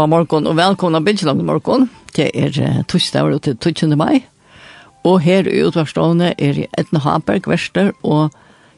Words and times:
av 0.00 0.08
morgen, 0.08 0.46
og 0.48 0.56
velkomna 0.56 1.00
Bilsjelangen 1.04 1.48
morgon. 1.48 1.88
Det 2.16 2.30
er 2.32 2.84
torsdag 2.88 3.34
og 3.34 3.42
til 3.44 3.56
12. 3.58 3.96
mai. 4.00 4.22
Og 5.04 5.20
her 5.24 5.48
i 5.48 5.60
utvarstående 5.64 6.32
er 6.38 6.64
Edna 6.78 7.02
Haberg, 7.04 7.48
verster, 7.48 7.92
og 8.02 8.30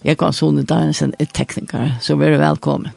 jeg 0.07 0.19
kan 0.19 0.35
sonne 0.35 0.67
Danielsen, 0.67 1.15
er 1.19 1.31
tekniker. 1.31 1.97
Så 2.03 2.19
vær 2.19 2.39
velkommen. 2.43 2.91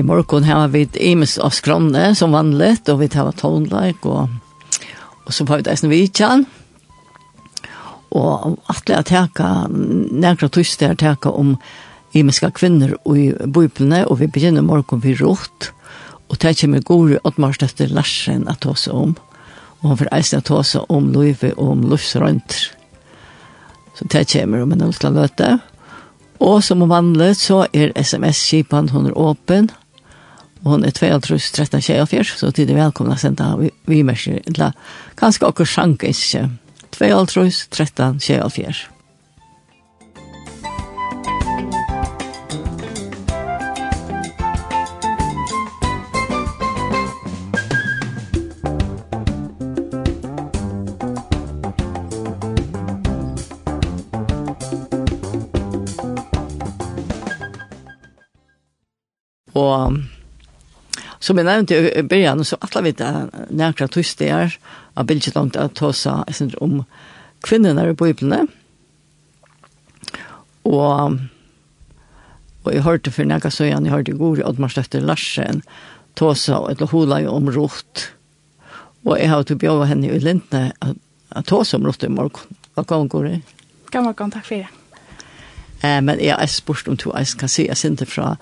i 0.00 0.02
morgon 0.02 0.44
har 0.44 0.68
vi 0.68 0.88
Emes 0.94 1.38
av 1.38 1.52
Skronne 1.52 2.14
som 2.16 2.32
vanligt 2.32 2.88
og 2.88 3.02
vi 3.02 3.08
tar 3.12 3.28
tonleik 3.36 4.06
og, 4.08 4.30
og 5.26 5.34
så 5.34 5.44
har 5.48 5.60
vi 5.60 6.06
det 6.06 6.46
Og 8.10 8.42
kan 8.42 8.52
och 8.52 8.58
att 8.66 8.86
teka, 8.86 9.02
täcka 9.02 9.68
några 10.10 10.48
tyster 10.48 10.94
teka 10.94 11.30
om 11.30 11.56
imiska 12.12 12.50
kvinner 12.50 12.96
i 13.16 13.32
bibeln 13.46 13.92
og 13.92 14.20
vi 14.20 14.26
begynner 14.26 14.62
morgon 14.62 15.00
vid 15.00 15.20
rått, 15.20 15.72
og 16.28 16.36
det 16.40 16.60
kommer 16.60 16.80
gode 16.80 17.18
att 17.24 17.38
marsch 17.38 17.62
Larsen 17.78 18.48
at 18.48 18.60
ta 18.60 18.74
seg 18.74 18.94
om 18.94 19.16
og 19.82 19.88
han 19.88 19.96
får 19.96 20.08
eisen 20.12 20.38
at 20.38 20.44
ta 20.44 20.62
seg 20.62 20.82
om 20.88 21.12
Løyve 21.12 21.54
og 21.56 21.70
om 21.70 21.82
Løyve 21.82 22.40
så 23.94 24.04
det 24.04 24.32
kommer 24.32 24.62
om 24.62 24.72
en 24.72 24.82
ultra 24.82 25.10
løte. 25.10 25.58
Og 26.40 26.62
som 26.64 26.88
vanlig 26.88 27.34
så 27.36 27.66
er 27.72 27.92
sms-kipan, 28.00 28.88
hun 28.88 29.10
er 29.10 29.18
åpen, 29.18 29.68
Og 30.60 30.74
hun 30.74 30.84
er 30.84 30.92
22-13-24, 30.92 32.36
så 32.36 32.50
tid 32.52 32.70
er 32.70 32.82
velkomna 32.82 33.16
å 33.16 33.20
sende 33.20 33.70
vi 33.88 34.02
mersker 34.04 34.44
til 34.44 34.72
kanskje 35.20 35.48
okkur 35.48 35.68
sjankes. 35.68 36.36
22-13-24. 36.96 38.88
Og 59.50 60.19
Som 61.20 61.36
jeg 61.36 61.44
nevnte 61.44 61.76
i 61.98 62.02
början 62.02 62.44
så 62.44 62.56
alle 62.60 62.82
vet 62.84 63.00
jeg 63.00 63.28
nærkere 63.50 63.88
nära 63.92 64.44
er, 64.44 64.58
av 64.94 65.06
bildet 65.06 65.34
långt 65.34 65.56
att 65.56 65.74
ta 65.74 65.92
sig 65.92 66.54
om 66.58 66.84
kvinnerne 67.40 67.90
i 67.90 67.92
Bibeln. 67.92 68.48
og 70.62 71.18
och 72.62 72.74
jag 72.74 72.82
hörde 72.82 73.10
för 73.10 73.24
några 73.24 73.50
så 73.50 73.64
jag 73.64 73.86
hörde 73.86 74.12
god 74.12 74.42
att 74.42 74.58
man 74.58 74.70
stötte 74.70 75.00
Larsen 75.00 75.62
ta 76.14 76.34
sig 76.34 76.54
et 76.70 76.80
ett 76.80 76.90
hola 76.90 77.20
i 77.20 77.26
om 77.26 77.50
rot. 77.50 78.12
Och 79.02 79.18
jag 79.18 79.28
har 79.28 79.42
typ 79.42 79.58
bjøve 79.58 79.86
henne 79.86 80.08
i 80.08 80.18
Lintene, 80.18 80.72
at 81.28 81.46
ta 81.46 81.64
sig 81.64 81.76
om 81.78 81.86
rot 81.86 82.04
i 82.04 82.08
morgen. 82.08 82.56
Hva 82.74 82.84
kan 82.84 82.98
hun 82.98 83.08
gå 83.08 83.22
det? 83.22 83.40
Kan 83.92 84.04
man 84.04 84.14
kan 84.14 84.30
tack 84.30 84.46
för 84.46 84.54
det. 84.54 84.68
Eh 85.82 86.00
men 86.00 86.20
jeg 86.20 86.36
er 86.42 86.46
spørst 86.46 86.88
om 86.88 86.96
to, 86.96 87.12
jeg 87.16 87.26
kan 87.38 87.48
si, 87.48 87.66
jeg 87.66 87.76
synte 87.76 88.06
fra 88.06 88.36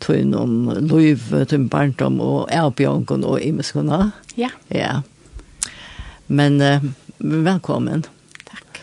tøyn 0.00 0.34
om 0.36 0.70
liv, 0.90 1.26
tøyn 1.50 1.68
barndom 1.72 2.20
og 2.24 2.48
erbjørngen 2.54 3.24
og 3.26 3.40
imeskene. 3.44 4.10
Ja. 4.38 4.50
Ja. 4.74 5.00
Men 6.30 6.60
uh, 6.62 6.86
velkommen. 7.18 8.06
Takk. 8.48 8.82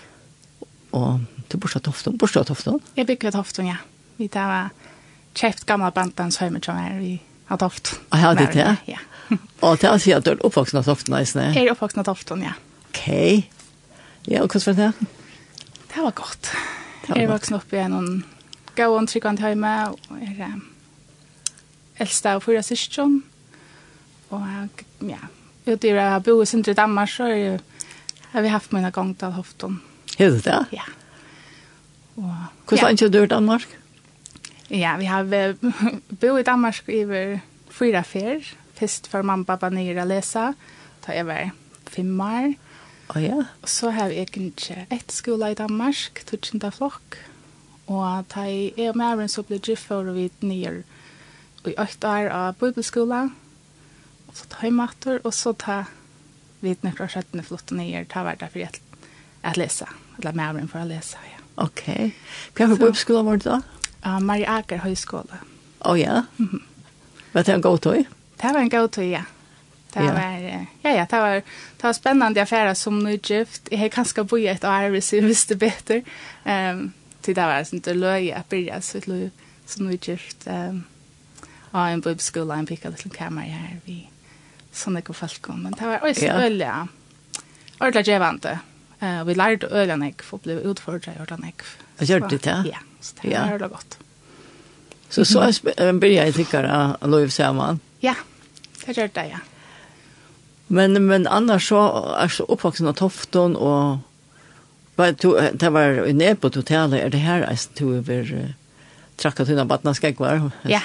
Og 0.97 1.23
til 1.47 1.61
Borsdag 1.63 1.87
Tofton. 1.87 2.17
Borsdag 2.19 2.49
Tofton? 2.49 2.81
Jeg 2.97 3.07
bygger 3.07 3.35
Tofton, 3.37 3.71
ja. 3.71 3.79
Vi 4.17 4.29
tar 4.31 4.53
uh, 4.67 4.93
kjeft 5.37 5.65
gamle 5.69 5.89
bandens 5.95 6.39
høymetjøm 6.41 6.79
her 6.81 7.01
i 7.03 7.15
av 7.47 7.61
Toft. 7.61 7.99
Ah, 8.09 8.21
ja, 8.21 8.33
det 8.37 8.49
er 8.49 8.53
det? 8.53 8.95
Ja. 8.95 9.03
og 9.61 9.79
til 9.79 9.91
å 9.91 9.99
si 10.01 10.13
at 10.15 10.25
du 10.25 10.33
er 10.33 10.45
oppvoksen 10.45 10.81
av 10.81 10.87
Tofton, 10.87 11.17
eisne? 11.19 11.49
Jeg 11.55 11.67
er 11.67 11.75
oppvoksen 11.75 12.03
av 12.03 12.09
Tofton, 12.09 12.43
ja. 12.45 12.55
Ok. 12.89 13.03
Ja, 14.27 14.43
og 14.43 14.51
hvordan 14.51 14.67
var 14.67 14.79
det? 14.81 15.11
Det 15.87 16.03
var 16.03 16.15
godt. 16.17 16.49
Det 16.51 17.09
var. 17.09 17.15
Jeg 17.15 17.27
er 17.27 17.31
voksen 17.31 17.59
opp 17.59 17.75
i 17.75 17.83
en 17.83 18.25
gåen 18.77 19.07
tryggvand 19.09 19.43
høyme, 19.43 19.77
og 19.93 20.17
er... 20.19 20.41
Um, 20.51 20.66
eldste 21.99 22.35
av 22.35 22.43
fyra 22.45 22.61
syskjon. 22.65 23.19
Og 24.35 24.83
ja, 25.07 25.19
ute 25.67 25.87
i 25.87 25.93
det 25.95 26.03
jeg 26.03 26.23
bor 26.25 26.43
i 26.43 26.47
Sindre 26.49 26.75
Danmark, 26.77 27.11
så 27.11 27.29
er, 27.31 27.59
har 28.33 28.45
vi 28.45 28.53
haft 28.53 28.73
mine 28.75 28.91
gang 28.91 29.13
til 29.19 29.35
Hofton. 29.37 29.81
Er 30.17 30.33
det 30.35 30.45
det? 30.45 30.61
Ja. 30.73 30.87
Og, 32.17 32.33
Hvordan 32.67 32.97
ja. 32.97 33.05
er 33.05 33.09
du 33.09 33.23
i 33.23 33.27
Danmark? 33.27 33.77
Ja, 34.69 34.97
vi 34.97 35.05
har 35.05 35.23
bo 36.21 36.37
i 36.37 36.43
Danmark 36.43 36.89
i 36.89 37.03
fyra 37.69 38.01
fer. 38.01 38.43
Først 38.77 39.07
for 39.09 39.25
mamma 39.25 39.41
og 39.41 39.47
pappa 39.47 39.69
nere 39.73 40.03
å 40.03 40.09
lese, 40.09 40.51
da 41.05 41.13
jeg 41.15 41.25
var 41.25 41.53
fem 41.89 42.11
år. 42.21 42.53
Oh, 43.15 43.23
ja. 43.23 43.39
Og 43.63 43.69
så 43.71 43.89
har 43.95 44.11
vi 44.11 44.19
egentlig 44.21 44.85
ett 44.91 45.11
skola 45.11 45.49
i 45.51 45.57
Danmark, 45.57 46.21
tutsjenta 46.27 46.69
flokk. 46.69 47.17
Og 47.87 48.27
da 48.33 48.43
jeg 48.45 48.91
og 48.91 48.99
Maren 48.99 49.31
så 49.31 49.45
ble 49.47 49.61
gift 49.63 49.87
for 49.87 50.11
vi 50.13 50.27
nere 50.43 50.83
i 51.69 51.77
åkt 51.79 52.03
år 52.07 52.29
av 52.33 52.57
bibelskola, 52.59 53.27
og 54.27 54.35
så 54.35 54.45
tar 54.45 54.55
ta 54.55 54.65
heimater, 54.65 55.21
og 55.23 55.33
så 55.33 55.53
ta 55.53 55.77
vidne 56.61 56.93
fra 56.97 57.07
skjøttene 57.11 57.45
flott 57.45 57.71
og 57.71 57.79
nye, 57.79 58.05
ta 58.09 58.23
hver 58.25 58.39
for 58.47 58.65
at, 58.65 58.79
at 59.43 59.59
lese, 59.59 59.87
eller 60.19 60.37
med 60.37 60.59
meg 60.59 60.71
for 60.71 60.83
å 60.83 60.89
lese, 60.89 61.21
ja. 61.31 61.43
Ok. 61.57 61.85
Hva 62.53 62.67
for 62.67 62.77
bibelskola 62.77 63.23
var 63.25 63.39
det 63.41 63.49
da? 63.49 63.61
Uh, 64.05 64.19
Marie 64.21 64.49
Aker 64.49 64.83
høyskole. 64.83 65.39
Å 65.79 65.91
oh, 65.91 65.99
ja? 65.99 66.23
Mm 66.37 66.49
-hmm. 66.51 66.61
Var 67.33 67.43
det 67.43 67.53
en 67.53 67.61
god 67.61 67.81
tøy? 67.81 68.05
Det 68.41 68.53
var 68.53 68.59
en 68.59 68.69
god 68.69 68.91
tøy, 68.91 69.09
ja. 69.11 69.23
Det 69.93 70.03
ja. 70.03 70.13
var, 70.13 70.65
ja, 70.83 70.91
ja, 70.91 71.05
det 71.11 71.19
var, 71.19 71.33
det 71.77 71.83
var 71.83 71.91
spennende 71.91 72.41
affære 72.41 72.75
som 72.75 72.99
nygift. 72.99 73.69
Jeg 73.71 73.79
har 73.79 73.87
kanskje 73.87 74.23
bo 74.23 74.35
i 74.35 74.47
et 74.47 74.63
år 74.63 74.89
hvis 74.89 75.13
jeg 75.13 75.23
visste 75.23 75.55
bedre. 75.55 76.01
Um, 76.45 76.93
til 77.21 77.35
det 77.35 77.43
var 77.43 77.63
sånn, 77.63 77.81
det 77.85 77.95
løy 77.95 78.27
jeg 78.29 78.43
begynte 78.49 78.81
sitt 78.81 79.07
løy 79.07 79.29
som 79.65 79.87
nygift. 79.87 80.47
Um, 80.47 80.85
og 81.71 81.81
en 81.91 82.01
bibelskola, 82.01 82.59
en 82.59 82.69
pikka 82.69 82.89
liten 82.89 83.11
kamera 83.11 83.45
her, 83.45 83.77
vi 83.85 84.09
sånne 84.73 85.01
ikke 85.03 85.15
folk 85.17 85.49
om, 85.49 85.63
men 85.65 85.75
det 85.77 85.87
var 85.87 86.03
også 86.05 86.25
ja 86.25 86.39
øyelig, 86.43 86.71
ordentlig 87.79 88.05
gjevende, 88.05 88.57
uh, 89.01 89.21
vi 89.27 89.37
lærte 89.37 89.69
øyelig 89.71 89.97
nek, 90.01 90.25
for 90.25 90.37
å 90.37 90.45
bli 90.45 90.57
utfordret 90.69 91.15
i 91.15 91.21
ordentlig 91.21 91.51
nek. 91.51 91.65
Og 91.97 92.05
gjør 92.05 92.27
det 92.29 92.43
ja 92.45 92.59
Ja, 92.65 92.83
så 93.01 93.21
det 93.21 93.33
var 93.33 93.55
øyelig 93.55 93.69
godt. 93.75 93.99
Så 95.09 95.23
så 95.25 95.51
blir 95.99 96.11
jag 96.11 96.35
tykker 96.35 96.63
att 96.63 97.09
Loiv 97.09 97.29
Samman 97.29 97.79
Ja, 97.99 98.15
det 98.85 98.97
gjør 98.97 99.07
det, 99.07 99.23
ja. 99.31 99.39
Men, 100.67 101.05
men 101.05 101.27
annars 101.27 101.67
så 101.67 102.15
är 102.19 102.27
så 102.27 102.43
uppvuxen 102.43 102.87
av 102.87 102.93
Tofton 102.93 103.55
och 103.55 103.97
vad 104.95 105.15
du 105.21 105.49
det 105.53 105.69
var 105.69 106.07
i 106.07 106.13
Nepo 106.13 106.49
totalt 106.49 106.93
är 106.93 107.09
det 107.09 107.17
här 107.17 107.41
är 107.41 107.59
du 107.73 107.97
över 107.97 108.53
trakka 109.15 109.45
till 109.45 109.55
någon 109.55 109.67
vattnaskegvar. 109.67 110.51
Ja, 110.61 110.81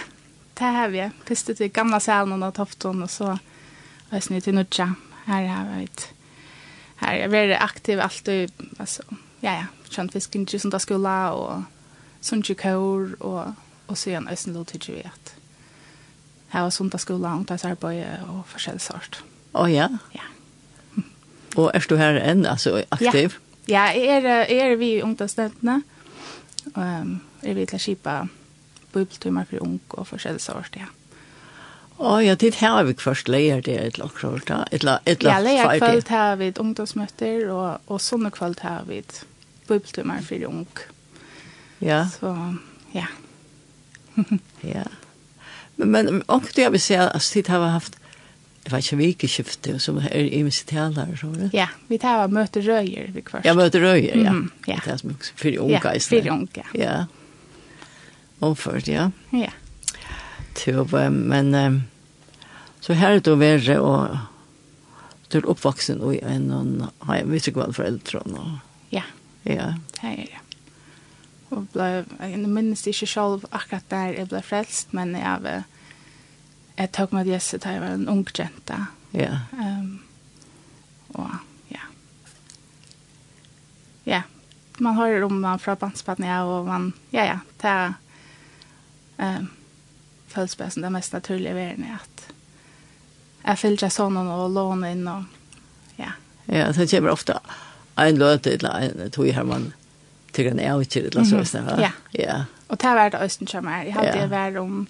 det 0.58 0.72
har 0.76 0.88
vi. 0.92 1.04
Pistet 1.26 1.56
til 1.60 1.72
gamla 1.72 2.00
salen 2.00 2.42
og 2.42 2.54
tofton, 2.54 3.02
og 3.02 3.10
så 3.10 3.32
var 3.32 4.18
jeg 4.18 4.28
snitt 4.28 4.50
Nudja. 4.52 4.92
Her 5.26 5.46
har 5.48 5.68
vi 5.70 5.84
et... 5.84 6.08
her 7.02 7.24
er 7.24 7.28
veldig 7.28 7.58
aktiv 7.58 7.98
aktiv 7.98 7.98
alltid, 7.98 8.50
altså, 8.78 9.02
ja, 9.42 9.52
ja, 9.52 9.66
kjent 9.90 10.12
fisken 10.12 10.46
i 10.46 10.58
skola, 10.78 11.32
og 11.34 11.64
sundsju 12.20 12.54
kår, 12.54 13.16
og, 13.20 13.54
og 13.88 13.96
så 13.98 14.10
igjen 14.10 14.28
øyne 14.28 14.54
lov 14.54 14.66
til 14.66 14.94
vi 14.94 15.00
at 15.02 15.34
her 16.52 16.62
var 16.62 16.70
sundagsskola, 16.70 17.32
ungdomsarbeid 17.34 18.28
og 18.28 18.44
forskjellig 18.46 18.82
sort. 18.84 19.22
Å 19.56 19.64
ja? 19.72 19.88
Ja. 20.12 20.26
Og 21.56 21.70
er 21.74 21.86
du 21.88 21.96
her 21.96 22.18
enn, 22.20 22.44
altså, 22.46 22.82
aktiv? 22.92 23.38
Ja, 23.68 23.88
ja 23.88 23.96
jeg 23.96 24.24
er, 24.24 24.44
jeg 24.52 24.72
er 24.72 24.76
vi 24.76 24.90
ungdomsstøttene, 25.02 25.82
og 26.74 26.82
um, 26.82 27.14
er 27.42 27.56
vi 27.56 27.66
til 27.66 27.78
å 27.78 27.82
kjipa 27.82 28.16
bibeltimer 28.92 29.48
for 29.48 29.64
ung 29.64 29.80
og 29.90 30.08
forskjellige 30.10 30.46
sår 30.46 30.68
til. 30.74 30.90
Å 32.02 32.16
ja, 32.24 32.34
det 32.34 32.54
har 32.58 32.82
vi 32.88 32.94
først 32.98 33.28
leier 33.30 33.60
det 33.62 33.76
et 33.78 33.98
eller 33.98 34.08
annet 34.08 34.48
da? 34.48 34.62
Et 34.70 34.82
eller 34.82 34.98
annet 34.98 35.28
Ja, 35.28 35.36
leier 35.44 35.78
kveld 35.78 36.08
har 36.10 36.38
vi 36.40 36.50
ungdomsmøter, 36.58 37.44
og, 37.52 37.84
og 37.86 38.02
sånne 38.02 38.32
kveld 38.34 38.62
har 38.64 38.88
vi 38.88 39.02
bibeltimer 39.68 40.24
for 40.26 40.48
ung. 40.48 40.66
Ja. 41.82 42.04
Så, 42.10 42.32
ja. 42.96 43.06
ja. 44.74 44.86
Men, 45.76 45.90
men 45.90 46.22
omkring 46.26 46.56
det 46.56 46.66
jeg 46.66 46.72
vil 46.72 46.82
si, 46.82 46.94
altså, 46.98 47.38
det 47.38 47.52
har 47.52 47.62
vi 47.62 47.70
haft 47.72 47.98
Det 48.62 48.70
var 48.70 48.78
ikke 48.78 48.96
vikeskifte, 48.96 49.78
som 49.82 49.96
er 49.98 50.20
i 50.22 50.42
min 50.42 50.54
sitaler, 50.54 51.16
så 51.18 51.26
det? 51.34 51.48
Ja, 51.50 51.66
vi 51.88 51.96
tar 51.98 52.20
av 52.22 52.30
møterøyer, 52.30 53.08
vi 53.10 53.24
først. 53.26 53.42
Ja, 53.46 53.56
møterøyer, 53.58 54.14
ja. 54.14 54.30
Mm, 54.30 54.52
ja. 54.68 54.76
Det 54.84 54.92
er 54.92 55.00
som 55.00 55.16
for 55.18 55.56
unge, 55.64 55.80
ja, 55.82 55.98
for 55.98 56.28
unge. 56.30 56.64
Ja, 56.78 56.92
Omført, 58.42 58.88
ja. 58.90 59.10
Ja. 59.32 59.52
Til, 60.58 60.82
men 61.10 61.54
så 62.82 62.96
her 62.98 63.14
er 63.14 63.22
det 63.22 63.30
å 63.30 63.38
være 63.38 63.78
og 63.78 64.16
til 65.32 65.46
oppvaksen 65.48 66.02
og 66.04 66.18
en 66.18 66.48
og 66.52 67.06
ha 67.06 67.18
en 67.20 67.30
visekvall 67.32 67.72
foreldre 67.76 68.24
og 68.26 68.48
Ja. 68.92 69.04
Ja. 69.44 69.74
Det 69.96 70.10
er 70.10 70.16
det. 70.16 70.40
Og 71.52 71.68
ble, 71.72 72.04
jeg 72.20 72.48
minnes 72.48 72.86
ikke 72.86 73.06
selv 73.06 73.46
akkurat 73.52 73.88
der 73.90 74.18
jeg 74.18 74.28
ble 74.30 74.42
frelst, 74.42 74.92
men 74.96 75.14
jeg, 75.16 75.62
jeg 76.78 76.92
tok 76.96 77.12
med 77.12 77.28
Jesse 77.28 77.58
da 77.60 77.74
jeg 77.74 77.82
var 77.82 77.96
en 77.96 78.08
ung 78.08 78.24
jente. 78.38 78.78
Ja. 79.12 79.44
Um, 79.52 80.00
og 81.14 81.34
ja. 81.72 81.88
Ja, 84.06 84.22
man 84.80 84.96
hører 84.96 85.26
om 85.26 85.40
man 85.40 85.60
fra 85.60 85.74
bandspattene, 85.76 86.40
og 86.44 86.66
man, 86.66 86.92
ja, 87.12 87.24
ja, 87.24 87.38
det 87.60 87.68
er 87.70 87.92
um, 89.18 89.50
føles 90.32 90.56
bare 90.56 90.70
som 90.70 90.86
det 90.86 90.92
mest 90.92 91.12
naturlige 91.12 91.54
verden 91.54 91.84
er 91.84 92.00
at 92.00 92.26
jeg 93.42 93.58
fyller 93.58 93.84
seg 93.84 93.94
sånn 93.96 94.18
og 94.22 94.48
låner 94.54 94.94
inn 94.94 95.06
og 95.10 95.98
ja. 95.98 96.14
Ja, 96.46 96.70
så 96.72 96.86
kommer 96.86 97.12
ofte 97.12 97.38
en 98.00 98.18
løte 98.18 98.54
eller 98.54 98.88
en 98.88 99.10
tog 99.14 99.28
her 99.28 99.46
man 99.46 99.72
tykker 100.32 100.54
en 100.54 100.62
av 100.64 100.82
ikke 100.82 101.04
eller 101.10 101.26
så 101.28 101.42
sånn. 101.44 101.68
Ja. 101.82 101.92
ja, 102.16 102.36
og 102.72 102.80
det 102.80 102.88
har 102.88 102.96
vært 102.96 103.18
østen 103.20 103.50
som 103.50 103.68
er. 103.68 103.84
Jeg 103.90 103.96
hadde 103.98 104.14
ja. 104.16 104.28
vært 104.32 104.56
om 104.62 104.86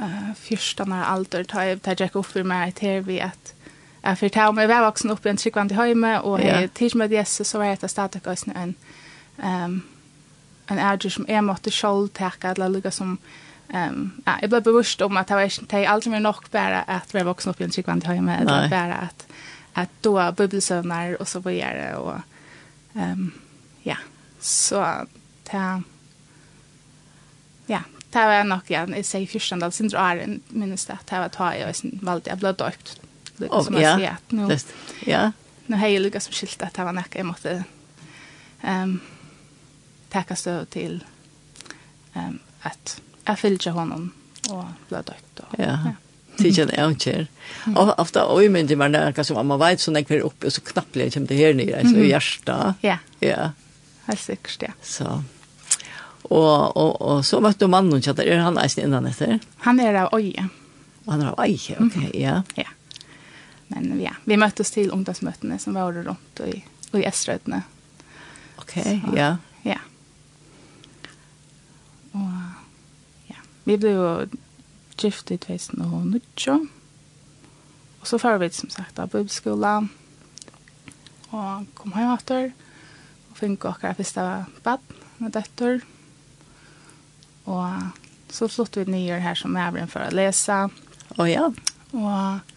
uh, 0.00 0.30
fyrstene 0.40 1.02
av 1.02 1.18
alder, 1.18 1.44
da 1.50 1.66
jeg 1.66 1.82
gikk 2.00 2.16
opp 2.22 2.32
i 2.38 2.46
meg 2.46 2.78
til 2.80 3.02
vi 3.04 3.20
at 3.24 3.52
jeg 3.98 4.20
fyrt 4.22 4.38
her 4.38 4.48
om 4.48 4.58
jeg 4.62 4.70
var 4.70 4.86
voksen 4.86 5.12
opp 5.12 5.26
i 5.26 5.32
en 5.32 5.40
tryggvand 5.40 5.74
i 5.74 5.76
høyme 5.76 6.12
og 6.22 6.40
jeg 6.40 6.70
tidsmødde 6.78 7.18
Jesus 7.18 7.50
så 7.50 7.58
var 7.58 7.68
jeg 7.68 7.78
etter 7.80 7.90
stadig 7.92 8.22
østen 8.30 8.54
en 8.56 8.74
um, 9.42 9.74
en 10.70 10.78
ærger 10.78 11.12
som 11.12 11.26
jeg 11.28 11.44
måtte 11.44 11.72
selv 11.72 12.10
teka, 12.16 12.52
eller 12.52 12.72
lukka 12.72 12.92
som, 12.92 13.16
um, 13.72 14.00
ja, 14.26 14.36
jeg 14.42 14.52
ble 14.52 14.60
bevisst 14.66 15.02
om 15.04 15.16
at 15.16 15.30
det 15.30 15.38
var 15.38 15.50
ikke, 15.50 15.66
det 15.70 15.80
er 15.80 15.92
aldri 15.92 16.12
mer 16.12 16.24
nok 16.24 16.50
bare 16.52 16.84
at 16.90 17.14
vi 17.14 17.22
er 17.22 17.28
voksen 17.28 17.52
opp 17.52 17.60
i 17.62 17.68
en 17.68 17.74
tryggvand 17.74 18.04
i 18.04 18.16
hjemme, 18.18 18.40
eller 18.42 18.68
bare 18.72 19.02
at, 19.08 19.26
at 19.78 20.00
då 20.04 20.16
bubbelsøvnar 20.36 21.16
og 21.20 21.28
så 21.28 21.40
videre, 21.44 21.96
og 21.96 22.20
um, 22.94 23.32
ja, 23.86 23.96
så 24.40 24.84
det, 25.50 25.66
ja, 27.68 27.82
det 28.12 28.28
var 28.32 28.48
nok, 28.48 28.70
ja, 28.70 28.84
jeg 28.92 29.08
sier 29.08 29.28
fyrstendal, 29.28 29.72
sin 29.72 29.92
drar 29.92 30.20
en 30.20 30.40
minnes 30.50 30.88
det, 30.88 31.00
det 31.10 31.24
var 31.24 31.32
ta 31.32 31.52
jeg, 31.56 31.66
og 31.68 31.74
jeg 31.74 32.00
valgte, 32.04 32.30
jeg 32.30 32.42
ble 32.44 32.56
døpt, 32.60 32.96
oh, 33.48 33.62
som 33.64 33.78
jeg 33.78 34.00
sier, 34.00 34.18
at 34.18 34.34
nå, 34.36 34.48
ja. 35.08 35.28
nå 35.68 35.80
har 35.80 35.92
jeg 35.92 36.04
lukket 36.04 36.28
som 36.28 36.36
skilt 36.36 36.64
at 36.64 36.76
det 36.76 36.84
var 36.88 36.96
nok, 36.96 37.14
jeg 37.14 37.28
måtte, 37.28 37.62
um, 38.64 38.98
tacka 40.08 40.36
stöd 40.36 40.70
till 40.70 41.04
um, 42.14 42.38
att 42.60 43.00
jag 43.24 43.38
fyllde 43.38 43.70
honom 43.70 44.12
och 44.50 44.64
blev 44.88 45.04
dökt. 45.04 45.40
Och, 45.40 45.58
ja. 45.58 45.78
ja. 45.84 45.92
Tidja 46.38 46.68
det 46.70 46.76
er 46.78 46.92
ikke 46.94 47.26
Og 47.74 47.90
ofte 47.98 48.22
er 48.22 48.42
jo 48.44 48.50
mindre 48.54 48.76
man 48.78 48.94
er 48.94 49.16
som 49.26 49.40
man 49.46 49.58
vet 49.60 49.82
sånn 49.82 49.98
jeg 49.98 50.06
kvar 50.06 50.22
oppe, 50.28 50.46
og 50.46 50.54
så 50.54 50.62
knappelig 50.62 51.10
kommer 51.14 51.32
det 51.32 51.38
her 51.38 51.56
nye, 51.58 51.82
så 51.82 51.96
i 51.98 52.10
hjertet. 52.12 52.78
Ja, 52.86 52.98
ja. 53.20 53.50
helt 54.06 54.22
sikkert, 54.22 54.62
ja. 54.62 54.72
Så. 54.82 55.22
Og, 56.28 56.76
og, 56.76 56.92
og 57.02 57.24
så 57.26 57.40
vet 57.42 57.58
du 57.58 57.66
mannen 57.70 58.04
kjatt, 58.04 58.22
er 58.22 58.44
han 58.44 58.60
eisen 58.62 58.86
innan 58.86 59.08
etter? 59.10 59.38
Han 59.66 59.80
er 59.82 60.04
av 60.04 60.14
øye. 60.14 60.46
Han 61.08 61.24
er 61.24 61.32
av 61.32 61.42
øye, 61.42 61.78
ok, 61.82 61.98
ja. 62.14 62.42
Ja. 62.56 62.70
Men 63.68 63.98
ja, 64.00 64.14
vi 64.24 64.38
møttes 64.40 64.70
til 64.72 64.92
ungdomsmøtene 64.94 65.58
som 65.60 65.76
var 65.76 65.92
rundt 65.92 66.42
i, 66.46 66.62
i 66.96 67.04
Estrødene. 67.08 67.64
Ok, 68.62 68.78
ja. 69.16 69.34
Ja. 69.66 69.82
Vi 73.68 73.76
blev 73.76 73.98
jo 74.00 74.12
gift 74.96 75.30
i 75.30 75.36
2019. 75.36 76.70
Og 78.00 78.06
så 78.08 78.16
var 78.22 78.38
vi 78.40 78.48
som 78.56 78.70
sagt 78.72 78.96
av 78.98 79.10
bibelskola. 79.12 79.82
Og 81.28 81.68
kom 81.76 81.92
hjem 81.92 82.14
etter. 82.14 82.48
Og 83.28 83.36
fikk 83.36 83.68
akkurat 83.68 84.00
første 84.00 84.24
bad 84.64 84.96
med 85.20 85.36
døtter. 85.36 85.84
Og 87.44 88.32
så 88.32 88.48
flyttet 88.48 88.86
vi 88.88 88.96
nye 88.96 89.20
her 89.20 89.36
som 89.36 89.56
er 89.60 89.76
for 89.92 90.06
å 90.06 90.16
lese. 90.16 90.60
Å 91.20 91.28
ja. 91.28 91.48
Og 91.92 92.54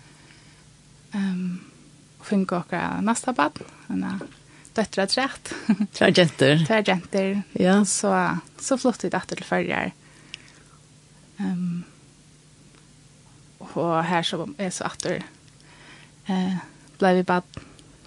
um, 1.12 1.48
fikk 2.24 2.56
akkurat 2.56 3.04
neste 3.04 3.36
bad. 3.36 3.60
Døtter 4.72 5.04
er 5.04 5.12
trett. 5.12 5.58
Tre 5.92 6.14
jenter. 6.16 6.62
Tre 6.70 6.84
jenter. 6.88 7.42
Ja. 7.60 7.82
Så, 7.84 8.16
så 8.64 8.80
flyttet 8.80 9.12
vi 9.12 9.18
etter 9.20 9.42
til 9.42 9.52
førre 9.52 9.90
Um, 11.42 11.84
og 13.60 14.06
her 14.06 14.22
så 14.26 14.46
er 14.58 14.70
så 14.74 14.90
atter 14.90 15.22
eh, 16.30 16.58
ble 17.00 17.14
vi 17.18 17.26
bad, 17.26 17.60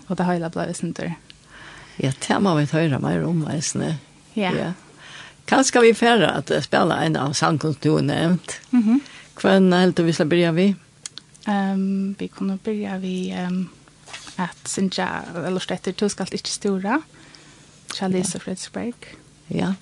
og 0.09 0.17
det 0.19 0.27
hele 0.29 0.51
ble 0.55 0.69
vi 0.71 0.77
sinter. 0.79 1.15
Ja, 2.03 2.11
det 2.11 2.41
må 2.43 2.55
vi 2.59 2.67
høre 2.73 2.99
mer 3.03 3.25
om, 3.27 3.45
veisene. 3.47 3.97
Ja. 4.35 4.51
ja. 4.55 4.73
Kanskje 5.47 5.83
vi 5.85 5.93
færre 5.95 6.33
at 6.41 6.51
spille 6.65 6.97
en 7.07 7.19
av 7.21 7.35
sangene 7.39 7.77
du 7.83 7.95
har 7.95 8.03
nevnt. 8.03 8.61
Mm 8.71 8.83
-hmm. 8.83 9.01
Hvem 9.41 9.73
helt 9.73 10.07
vi 10.07 10.13
skal 10.13 10.27
begynne 10.27 10.55
vi? 10.55 10.75
Um, 11.47 12.17
vi 12.19 12.27
kunne 12.27 12.59
begynne 12.59 13.01
vi 13.01 13.35
um, 13.47 13.71
at 14.39 14.57
Sintja, 14.65 15.23
eller 15.47 15.61
stedet, 15.61 16.01
du 16.01 16.09
skal 16.09 16.29
ikke 16.33 16.49
store. 16.49 17.03
Charlize 17.95 18.35
ja. 18.35 18.39
Frederiksberg. 18.39 18.95
Ja. 19.51 19.75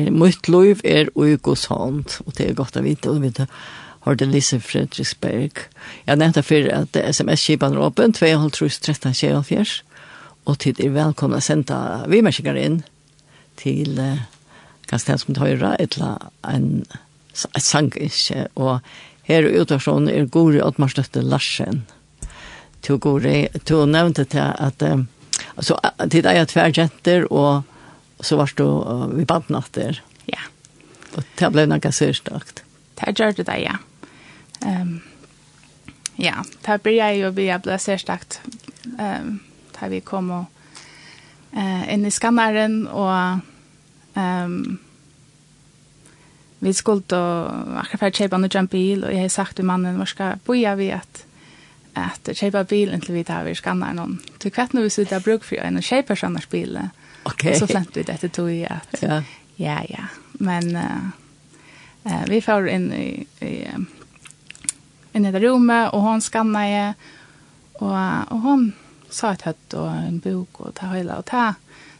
Eh, 0.00 0.10
mitt 0.10 0.48
liv 0.48 0.80
er 0.84 1.10
ui 1.16 1.36
hånd, 1.36 2.16
og 2.26 2.34
det 2.36 2.48
er 2.48 2.58
godt 2.58 2.76
å 2.76 2.84
vite, 2.84 3.10
og 3.10 3.22
vi 3.22 3.32
har 4.00 4.16
det 4.16 4.28
Lise 4.28 4.60
Fredriksberg. 4.60 5.66
Jeg 6.06 6.16
nevnte 6.16 6.42
for 6.42 6.68
at 6.72 6.96
sms-kipen 6.96 7.76
er 7.76 7.84
åpen, 7.84 8.14
2.13.24, 8.16 9.82
og 10.46 10.58
tid 10.58 10.80
er 10.80 10.94
velkomna 10.94 11.40
å 11.40 11.44
sende 11.44 11.76
vimerskikker 12.08 12.56
inn 12.56 12.82
til 13.60 13.98
uh, 14.00 14.22
Kastel 14.88 15.20
som 15.20 15.36
Høyre, 15.36 15.76
et 15.78 15.98
eller 15.98 16.30
en 16.48 16.86
sangiske, 17.34 18.46
og 18.56 18.80
her 19.28 19.46
i 19.46 19.58
utvarsjonen 19.60 20.08
er 20.08 20.30
Gori 20.32 20.62
Oddmarstøtte 20.64 21.22
Larsen. 21.22 21.84
Til 22.80 22.96
Gori, 22.98 23.50
to 23.68 23.84
nevnte 23.84 24.24
til 24.24 24.48
at, 24.48 24.80
um, 24.82 25.08
altså, 25.56 25.76
til 26.08 26.24
deg 26.24 26.40
er 26.40 26.48
tverjenter, 26.48 27.28
og 27.28 27.68
Og 28.20 28.26
så 28.28 28.36
var 28.36 28.52
du 28.56 28.64
uh, 28.64 29.06
vi 29.10 29.22
vid 29.22 29.30
badnatter. 29.30 30.02
Ja. 30.28 30.42
Og 31.16 31.24
det 31.40 31.52
ble 31.54 31.64
noe 31.70 31.92
sørstakt. 31.92 32.64
Det 33.00 33.16
gjør 33.16 33.32
det 33.38 33.46
det, 33.48 33.62
ja. 33.64 33.78
Um, 34.60 35.00
ja, 36.20 36.42
det 36.66 36.82
blir 36.84 36.98
jeg 36.98 37.22
jo 37.22 37.30
vi 37.32 37.48
ble 37.64 37.78
särskilt. 37.80 38.40
Um, 38.98 39.40
da 39.76 39.88
vi 39.88 40.02
kom 40.04 40.30
og, 40.30 40.44
uh, 41.56 41.84
inn 41.88 42.04
i 42.04 42.12
skanneren 42.12 42.84
og 42.88 43.40
um, 44.16 44.78
vi 46.60 46.72
skulle 46.76 47.16
akkurat 47.80 47.90
for 47.90 47.98
för 47.98 48.10
köpa 48.10 48.36
en 48.58 48.66
bil 48.66 49.04
og 49.04 49.12
jeg 49.12 49.20
har 49.20 49.28
sagt 49.28 49.56
til 49.56 49.64
mannen 49.64 49.98
var 49.98 50.04
skal 50.04 50.38
boja 50.44 50.74
vi 50.74 50.90
at 50.90 51.24
at 51.96 52.36
kjøpe 52.36 52.64
bilen 52.64 53.00
til 53.00 53.14
vi 53.14 53.24
tar 53.24 53.44
vi 53.44 53.54
skanneren. 53.54 53.96
någon. 53.96 54.20
Du 54.42 54.50
vet 54.50 54.74
når 54.74 54.82
vi 54.82 54.88
sitter 54.88 55.16
og 55.16 55.22
bruker 55.22 55.44
for 55.44 55.56
en 55.56 55.82
köper 55.82 56.14
sånne 56.14 56.40
bilar. 56.50 56.90
Okay. 57.24 57.54
Så 57.58 57.66
flent 57.66 57.96
vi 57.96 58.04
dette 58.06 58.28
tog 58.32 58.50
i 58.52 58.62
at, 58.64 59.02
ja, 59.02 59.22
ja, 59.56 59.80
ja. 59.88 60.06
Men 60.40 60.76
uh, 60.76 62.24
vi 62.28 62.40
får 62.40 62.68
inn 62.68 62.92
i, 62.96 63.08
i, 63.44 63.54
inn 65.12 65.26
i 65.26 65.32
det 65.32 65.42
rommet, 65.44 65.92
og 65.92 66.04
hon 66.06 66.24
skannade 66.24 66.70
jeg, 66.70 66.94
og, 67.80 67.92
og 67.92 68.44
hon 68.46 68.70
sa 69.10 69.34
et 69.34 69.44
høtt 69.48 69.76
og 69.76 69.88
en 69.90 70.20
bok 70.22 70.62
og 70.64 70.74
ta 70.78 70.92
høyla, 70.94 71.20
og 71.20 71.28
ta, 71.28 71.52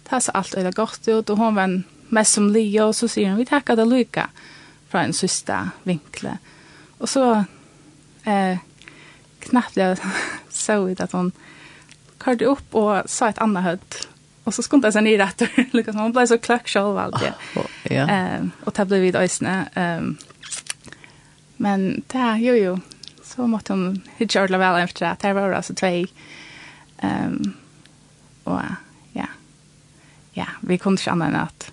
ta 0.09 0.21
så 0.23 0.35
alt 0.39 0.57
øyla 0.57 0.73
godt 0.77 1.09
ut, 1.09 1.31
og 1.31 1.37
hon 1.37 1.59
var 1.59 1.69
en 1.69 1.83
mest 2.11 2.39
som 2.39 2.49
lia, 2.53 2.87
og 2.89 2.97
så 2.97 3.11
sier 3.11 3.33
hun, 3.33 3.41
vi 3.41 3.49
tackar 3.49 3.79
det 3.79 3.89
Luca 3.89 4.29
fra 4.91 5.05
en 5.05 5.15
sista 5.15 5.69
vinkle. 5.87 6.37
Og 6.99 7.09
så 7.09 7.25
eh, 8.29 8.59
knappt 9.47 9.79
jeg 9.79 9.99
så 10.53 10.81
ut 10.89 11.01
at 11.01 11.13
hon 11.13 11.33
körde 12.25 12.45
upp 12.45 12.75
och 12.75 13.11
sa 13.11 13.29
ett 13.29 13.39
annat 13.39 13.65
hött 13.65 14.09
och 14.51 14.55
så 14.55 14.63
skuntade 14.63 14.93
sen 14.93 15.07
i 15.07 15.19
rätt 15.19 15.43
liksom 15.73 15.97
hon 15.97 16.13
blev 16.13 16.27
så 16.27 16.39
klack 16.39 16.69
själv 16.69 16.99
allt 16.99 17.23
ja. 17.83 18.09
Ehm 18.09 18.51
och 18.65 18.73
det 18.77 18.85
blev 18.85 19.01
vid 19.01 19.17
ösna 19.17 19.67
ehm 19.75 20.17
men 21.57 22.03
där 22.07 22.37
jo 22.37 22.55
jo 22.55 22.81
så 23.23 23.47
måste 23.47 23.73
hon 23.73 24.01
hitcha 24.17 24.43
ordla 24.43 24.59
väl 24.59 24.83
efter 24.83 25.07
det. 25.07 25.17
Det 25.21 25.33
var 25.33 25.53
alltså 25.53 25.75
två 25.75 26.07
ehm 26.99 27.53
och 28.45 28.61
ja. 29.13 29.27
Ja, 30.33 30.47
vi 30.61 30.79
kunde 30.79 31.03
inte 31.03 31.11
annat 31.11 31.43
att 31.43 31.73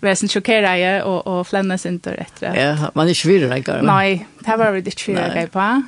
vi 0.00 0.10
är 0.10 0.14
sen 0.14 0.28
chockerade 0.28 1.02
och, 1.02 1.26
och 1.26 1.46
flämmas 1.46 1.86
inte 1.86 2.10
efter. 2.12 2.52
rätt. 2.52 2.80
Ja, 2.80 2.90
man 2.94 3.08
är 3.08 3.14
svårare 3.14 3.78
att 3.78 3.84
Nej, 3.84 4.26
det 4.40 4.56
var 4.56 4.70
vi 4.72 4.78
inte 4.78 4.90
svårare 4.90 5.42
att 5.44 5.52
på. 5.52 5.82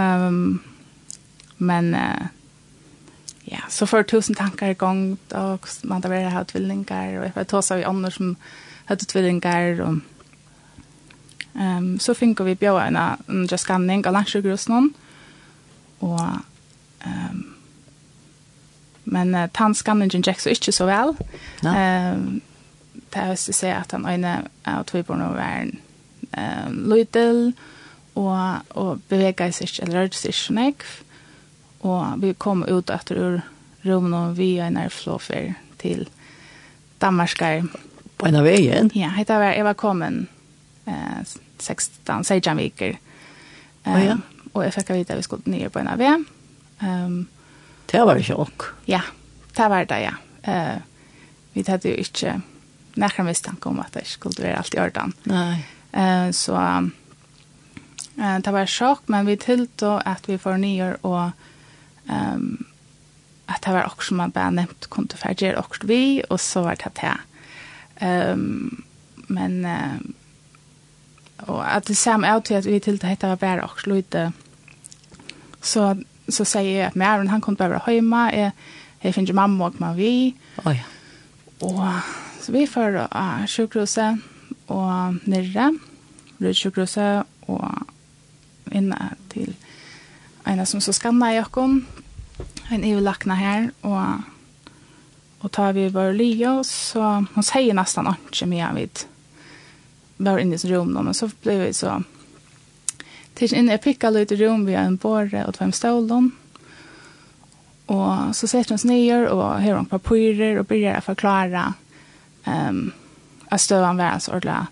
Um, 0.00 0.62
men 1.56 1.94
uh, 1.94 2.26
ja, 3.48 3.58
så 3.68 3.86
får 3.86 4.02
tusen 4.02 4.34
tankar 4.34 4.68
i 4.68 4.74
gång 4.74 5.16
och 5.30 5.68
man 5.82 6.00
där 6.00 6.30
har 6.30 6.44
tvillingar 6.44 7.20
och 7.20 7.30
jag 7.34 7.48
tar 7.48 7.62
sig 7.62 7.84
andra 7.84 8.10
som 8.10 8.36
hade 8.84 9.04
tvillingar 9.04 9.80
och 9.80 9.94
um, 11.52 11.98
så 11.98 12.14
fick 12.14 12.40
vi 12.40 12.54
bjöa 12.54 12.86
en 12.86 12.96
en 12.96 13.46
just 13.50 13.64
scanning 13.64 14.06
av 14.06 14.12
lunchgrus 14.12 14.68
någon 14.68 14.92
och 15.98 16.20
um, 17.04 17.54
men 19.04 19.34
uh, 19.34 19.46
tannskanningen 19.46 20.22
gick 20.22 20.40
så 20.40 20.48
inte 20.48 20.72
så 20.72 20.86
väl. 20.86 21.14
Ja. 21.60 21.70
um, 22.12 22.40
det 23.10 23.18
har 23.18 23.26
jag 23.26 23.38
säga 23.38 23.76
at 23.76 23.92
han 23.92 24.06
øyne 24.06 24.42
av 24.64 24.82
tvillborn 24.84 25.22
och 25.22 25.34
var 25.34 25.42
en 25.42 25.78
um, 26.66 26.94
lydel 26.94 27.52
og, 28.14 28.54
og 28.68 29.00
och 29.10 29.52
seg 29.52 29.62
ikke, 29.62 29.82
eller 29.82 30.00
rørte 30.00 30.16
seg 30.16 30.28
ikke, 30.28 30.54
nekv. 30.54 31.05
Og 31.84 32.22
vi 32.22 32.32
kom 32.38 32.64
ut 32.64 32.90
etter 32.90 33.20
ur 33.20 33.40
rommet 33.86 34.18
og 34.18 34.38
vi 34.38 34.56
er 34.62 34.72
nær 34.74 34.90
flåfer 34.92 35.54
til 35.80 36.06
Danmarskar. 37.02 37.66
På 38.16 38.28
en 38.28 38.38
av 38.40 38.46
veien? 38.48 38.90
Ja, 38.96 39.12
hette 39.16 39.36
var, 39.36 39.52
jeg 39.52 39.66
var 39.66 39.76
kommet 39.78 40.26
eh, 40.88 41.20
16, 41.58 42.24
16 42.24 42.56
viker. 42.56 42.96
Um, 43.84 44.00
ja. 44.00 44.16
Og 44.54 44.64
jeg 44.64 44.74
fikk 44.78 44.94
vite 44.96 45.14
at 45.14 45.20
vi 45.20 45.26
skulle 45.26 45.52
nye 45.52 45.70
på 45.70 45.82
en 45.82 45.92
av 45.92 46.00
veien. 46.00 46.26
Um, 46.80 47.26
det 47.92 48.02
var 48.02 48.18
det 48.18 48.26
sjokk. 48.26 48.70
Ja, 48.90 49.02
det 49.56 49.70
var 49.70 49.88
det, 49.88 50.00
ja. 50.02 50.14
Uh, 50.46 50.78
vi 51.54 51.64
hadde 51.68 51.92
jo 51.92 52.00
ikke 52.00 52.38
nærkere 52.96 53.28
mistanke 53.28 53.68
om 53.68 53.80
at 53.84 53.94
det 53.96 54.06
skulle 54.08 54.42
være 54.42 54.62
alt 54.62 54.76
i 54.76 54.80
orden. 54.80 55.14
Nei. 55.28 55.60
Uh, 55.92 56.32
så 56.36 56.56
uh, 56.56 58.38
det 58.40 58.52
var 58.52 58.70
sjokk, 58.70 59.06
men 59.12 59.28
vi 59.28 59.36
tilte 59.40 59.98
at 60.08 60.26
vi 60.28 60.40
får 60.40 60.58
nye 60.64 60.94
og 61.04 61.36
um, 62.10 62.66
at 63.48 63.62
det 63.64 63.74
var 63.74 63.88
også 63.90 64.08
som 64.08 64.16
man 64.16 64.34
bare 64.34 64.52
nevnt 64.52 64.88
kom 64.90 65.06
til 65.08 65.18
ferdig 65.18 65.48
er 65.48 65.60
også 65.60 65.86
vi, 65.86 66.22
og 66.30 66.40
så 66.40 66.62
var 66.66 66.78
det 66.80 66.92
det. 67.00 67.16
Um, 68.02 68.84
men 69.28 69.64
uh, 69.64 70.00
og 71.38 71.76
at 71.76 71.88
det 71.88 71.96
samme 71.96 72.26
er 72.26 72.40
til 72.40 72.54
at 72.54 72.66
vi 72.66 72.78
til 72.78 73.00
det 73.02 73.22
var 73.22 73.34
bare 73.34 73.62
også 73.62 73.90
lite. 73.90 74.32
Så, 75.62 75.96
så 76.28 76.44
sier 76.44 76.62
jeg 76.62 76.86
at 76.86 76.96
Maren, 76.96 77.28
han 77.28 77.40
kom 77.40 77.56
til 77.56 77.66
å 77.66 77.68
være 77.74 77.92
hjemme, 77.92 78.22
jeg, 78.32 78.52
jeg 79.02 79.14
finner 79.14 79.34
mamma 79.34 79.64
og 79.64 79.74
mamma 79.78 79.94
vi. 79.94 80.36
Oh, 80.64 80.72
ja. 80.72 80.86
Og 81.60 81.82
så 82.40 82.52
vi 82.52 82.66
får 82.66 82.98
uh, 83.10 83.44
sjukhuset 83.46 84.22
og 84.68 85.18
nere, 85.26 85.70
rundt 86.40 86.56
sjukhuset 86.56 87.26
og 87.46 87.70
inne 88.74 89.12
til 89.30 89.54
en 90.46 90.66
som 90.66 90.80
så 90.80 90.94
skanner 90.94 91.34
jeg 91.34 91.46
oss 91.46 91.78
en 92.70 92.84
överlackna 92.84 93.34
här 93.34 93.70
och 93.80 94.20
och 95.38 95.52
tar 95.52 95.72
vi 95.72 95.88
vår 95.88 96.12
lio 96.12 96.64
så 96.64 97.24
hon 97.34 97.44
säger 97.44 97.74
nästan 97.74 98.14
inte 98.24 98.46
mer 98.46 98.72
vid 98.72 98.98
var 100.16 100.38
inne 100.38 100.54
i 100.54 100.58
rum 100.58 101.04
då 101.04 101.14
så 101.14 101.30
blev 101.42 101.60
vi 101.60 101.72
så 101.72 102.02
tills 103.34 103.52
inne 103.52 103.72
jag 103.72 103.80
i 103.80 104.10
lite 104.10 104.36
rum 104.36 104.66
vid 104.66 104.76
en 104.76 104.96
borre 104.96 105.44
och 105.44 105.56
fem 105.56 105.72
stolen. 105.72 106.30
och 107.86 108.36
så 108.36 108.46
sätter 108.46 108.70
hon 108.70 108.78
sig 108.78 108.90
ner 108.90 109.26
och 109.26 109.60
hör 109.60 109.74
hon 109.74 109.86
papper 109.86 110.58
och 110.58 110.64
börjar 110.64 111.00
förklara 111.00 111.74
ehm 112.44 112.68
um, 112.68 112.92
att 113.48 113.60
stövan 113.60 113.96
var 113.96 114.18
så 114.18 114.32
ordla 114.32 114.66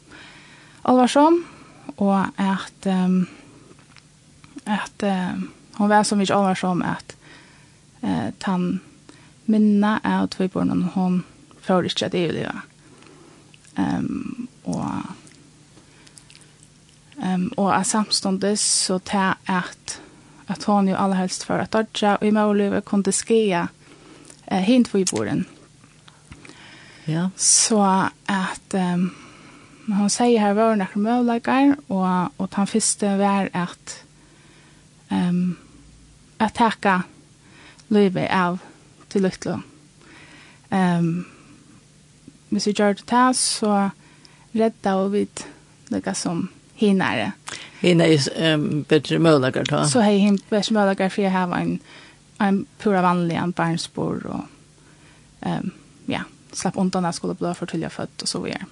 allvarsom 0.83 1.45
och 1.97 2.19
att 2.37 2.87
um, 2.87 3.27
att 4.65 5.03
um, 5.03 5.51
hon 5.73 5.89
var 5.89 6.05
så 6.05 6.17
mycket 6.17 6.37
allvarsom 6.37 6.83
att 6.83 7.17
eh, 8.05 8.31
tann 8.39 8.81
minna 9.51 9.99
av 10.05 10.29
tvøybornen 10.33 10.87
hon 10.95 11.23
får 11.65 11.89
ikke 11.89 12.09
at 12.09 12.17
jeg 12.17 12.33
det. 12.37 12.53
Um, 13.77 14.49
og 14.65 15.03
um, 17.19 17.49
og 17.57 17.71
at 17.75 17.89
samståndes 17.91 18.61
så 18.61 19.01
ta 19.03 19.35
at 19.51 20.01
at 20.49 20.65
hon 20.69 20.89
jo 20.89 20.97
aller 21.01 21.17
helst 21.17 21.47
for 21.49 21.59
at 21.59 21.73
dodja 21.73 22.19
og 22.19 22.27
i 22.27 22.33
måløyve 22.35 22.83
kunne 22.85 23.13
skia 23.13 23.67
eh, 24.47 24.61
hint 24.61 24.91
for 24.93 25.01
i 25.01 25.07
borden. 25.09 25.47
Ja. 27.09 27.31
Så 27.37 27.81
at 28.29 28.77
um, 28.77 29.09
hon 29.89 30.13
sier 30.13 30.41
her 30.41 30.57
var 30.57 30.77
nekker 30.77 31.01
møvleikar 31.01 31.75
og, 31.89 32.37
og 32.39 32.49
han 32.57 32.69
første 32.69 33.17
var 33.21 33.49
at 33.57 33.97
um, 35.11 35.57
at 36.41 36.55
takka 36.57 37.01
løyve 37.93 38.27
av 38.33 38.59
til 39.13 39.27
lytle. 39.27 39.59
Um, 40.71 41.27
hvis 42.51 42.67
vi 42.67 42.75
gjør 42.77 42.97
det 42.99 43.07
til, 43.11 43.35
så 43.39 43.75
redda 44.55 44.97
og 45.03 45.13
vidt 45.15 45.47
lykka 45.93 46.15
som 46.15 46.49
hinare. 46.79 47.33
Hina 47.81 48.07
er 48.09 48.55
um, 48.55 48.85
bedre 48.89 49.19
mølager 49.23 49.67
da? 49.69 49.85
Så 49.91 50.03
hei 50.05 50.19
hina 50.23 50.41
bedre 50.51 50.77
mølager 50.77 51.13
for 51.13 51.25
jeg 51.25 51.35
har 51.35 51.53
en, 51.59 51.77
en 52.43 52.63
pura 52.83 53.03
vanlig 53.05 53.37
en 53.39 53.53
barnsbor 53.53 54.25
og 54.31 54.47
um, 55.47 55.73
ja, 56.11 56.25
slapp 56.55 56.79
undan 56.81 57.07
jeg 57.09 57.19
skulle 57.19 57.37
bli 57.39 57.53
for 57.59 57.71
til 57.71 57.85
jeg 57.85 57.95
født 57.95 58.27
og 58.27 58.31
så 58.31 58.43
videre. 58.45 58.71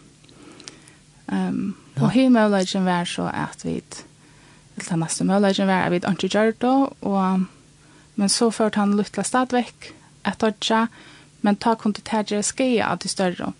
Um, 1.26 1.74
ja. 1.96 2.02
Og 2.02 2.10
hina 2.14 2.40
mølagen 2.40 2.86
var 2.88 3.04
så 3.08 3.28
at 3.32 3.66
vi 3.66 3.80
til 3.92 4.88
den 4.88 5.02
neste 5.04 5.24
mølagen 5.28 5.68
var 5.68 5.86
at 5.86 5.92
vi 5.92 6.00
ikke 6.00 6.32
gjør 6.32 6.54
det 6.62 6.76
og 7.02 7.44
Men 8.14 8.28
så 8.28 8.50
førte 8.50 8.80
han 8.80 8.96
luttla 8.96 9.24
stadvekk, 9.24 9.92
et 10.28 10.38
dodja, 10.40 10.86
men 11.42 11.56
ta 11.56 11.74
kun 11.74 11.94
til 11.96 12.04
tægje 12.06 12.42
skia 12.46 12.92
av 12.92 13.00
de 13.02 13.08
større. 13.10 13.52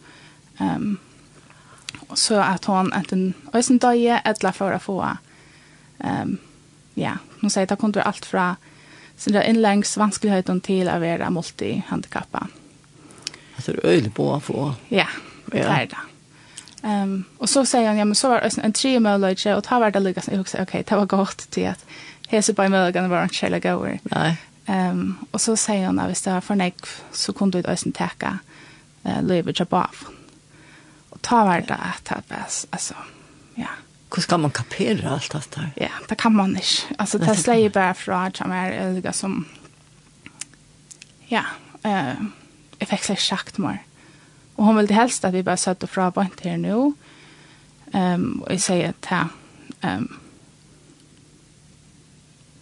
Um, 0.61 0.99
så 2.15 2.43
at 2.45 2.69
hon 2.69 2.93
enten 2.93 3.33
øysen 3.55 3.81
døye, 3.83 4.21
etla 4.29 4.53
for 4.55 4.75
å 4.77 4.81
få 4.83 4.99
um, 6.05 6.37
ja, 6.95 7.17
nu 7.41 7.51
sier 7.51 7.67
det 7.67 7.79
kunne 7.81 8.03
allt 8.03 8.07
alt 8.07 8.29
fra 8.29 8.47
sin 9.17 9.37
innlengs 9.37 9.97
vanskeligheten 9.97 10.61
til 10.61 10.91
å 10.91 10.99
være 11.01 11.31
multihandikappa. 11.31 12.47
Det 13.57 13.69
er 13.69 13.85
øyelig 13.87 14.15
på 14.15 14.27
å 14.35 14.41
få. 14.43 14.73
Ja, 14.91 15.07
det 15.53 15.63
er 15.63 15.87
det. 15.93 16.09
Um, 16.83 17.25
og 17.39 17.47
så 17.49 17.63
sier 17.69 17.87
han, 17.87 18.01
ja, 18.01 18.05
men 18.05 18.19
så 18.19 18.33
var 18.33 18.43
det 18.43 18.59
en 18.59 18.75
tre 18.75 18.97
mulighet, 19.01 19.55
og 19.55 19.63
ta 19.65 19.79
var 19.79 19.95
det 19.95 20.03
lykkes, 20.03 20.27
og 20.27 20.35
jeg 20.35 20.43
husker, 20.43 20.65
ok, 20.67 20.75
det 20.89 20.99
var 20.99 21.11
godt 21.13 21.47
til 21.55 21.69
at 21.71 21.85
hese 22.33 22.55
på 22.55 22.69
mögan 22.69 23.11
var 23.11 23.23
inte 23.23 23.35
skälla 23.35 23.59
gåer. 23.59 24.01
Nej. 24.03 24.37
Um, 24.67 25.19
och 25.31 25.41
så 25.41 25.57
säger 25.57 25.87
hon 25.87 25.99
att 25.99 26.09
hvis 26.09 26.23
det 26.23 26.33
var 26.33 26.41
för 26.41 26.55
nek 26.55 26.75
så 27.13 27.33
kunde 27.33 27.63
du 27.63 27.69
ösen 27.69 27.93
täcka 27.93 28.39
uh, 29.07 29.23
livet 29.23 29.59
jobb 29.59 29.75
av. 29.75 29.97
Och 31.11 31.23
ta 31.23 31.45
vart 31.45 31.69
det 31.69 31.75
att 31.75 32.05
ta 32.05 32.21
pass 32.29 32.67
alltså. 32.71 32.95
Ja. 33.55 33.69
Hur 34.15 34.23
ska 34.23 34.39
man 34.39 34.51
kapera 34.51 35.11
allt 35.11 35.33
det 35.33 35.57
där? 35.57 35.73
Ja, 35.77 35.89
det 36.09 36.15
kan 36.15 36.35
man 36.37 36.51
inte. 36.51 36.67
Alltså 36.99 37.19
det 37.19 37.37
släger 37.37 37.71
bara 37.71 37.95
från 37.95 38.23
att 38.23 38.41
jag 38.41 38.51
är 38.51 38.73
öga 38.73 39.13
som 39.13 39.45
ja, 41.29 41.43
eh 41.83 42.15
jag 42.83 42.89
fick 42.89 43.03
sig 43.03 43.17
schakt 43.17 43.59
mer. 43.59 43.83
Och 44.55 44.65
hon 44.65 44.77
ville 44.77 44.95
helst 44.95 45.25
att 45.25 45.35
vi 45.35 45.43
bara 45.43 45.57
satt 45.57 45.83
och 45.83 45.91
fra 45.91 46.11
på 46.11 46.23
inte 46.23 46.49
här 46.49 46.57
nu. 46.57 46.93
Ehm 47.93 48.23
um, 48.23 48.43
och 48.43 48.53
jag 48.53 48.61
säger 48.61 48.89
att 48.89 49.13
ehm 49.13 49.29
um, 49.81 50.19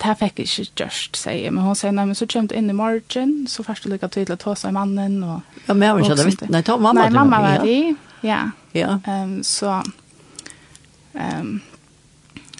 det 0.00 0.16
fikk 0.16 0.40
jeg 0.40 0.48
ikke 0.48 0.82
gjørst, 0.82 1.18
sier 1.20 1.38
jeg. 1.44 1.52
Men 1.52 1.66
hun 1.66 1.76
sier, 1.76 1.92
nei, 1.92 2.06
men 2.08 2.16
så 2.16 2.26
kommer 2.30 2.50
du 2.50 2.56
inn 2.56 2.72
i 2.72 2.76
morgen, 2.76 3.34
så 3.50 3.64
først 3.66 3.84
du 3.84 3.92
lykke 3.92 4.08
til 4.12 4.32
å 4.32 4.38
ta 4.40 4.54
seg 4.56 4.72
mannen. 4.76 5.18
Og, 5.26 5.58
ja, 5.66 5.74
men 5.74 5.86
jeg 5.86 5.96
var 5.96 6.04
ikke 6.06 6.16
det 6.20 6.28
vitt. 6.30 6.44
Nei, 6.48 6.62
ta 6.64 6.76
mamma 6.80 7.04
til. 7.04 7.12
Nei, 7.12 7.18
mamma 7.18 7.40
var 7.44 7.66
det, 7.66 7.76
ja. 8.24 8.40
ja. 8.76 8.94
Um, 9.04 9.34
så, 9.44 9.76
um, 11.12 11.52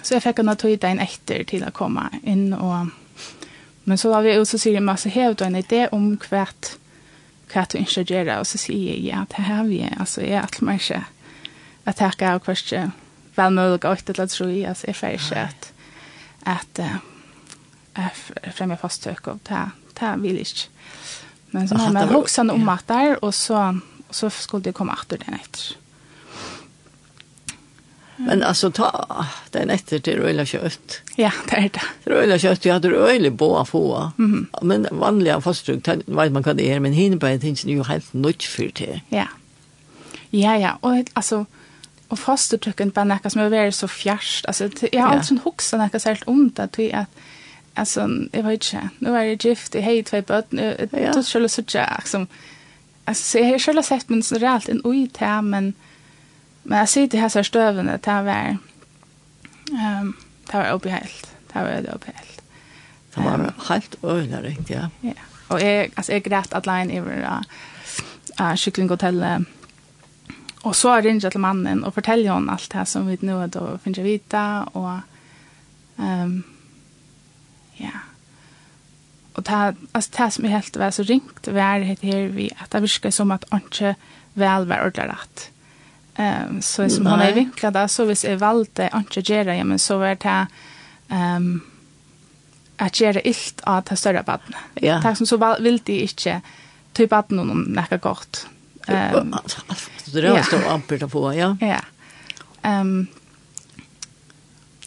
så 0.03 0.17
jeg 0.17 0.25
fikk 0.27 0.43
henne 0.43 0.57
tog 0.61 0.89
en 0.91 1.05
etter 1.07 1.47
til 1.49 1.65
å 1.65 1.73
komme 1.77 2.07
inn. 2.21 2.51
Og, 2.57 2.93
men 3.89 4.01
så 4.01 4.13
var 4.13 4.27
vi 4.27 4.37
også 4.37 4.61
sier, 4.61 4.85
men 4.85 5.01
så 5.01 5.13
har 5.15 5.33
du 5.33 5.47
en 5.49 5.61
idé 5.61 5.87
om 5.97 6.13
hva 6.29 6.47
du 7.73 7.79
ikke 7.81 8.05
gjør, 8.05 8.35
og 8.39 8.47
så 8.47 8.61
sier 8.61 8.93
jeg, 8.93 9.07
ja, 9.09 9.25
det 9.33 9.49
har 9.49 9.65
vi. 9.69 9.81
Altså, 9.97 10.27
jeg 10.27 10.43
er 10.45 10.65
meg 10.67 10.85
ikke 10.85 11.05
at 11.89 12.01
jeg 12.05 12.13
har 12.21 12.43
hva 12.45 12.91
vel 13.39 13.55
mulig 13.57 13.81
å 13.81 13.95
ikke 13.97 14.13
til 14.13 14.21
å 14.23 14.29
tro 14.29 14.47
i, 14.53 14.67
altså, 14.69 14.91
jeg 14.91 14.99
får 14.99 15.17
ikke 15.17 15.45
at, 15.49 15.71
at 16.51 16.83
uh, 16.85 16.99
främja 18.55 18.77
fasttök 18.77 19.27
och 19.27 19.39
det 19.43 19.55
här, 19.55 19.71
det 20.01 20.15
vill 20.23 20.31
jag 20.33 20.41
inte. 20.41 20.61
Men 21.51 21.69
så 21.69 21.75
har 21.75 21.93
man 21.93 22.15
också 22.15 22.41
om 22.41 22.69
att 22.69 22.89
där 22.89 23.25
och 23.25 23.35
så, 23.35 23.79
så 24.11 24.31
skulle 24.31 24.63
det 24.63 24.73
komma 24.73 24.93
åter 24.93 25.19
den 25.27 25.35
efter. 25.35 25.77
Men 28.17 28.43
alltså 28.43 28.71
ta 28.71 29.27
den 29.51 29.71
efter 29.71 29.99
till 29.99 30.19
röjla 30.19 30.45
kött. 30.45 31.01
Ja, 31.17 31.33
det 31.49 31.57
är 31.57 31.63
det. 31.63 31.83
Till 32.05 32.13
röjla 32.13 32.39
kött, 32.39 32.65
jag 32.65 32.75
hade 32.75 32.89
rulla 32.89 33.31
på 33.37 33.59
att 33.59 33.69
få. 33.69 34.13
Mm. 34.19 34.47
Men 34.63 34.87
vanliga 34.91 35.41
fastdruk, 35.41 35.89
vet 35.89 36.33
man 36.33 36.43
kan 36.43 36.57
det 36.57 36.73
är, 36.73 36.81
men 36.81 36.93
hinnerbäret 36.93 37.41
finns 37.41 37.65
ju 37.65 37.83
helt 37.83 38.13
nytt 38.13 38.43
för 38.43 38.71
det. 38.75 39.01
Ja. 39.09 39.29
Ja, 40.31 40.59
ja, 40.59 40.79
och 40.81 41.07
alltså 41.13 41.47
och 42.09 42.19
fastdruken 42.19 42.91
bara 42.91 43.05
näka 43.05 43.31
som 43.31 43.41
är 43.41 43.49
väldigt 43.49 43.75
så 43.75 43.89
fjärst. 43.89 44.47
Alltså 44.47 44.65
jag 44.65 45.03
har 45.03 45.09
ja. 45.09 45.19
alltid 45.19 45.33
en 45.33 45.41
huxa 45.45 45.77
näka 45.77 46.01
särskilt 46.01 46.29
ont 46.29 46.59
att 46.59 46.79
vi 46.79 46.93
att 46.93 47.09
alltså 47.75 48.01
jag 48.33 48.43
vet 48.43 48.53
inte. 48.53 48.89
Nu 48.99 49.17
är 49.17 49.25
det 49.25 49.45
gift 49.45 49.75
jag 49.75 49.83
hej 49.83 50.03
två 50.03 50.23
barn. 50.23 50.45
Jag 50.91 51.13
tror 51.13 51.23
själva 51.23 51.49
så 51.49 51.63
jag 51.67 52.09
som 52.09 52.27
alltså 53.05 53.39
jag 53.39 53.47
har 53.47 53.59
själva 53.59 53.83
sett 53.83 54.09
men 54.09 54.23
så 54.23 54.39
reellt 54.39 54.69
en 54.69 54.81
oj 54.85 55.11
där 55.19 55.43
men 55.43 55.75
men 56.63 56.79
jag 56.79 56.89
ser 56.89 57.07
det 57.07 57.19
här 57.19 57.29
så 57.29 57.45
stöven 57.45 57.87
det 57.87 58.07
här 58.07 58.23
var 58.23 58.57
ehm 59.79 60.15
det 60.51 60.57
var 60.57 60.73
obehelt 60.73 61.31
det 61.53 61.59
var 61.59 61.83
det 61.83 61.95
obehelt 61.95 62.43
det 63.15 63.21
var 63.21 63.31
helt 63.71 64.45
rätt, 64.45 64.71
ja. 64.71 64.91
Ja. 65.01 65.13
Och 65.49 65.61
jag 65.61 65.91
alltså 65.95 66.13
jag 66.13 66.23
grät 66.23 66.53
att 66.53 66.67
line 66.67 66.91
över 66.91 67.45
eh 68.41 68.55
kycklinghotellet. 68.55 69.43
Och 70.63 70.77
så 70.77 71.01
ringer 71.01 71.21
jeg 71.23 71.33
til 71.33 71.41
mannen 71.41 71.85
och 71.85 71.95
forteller 71.95 72.31
hon 72.31 72.51
alt 72.51 72.71
det 72.71 72.79
här 72.79 72.85
som 72.85 73.07
vi 73.07 73.19
nå 73.21 73.47
då 73.47 73.79
finns 73.79 73.99
jag 73.99 74.05
vita 74.05 74.63
och 74.73 74.99
ehm 75.99 76.23
um, 76.23 76.45
Ja. 77.81 78.05
Og 79.39 79.47
det, 79.47 79.61
altså, 79.95 80.11
det 80.19 80.29
som 80.35 80.45
er 80.45 80.57
helt 80.57 80.77
var 80.77 80.93
så 80.95 81.07
ringt, 81.09 81.49
var 81.49 81.81
det 81.81 81.99
her 82.03 82.29
vi, 82.35 82.51
at 82.61 82.73
det 82.73 82.83
virker 82.85 83.15
som 83.15 83.33
at 83.35 83.47
han 83.51 83.65
ikke 83.65 83.95
vel 84.39 84.69
var 84.69 84.85
ordentlig 84.85 85.09
rett. 85.11 85.47
Um, 86.21 86.61
så 86.63 86.89
som 86.91 87.07
han 87.07 87.23
har 87.23 87.33
vinklet 87.33 87.75
da, 87.75 87.87
så 87.89 88.05
hvis 88.05 88.25
jeg 88.27 88.41
valgte 88.41 88.91
han 88.93 89.07
ikke 89.07 89.23
gjøre, 89.23 89.55
ja, 89.57 89.65
men 89.65 89.79
så 89.79 89.97
var 90.03 90.19
det 90.21 90.39
um, 91.09 91.63
at 92.81 93.01
gjøre 93.01 93.23
ilt 93.29 93.63
av 93.69 93.85
det 93.89 93.99
større 93.99 94.25
badene. 94.27 94.61
Ja. 94.83 94.99
Det 95.05 95.15
som 95.17 95.29
så 95.29 95.39
vil 95.61 95.81
de 95.87 96.01
ikke 96.05 96.41
ta 96.97 97.07
badene 97.07 97.47
noen 97.47 97.71
nekka 97.77 98.01
godt. 98.03 98.45
Um, 98.89 99.33
det 100.11 100.25
er 100.25 100.35
også 100.35 100.61
ampert 100.69 101.07
å 101.07 101.11
få, 101.13 101.25
ja. 101.37 101.55
Ja. 101.63 101.81
Um, 102.65 103.09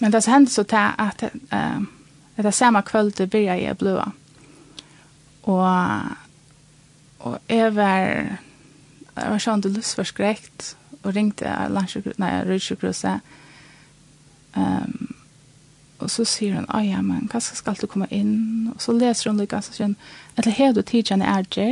men 0.01 0.11
det 0.11 0.23
som 0.25 0.33
hendte 0.35 0.51
så 0.51 0.65
til 0.67 0.97
at 0.99 1.23
um, 1.53 1.87
Det 2.35 2.45
er 2.45 2.51
samme 2.51 2.81
kvöld 2.81 3.15
det 3.17 3.29
började 3.29 3.61
jeg 3.61 3.77
bløa. 3.77 4.11
Og, 5.43 6.01
og 7.19 7.39
jeg 7.49 7.75
var, 7.75 7.99
jeg 9.15 9.33
var 9.33 9.43
sånn 9.43 9.61
til 9.61 9.75
lustforskrekt, 9.75 10.75
og 11.03 11.15
ringte 11.15 11.51
Rødsjøkruse. 12.47 13.17
Um, 14.55 15.15
og 16.03 16.11
så 16.11 16.25
sier 16.27 16.57
hun, 16.57 16.67
ja, 16.83 16.99
men 17.03 17.29
hva 17.31 17.39
skal 17.43 17.77
du 17.79 17.87
komme 17.87 18.07
inn? 18.11 18.71
Og 18.73 18.81
så 18.83 18.95
leser 18.95 19.31
hun 19.31 19.39
litt, 19.39 19.53
så 19.53 19.75
sier 19.75 19.91
hun, 19.91 19.97
eller 20.37 20.57
har 20.57 20.75
du 20.75 20.81
tidligere 20.81 21.27
er 21.37 21.47
det, 21.55 21.71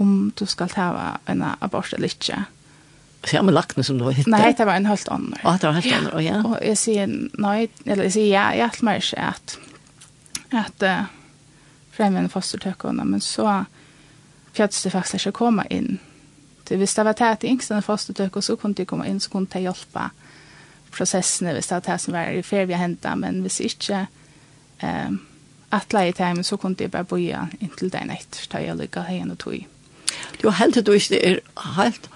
om 0.00 0.32
du 0.38 0.46
skal 0.48 0.70
ta 0.70 0.90
en 1.28 1.44
abort 1.60 1.92
eller 1.96 2.10
ikke? 2.10 2.44
Så 3.20 3.34
jeg 3.34 3.40
har 3.40 3.44
med 3.44 3.56
lakene 3.56 3.84
som 3.84 3.98
du 4.00 4.06
har 4.06 4.14
hittet? 4.16 4.32
Nei, 4.32 4.52
det 4.56 4.64
var 4.64 4.78
en 4.80 4.88
helt 4.88 5.10
annen. 5.12 5.34
Å, 5.42 5.56
det 5.60 5.68
var 5.68 5.74
en 5.74 5.82
helt 5.82 5.96
annen, 5.98 6.22
ja. 6.24 6.38
Og 6.46 6.54
jeg 6.64 6.78
sier, 6.80 7.10
nei, 7.42 7.58
eller 7.84 8.06
jeg 8.08 8.16
sier, 8.16 8.30
ja, 8.30 8.44
jeg 8.54 8.62
hjelper 8.62 8.88
meg 8.88 9.02
ikke 9.02 9.26
at 9.34 9.56
at 10.52 10.82
uh, 10.82 11.08
en 12.00 12.28
fostertøkkene, 12.32 13.04
men 13.04 13.20
så 13.20 13.64
fjattes 14.56 14.82
det 14.82 14.92
faktisk 14.94 15.26
ikke 15.26 15.30
å 15.34 15.38
komme 15.44 15.66
inn. 15.70 15.98
Det 16.68 16.78
hvis 16.78 16.94
det 16.96 17.04
var 17.04 17.18
tæt 17.18 17.44
i 17.44 17.50
yngstene 17.52 17.82
fostertøkkene, 17.84 18.42
så 18.42 18.56
kunne 18.56 18.78
de 18.78 18.86
komme 18.88 19.08
inn, 19.08 19.20
så 19.20 19.30
kunne 19.30 19.50
de 19.52 19.64
hjelpe 19.66 20.06
prosessene 20.90 21.52
hvis 21.54 21.68
det 21.68 21.76
var 21.76 21.86
det 21.86 21.98
som 22.02 22.14
var 22.16 22.30
i 22.32 22.42
ferie 22.46 22.78
hentet, 22.78 23.18
men 23.18 23.42
hvis 23.44 23.60
ikke 23.66 24.06
um, 24.82 25.20
atla 25.70 26.06
i 26.06 26.14
tæmen, 26.16 26.44
så 26.44 26.56
kunne 26.56 26.78
de 26.78 26.88
bare 26.88 27.04
bo 27.04 27.18
inntil 27.18 27.92
den 27.92 28.10
etter, 28.10 28.46
da 28.50 28.62
jeg 28.64 28.78
lykket 28.78 29.10
henne 29.10 29.36
og 29.36 29.42
tog. 29.44 29.66
Du 30.40 30.48
har 30.48 30.58
helt 30.64 30.86
du 30.86 30.92
ikke 30.92 31.20
er 31.20 31.42
helt 31.76 32.10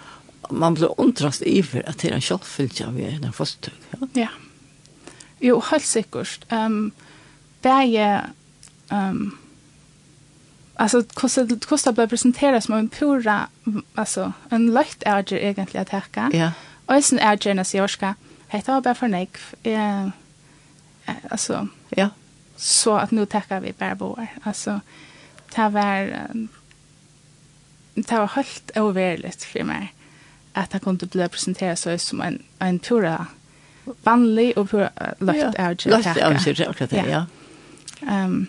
man 0.51 0.75
blir 0.75 1.01
undrast 1.01 1.43
iver 1.47 1.83
at 1.89 2.03
det 2.03 2.11
er 2.11 2.19
en 2.19 2.25
kjallfyllt 2.25 2.83
av 2.85 2.99
en 2.99 3.33
fostertøk. 3.33 3.87
Ja. 3.93 4.09
ja. 4.27 4.29
Jo, 5.41 5.61
helt 5.71 5.87
sikkert. 5.87 6.45
Um, 6.53 6.93
bäge 7.65 8.23
um, 8.91 9.39
alltså 10.75 11.03
kosta 11.03 11.49
kosta 11.69 11.93
bara 11.93 12.07
presentera 12.07 12.61
som 12.61 12.75
en 12.75 12.89
pura 12.89 13.49
alltså 13.95 14.33
en 14.51 14.73
lätt 14.73 15.03
ärger 15.07 15.39
egentligen 15.39 15.83
att 15.83 15.89
härka. 15.89 16.31
Ja. 16.33 16.53
Och 16.87 17.05
sen 17.05 17.19
ärger 17.19 17.55
när 17.55 17.77
jag 17.77 17.91
ska 17.91 18.15
heta 18.49 18.81
bara 18.81 18.95
för 18.95 19.09
nek 19.09 19.39
eh 19.63 20.09
alltså 21.31 21.69
ja. 21.89 22.09
Så 22.57 22.97
att 22.97 23.11
nu 23.11 23.27
tackar 23.27 23.61
vi 23.61 23.73
bara 23.79 23.95
bor. 23.95 24.27
Alltså 24.43 24.81
ta 25.51 25.69
var 25.69 26.21
ta 28.07 28.19
var 28.19 28.27
helt 28.27 28.71
överligt 28.75 29.43
för 29.43 29.65
mig 29.65 29.95
att 30.53 30.73
han 30.73 30.81
kunde 30.81 31.07
bli 31.07 31.29
presenterad 31.29 31.79
så 31.79 31.99
som 31.99 32.21
en 32.21 32.43
en 32.59 32.79
pura 32.79 33.27
vanlig 34.03 34.59
och 34.59 34.71
pura 34.71 34.91
lätt 35.19 35.55
ärger. 35.55 35.91
Lätt 35.91 36.17
ärger, 36.17 37.09
ja. 37.11 37.27
Um, 38.09 38.47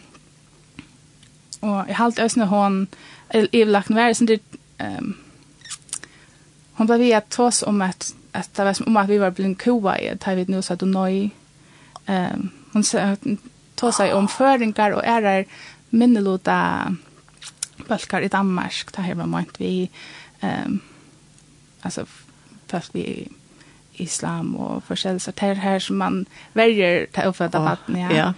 og 1.61 1.89
i 1.89 1.93
halt 1.93 2.19
ösna 2.19 2.45
hon 2.45 2.87
evlakten 3.33 3.95
var 3.95 4.13
sen 4.13 4.27
det 4.27 4.39
um, 4.79 5.15
hon 6.73 6.87
blev 6.87 7.17
att 7.17 7.29
tås 7.29 7.63
om 7.63 7.81
att 7.81 8.15
att 8.31 8.53
det 8.53 8.63
var 8.63 8.73
som 8.73 8.87
om 8.87 8.97
att 8.97 9.09
vi 9.09 9.17
var 9.17 9.31
blind 9.31 9.61
koa 9.61 9.99
i 9.99 10.09
att 10.09 10.27
vi 10.27 10.45
nu 10.47 10.61
så 10.61 10.73
att 10.73 10.81
noi. 10.81 11.31
Ehm 12.05 12.49
hon 12.73 12.83
sa 12.83 13.15
tas 13.75 13.95
sig 13.95 14.13
om 14.13 14.27
föringar 14.27 14.91
och 14.91 15.05
ärar 15.05 15.45
minnelota 15.89 16.95
balkar 17.87 18.21
i 18.21 18.27
Danmark 18.27 18.91
det 18.95 19.01
här 19.01 19.15
var 19.15 19.25
mynt 19.25 19.61
vi 19.61 19.89
ehm 20.41 20.79
alltså 21.81 22.05
fast 22.67 22.95
vi 22.95 23.27
islam 23.93 24.55
och 24.55 24.83
försäljelse 24.83 25.33
det 25.35 25.53
här 25.53 25.79
som 25.79 25.97
man 25.97 26.25
väljer 26.53 27.05
ta 27.05 27.21
uppfatta 27.21 27.59
vatten 27.59 27.99
ja. 27.99 28.11
ja 28.11 28.33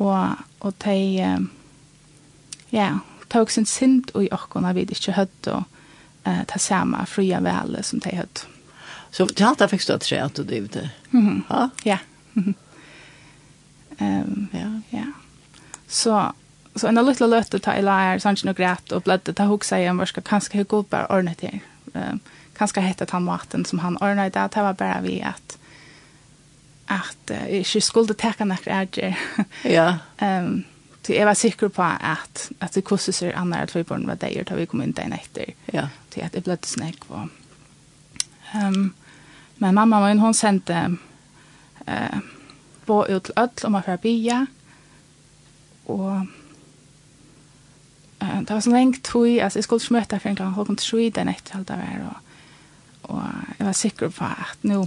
og, 0.00 0.40
og 0.64 0.74
de 0.84 1.48
ja, 2.70 2.98
tog 3.28 3.50
sin 3.50 3.66
sint 3.66 4.10
i 4.14 4.28
åkken 4.32 4.64
av 4.66 4.78
vi 4.78 4.86
ikke 4.88 5.14
høtt 5.16 5.50
og 5.52 5.62
uh, 6.26 6.42
ta 6.46 6.58
samme 6.58 7.02
fria 7.10 7.40
vele 7.44 7.82
som 7.86 8.02
de 8.02 8.14
høtt 8.16 8.46
Så 9.10 9.26
til 9.26 9.46
alt 9.46 9.58
det 9.58 9.70
fikk 9.72 9.86
du 9.86 9.94
at 9.94 10.06
tre 10.06 10.20
at 10.22 10.36
du 10.36 10.44
drivet 10.44 10.72
det? 10.72 10.90
Mm 11.10 11.42
-hmm. 11.42 11.70
Ja. 11.84 11.98
um, 14.00 14.48
ja. 14.52 14.70
ja. 14.90 15.06
Så, 15.88 16.32
så 16.76 16.88
en 16.88 17.06
liten 17.06 17.30
løte 17.30 17.58
ta 17.58 17.74
i 17.74 17.82
leir, 17.82 18.18
sannsyn 18.18 18.48
og 18.48 18.56
greit 18.56 18.92
og 18.92 19.02
blødde, 19.02 19.32
ta 19.32 19.44
hok 19.44 19.64
seg 19.64 19.90
om 19.90 19.98
hva 19.98 20.06
skal 20.06 20.22
kanskje 20.22 20.58
hukse 20.58 20.76
opp 20.76 20.90
bare 20.90 21.10
ordnet 21.10 21.40
her. 21.40 21.58
Um, 21.94 22.20
kanskje 22.54 22.80
hette 22.80 23.06
han 23.10 23.24
maten 23.24 23.64
som 23.64 23.78
han 23.78 23.98
ordnet 24.00 24.26
i 24.26 24.30
dag, 24.30 24.50
det 24.54 24.62
var 24.62 24.72
bare 24.72 25.02
vi 25.02 25.20
at 25.20 25.58
at 26.90 27.32
uh, 27.34 27.46
ikke 27.60 27.80
skulle 27.84 28.18
teka 28.18 28.44
nekker 28.44 28.74
ærger. 28.74 29.24
Ja. 29.76 29.94
um, 30.22 30.64
Så 31.02 31.14
jeg 31.16 31.26
var 31.26 31.34
sikker 31.34 31.68
på 31.68 31.82
at, 31.82 32.50
at 32.60 32.74
det 32.74 32.84
kostet 32.84 33.16
seg 33.16 33.32
andre 33.34 33.62
at 33.64 33.72
vi 33.74 33.82
barn 33.82 34.06
var 34.06 34.18
der 34.20 34.44
da 34.44 34.54
vi 34.54 34.66
kom 34.68 34.82
inn 34.84 34.92
den 34.92 35.14
etter. 35.16 35.54
Ja. 35.72 35.88
Til 36.12 36.26
at 36.26 36.34
det 36.36 36.44
ble 36.44 36.56
til 36.60 36.74
snakk 36.76 37.06
på. 37.08 37.22
Um, 38.54 38.92
men 39.58 39.74
mamma 39.74 40.00
min, 40.04 40.20
hun 40.20 40.34
sendte 40.34 40.76
uh, 41.88 42.20
bo 42.86 43.00
ut 43.08 43.24
til 43.24 43.34
ødel 43.38 43.66
om 43.66 43.78
å 43.80 43.82
få 43.86 43.96
bya. 44.02 44.44
Og 45.88 46.26
uh, 48.22 48.40
det 48.44 48.50
var 48.50 48.60
så 48.60 48.70
lengt 48.70 49.02
tog, 49.04 49.26
altså 49.40 49.58
jeg 49.58 49.64
skulle 49.64 49.82
ikke 49.82 49.98
møte 49.98 50.20
for 50.20 50.28
en 50.28 50.40
gang, 50.42 50.52
hun 50.54 50.68
kom 50.68 50.76
til 50.76 50.90
sju 50.92 51.08
den 51.16 51.32
etter 51.32 51.58
alt 51.58 51.72
det 51.72 51.80
var. 51.80 52.06
Og, 52.10 52.16
og 53.14 53.22
jeg 53.58 53.66
var 53.66 53.78
sikker 53.82 54.12
på 54.14 54.30
at 54.30 54.68
nå, 54.68 54.84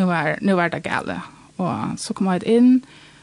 nu 0.00 0.08
var, 0.08 0.38
nu 0.40 0.54
var 0.56 0.72
det 0.72 0.82
gale. 0.86 1.20
Og 1.60 1.98
så 2.00 2.16
kom 2.16 2.30
jeg 2.32 2.46
inn, 2.48 2.80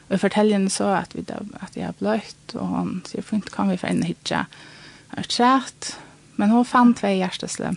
og 0.08 0.22
forteller 0.22 0.60
henne 0.60 0.72
så 0.72 0.92
at, 1.02 1.16
vi, 1.18 1.26
at 1.26 1.76
jeg 1.76 1.90
er 1.90 1.98
bløtt, 1.98 2.56
og 2.56 2.68
hun 2.72 2.92
sier, 3.10 3.26
fint, 3.26 3.50
kan 3.52 3.72
vi 3.72 3.80
få 3.82 3.90
inn 3.92 4.06
og 4.06 4.12
hitja 4.14 4.46
et? 5.18 5.96
Men 6.38 6.54
hun 6.54 6.66
fann 6.66 6.94
två 6.94 7.10
hjertesle. 7.18 7.74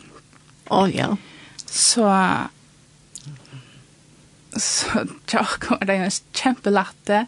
Å, 0.68 0.82
oh, 0.82 0.90
ja. 0.92 1.14
Så, 1.64 2.06
så 4.56 5.06
jag 5.30 5.46
kommer 5.62 5.86
det 5.86 5.96
en 5.96 6.10
kjempelatte, 6.34 7.24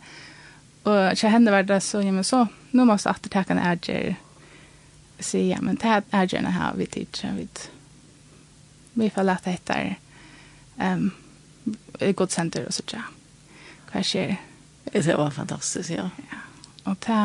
og 0.83 1.17
til 1.17 1.31
henne 1.31 1.55
var 1.55 1.65
det 1.67 1.81
så, 1.87 2.03
ja, 2.03 2.13
men 2.13 2.27
så, 2.27 2.45
nå 2.75 2.85
måste 2.85 3.09
vi 3.09 3.15
attertakke 3.17 3.55
en 3.55 3.63
ærger, 3.63 4.15
si, 5.23 5.47
ja, 5.53 5.61
men 5.63 5.79
det 5.79 6.03
ærgerne 6.13 6.53
her, 6.53 6.75
vi 6.77 6.91
tidser, 6.91 7.37
vi, 7.39 7.49
vi 8.99 9.11
får 9.15 9.29
lette 9.29 9.55
etter, 9.55 9.95
um, 10.83 11.13
i 12.01 12.13
godt 12.13 12.33
senter 12.33 12.67
og 12.67 12.75
så 12.75 12.85
tja. 12.87 13.03
Hva 13.91 14.03
skjer? 14.07 14.37
Det 14.93 15.17
var 15.17 15.31
fantastisk, 15.31 15.91
ja. 15.91 16.09
ja. 16.33 16.41
Og 16.85 16.97
ta... 17.01 17.19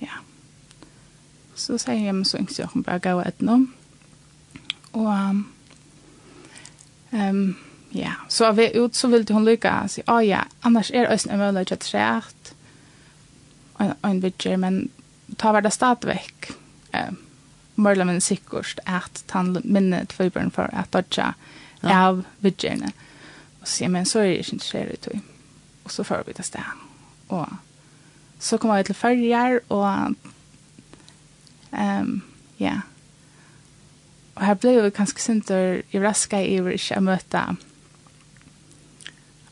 ja. 0.00 0.22
Så 1.54 1.78
sier 1.80 2.00
jeg 2.08 2.16
meg 2.16 2.28
så 2.28 2.40
yngst 2.40 2.60
jeg 2.60 2.84
bare 2.86 3.02
gav 3.04 3.22
nå. 3.44 3.60
Og, 4.96 5.42
um, 7.12 7.42
ja, 7.92 8.14
så 8.28 8.50
av 8.50 8.56
vi 8.56 8.70
ut 8.74 8.96
så 8.96 9.08
ville 9.12 9.34
hun 9.34 9.44
lykke 9.44 9.72
og 9.84 9.92
si, 9.92 10.04
å 10.08 10.18
ja, 10.24 10.42
annars 10.64 10.90
er 10.90 11.10
øyne 11.12 11.32
en 11.32 11.42
mulighet 11.44 11.80
til 11.84 11.90
træt, 11.90 12.52
og 13.76 14.08
en 14.08 14.22
vidger, 14.24 14.56
men 14.56 14.86
ta 15.36 15.52
var 15.52 15.64
det 15.64 15.74
stadigvæk. 15.76 16.50
Um, 16.96 17.20
Mørla 17.76 18.06
min 18.08 18.22
sikkert 18.24 18.80
at 18.88 19.22
han 19.30 19.56
minnet 19.64 20.12
for 20.16 20.32
for 20.50 20.72
at 20.72 20.92
dodja 20.92 21.34
ja. 21.82 22.08
av 22.08 22.24
vidgjerne. 22.44 22.92
Og 23.60 23.68
sier, 23.68 23.90
men 23.92 24.06
så 24.06 24.22
er 24.22 24.30
jeg 24.30 24.44
ikke 24.44 24.56
interessert 24.58 24.92
i 24.92 25.00
tog. 25.08 25.20
Og 25.84 25.94
så 25.94 26.04
får 26.06 26.26
vi 26.26 26.34
det 26.36 26.46
sted. 26.46 26.82
Og 27.28 27.48
så 28.38 28.58
kom 28.58 28.70
jeg 28.74 28.86
til 28.86 28.94
farger, 28.94 29.58
og 29.68 30.14
um, 31.72 32.22
ja. 32.60 32.80
Og 34.34 34.44
her 34.44 34.58
ble 34.60 34.74
vi 34.82 34.90
ganske 34.90 35.22
sinter 35.22 35.80
i 35.92 36.00
raska 36.02 36.42
i 36.44 36.58
å 36.60 36.68
ikke 36.68 37.00
møte 37.00 37.46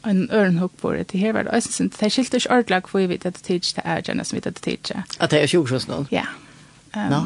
en 0.04 0.28
ørenhugg 0.32 0.74
på 0.80 0.92
det 0.92 1.06
til 1.06 1.20
her 1.20 1.32
var 1.32 1.42
det. 1.42 1.50
Og 1.50 1.54
jeg 1.54 1.62
synes 1.62 1.96
det 1.96 2.02
er 2.02 2.08
skilt 2.08 2.34
ikke 2.34 2.50
ordentlig 2.50 2.82
hvor 2.90 3.00
vi 3.00 3.08
vet 3.08 3.26
at 3.26 3.34
det 3.34 3.42
tidsi 3.42 3.74
det 3.76 3.82
er 3.84 4.02
gjerne 4.02 4.24
som 4.24 4.36
vi 4.36 4.38
vet 4.38 4.46
at 4.46 4.54
det 4.54 4.62
tidsi. 4.62 5.00
At 5.20 5.30
det 5.30 5.42
er 5.42 5.46
20 5.46 5.80
sånn? 5.80 6.08
Ja. 6.12 6.26
Um, 6.96 7.10
no. 7.10 7.20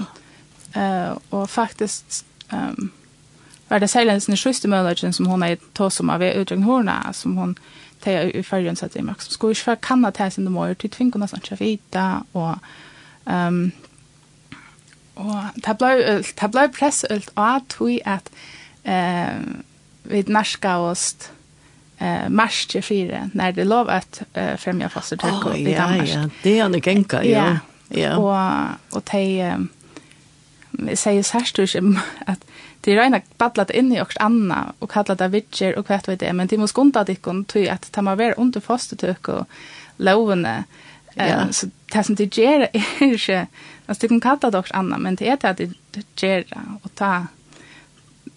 uh, 0.77 1.17
og 1.31 1.51
faktisk 1.51 2.23
um, 2.53 2.93
var 3.69 3.79
det 3.79 3.91
særlig 3.91 4.27
den 4.27 4.37
sjuste 4.37 4.69
møllegen 4.69 5.13
som 5.13 5.27
hun 5.27 5.43
er 5.43 5.57
tog 5.75 5.93
som 5.93 6.11
av 6.11 6.23
utdragen 6.23 6.65
hårene, 6.65 7.13
som 7.13 7.37
hun 7.37 7.57
tar 8.05 8.31
i 8.31 8.43
fargen 8.43 8.77
satt 8.77 8.97
i 8.97 9.03
maks. 9.03 9.33
skulle 9.33 9.53
ikke 9.53 9.67
være 9.67 9.83
kanna 9.83 10.11
til 10.11 10.33
sin 10.33 10.47
demor, 10.47 10.73
til 10.75 10.91
tvingene 10.91 11.29
som 11.29 11.39
ikke 11.43 11.59
vite, 11.59 12.07
og 12.35 12.59
um, 13.27 13.73
og 15.19 15.63
det 15.67 15.75
ble, 15.79 16.21
det 16.23 16.51
ble 16.55 16.69
pressølt 16.71 17.33
av 17.37 17.65
tog 17.73 17.97
at 18.07 18.29
eh, 18.87 19.41
vi 20.07 20.23
narska 20.29 20.77
oss 20.79 21.31
eh 22.01 22.29
mars 22.31 22.67
24 22.71 23.31
når 23.35 23.51
det 23.57 23.67
lov 23.67 23.91
at 23.91 24.23
eh, 24.35 24.57
främja 24.57 24.89
fostertryck 24.89 25.47
oh, 25.47 25.61
i 25.61 25.75
Danmark. 25.75 26.09
Ja, 26.09 26.29
det 26.43 26.59
är 26.59 26.65
en 26.65 26.81
genka, 26.81 27.23
ja. 27.25 27.59
Ja. 27.89 28.17
og, 28.19 28.77
og 28.93 29.03
de 29.13 29.55
um, 29.55 29.71
sier 30.95 31.23
særst 31.23 31.59
att 32.27 32.45
det 32.81 32.93
är 32.93 32.97
rena 32.97 33.21
battlat 33.39 33.71
in 33.71 33.93
i 33.93 34.01
och 34.01 34.21
anna 34.21 34.73
och 34.79 34.91
kallat 34.91 35.19
det 35.19 35.29
witcher 35.29 35.79
och 35.79 35.87
kvätt 35.87 36.09
vet 36.09 36.21
det 36.21 36.33
men 36.33 36.47
det 36.47 36.59
måste 36.59 36.75
kunna 36.75 37.05
det 37.05 37.15
kon 37.15 37.45
ty 37.45 37.69
att 37.69 37.93
ta 37.93 38.03
mer 38.03 38.17
vara 38.17 38.33
under 38.33 38.61
fasta 38.61 38.97
tök 38.97 39.29
och 39.29 39.47
lovene 39.97 40.65
eh 41.17 41.51
så 41.51 41.67
det 41.93 42.05
som 42.05 42.15
det 42.15 42.37
ger 42.37 42.69
är 42.73 43.03
inte 43.03 43.47
alltså 43.87 44.01
det 44.01 44.09
kan 44.09 44.21
kalla 44.21 44.51
det 44.51 44.59
också 44.59 44.75
anna 44.75 44.99
men 44.99 45.15
det 45.15 45.29
är 45.29 45.51
att 45.51 45.57
det 45.57 46.23
ger 46.23 46.45
och 46.83 46.95
ta 46.95 47.27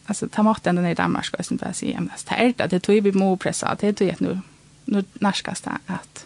alltså 0.05 0.27
ta 0.27 0.43
bort 0.43 0.63
den 0.63 0.85
i 0.85 0.93
Danmark 0.93 1.25
ska 1.25 1.37
jag 1.37 1.51
inte 1.51 1.65
bara 1.65 1.73
säga 1.73 1.99
men 1.99 2.11
det 2.29 2.35
är 2.35 2.53
det 2.57 2.67
det 2.67 2.79
tror 2.79 3.01
vi 3.01 3.11
må 3.11 3.37
pressa 3.37 3.77
det 3.79 3.93
tror 3.93 4.09
jag 4.09 4.21
nu 4.21 4.39
nu 4.85 5.03
närskas 5.13 5.61
det 5.61 5.77
att 5.85 6.25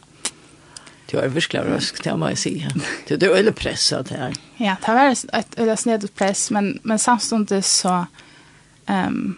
Det 1.11 1.19
var 1.19 1.27
virkelig 1.27 1.61
røsk, 1.61 2.03
det 2.03 2.13
må 2.19 2.27
jeg 2.33 2.37
si. 2.37 2.53
Det 3.09 3.29
var 3.29 3.37
øyelig 3.37 3.55
presset 3.55 4.09
det 4.09 4.17
her. 4.17 4.33
Ja, 4.59 4.75
det 4.85 4.95
var 4.95 5.11
et 5.11 5.59
øyelig 5.59 5.77
snedet 5.77 6.11
press, 6.17 6.51
men, 6.51 6.79
men 6.83 6.99
samtidig 6.99 7.63
så 7.63 8.05
um, 8.89 9.37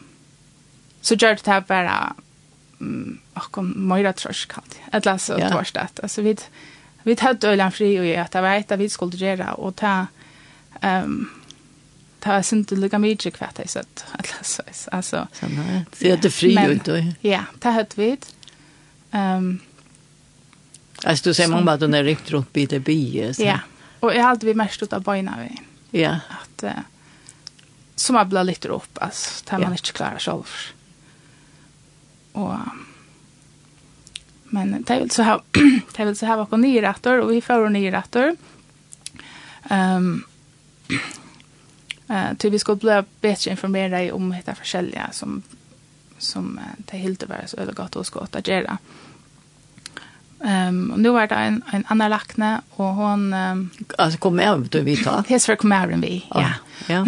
så 1.01 1.15
gjør 1.15 1.35
det 1.35 1.47
her 1.47 1.59
bare 1.59 2.13
um, 2.79 3.19
akkurat 3.35 3.75
mye 3.75 4.13
trøsk 4.13 4.57
alltid. 4.57 4.79
Et 4.93 5.05
lasse 5.05 5.35
og 5.35 5.51
torsdag. 5.51 5.87
Altså, 6.03 6.21
vi, 6.21 6.35
vi 7.03 7.15
tatt 7.15 7.43
øyelig 7.43 7.73
fri 7.73 7.91
og 7.99 8.05
gjør 8.05 8.31
det 8.33 8.41
var 8.41 8.55
et 8.55 8.71
av 8.71 8.79
vi 8.79 8.89
skulle 8.89 9.17
gjøre, 9.17 9.53
og 9.55 9.75
ta 9.75 10.05
um, 10.83 11.27
ta 12.21 12.33
var 12.37 12.41
synd 12.41 12.65
til 12.67 12.81
lika 12.81 12.99
mye 13.01 13.15
hva 13.15 13.51
det 13.55 13.65
er 13.65 13.71
søtt. 13.71 14.05
Altså, 14.91 15.27
det 15.99 16.11
är 16.11 16.17
det 16.17 16.33
fri 16.33 16.55
jo 16.55 16.71
ikke. 16.71 17.15
Ja, 17.23 17.43
det 17.63 17.73
hadde 17.73 17.95
vi. 17.97 18.17
Ehm, 19.13 19.61
Alltså 21.03 21.29
du 21.29 21.33
säger 21.33 21.49
man 21.49 21.65
bara 21.65 21.75
att 21.75 21.81
hon 21.81 21.93
är 21.93 22.03
riktigt 22.03 22.31
runt 22.31 22.53
bit 22.53 22.73
i 22.73 22.79
bi. 22.79 23.33
Ja, 23.37 23.59
och 23.99 24.15
jag 24.15 24.23
har 24.23 24.29
alltid 24.29 24.55
mest 24.55 24.83
ut 24.83 24.93
av 24.93 25.01
bojna 25.01 25.37
vi. 25.41 25.61
Ja. 25.99 26.19
Att, 26.29 26.63
uh, 26.63 26.71
som 27.95 28.15
har 28.15 28.25
blivit 28.25 28.45
lite 28.45 28.67
upp, 28.67 28.97
alltså, 29.01 29.43
där 29.49 29.59
man 29.59 29.71
inte 29.71 29.91
klarar 29.91 30.19
själv. 30.19 30.43
Och, 32.31 32.55
men 34.43 34.83
det 34.87 34.99
vill 34.99 35.11
så 35.11 35.21
här, 35.21 35.41
det 35.97 36.05
vill 36.05 36.17
så 36.17 36.25
här 36.25 36.45
var 36.45 36.57
ny 36.57 36.81
rätter 36.81 37.21
och 37.21 37.31
vi 37.31 37.41
får 37.41 37.69
nyrätter. 37.69 38.35
Ehm 39.69 40.23
eh 42.09 42.33
till 42.37 42.51
vi 42.51 42.59
ska 42.59 42.75
bli 42.75 43.03
bättre 43.21 43.51
informerade 43.51 44.11
om 44.11 44.31
hitta 44.31 44.55
försäljare 44.55 45.09
som 45.11 45.43
som 46.17 46.59
det 46.77 46.97
helt 46.97 47.29
var 47.29 47.43
så 47.45 47.57
eller 47.57 47.73
gott 47.73 47.95
och 47.95 48.05
skott 48.05 48.35
att 48.35 48.47
göra. 48.47 48.77
Ehm 50.43 50.91
um, 50.91 51.01
nu 51.01 51.09
var 51.09 51.27
det 51.27 51.35
en 51.35 51.63
en 51.71 51.83
annan 51.87 52.09
lackne 52.09 52.61
och 52.75 52.85
hon 52.85 53.33
um, 53.33 53.69
alltså 53.97 54.19
kom 54.19 54.35
med 54.35 54.67
du 54.71 54.81
vi 54.81 54.97
ta. 55.03 55.23
Hes 55.27 55.45
för 55.45 55.55
kommer 55.55 55.87
vi. 55.87 56.25
Ja. 56.29 56.53
Ja. 56.87 57.05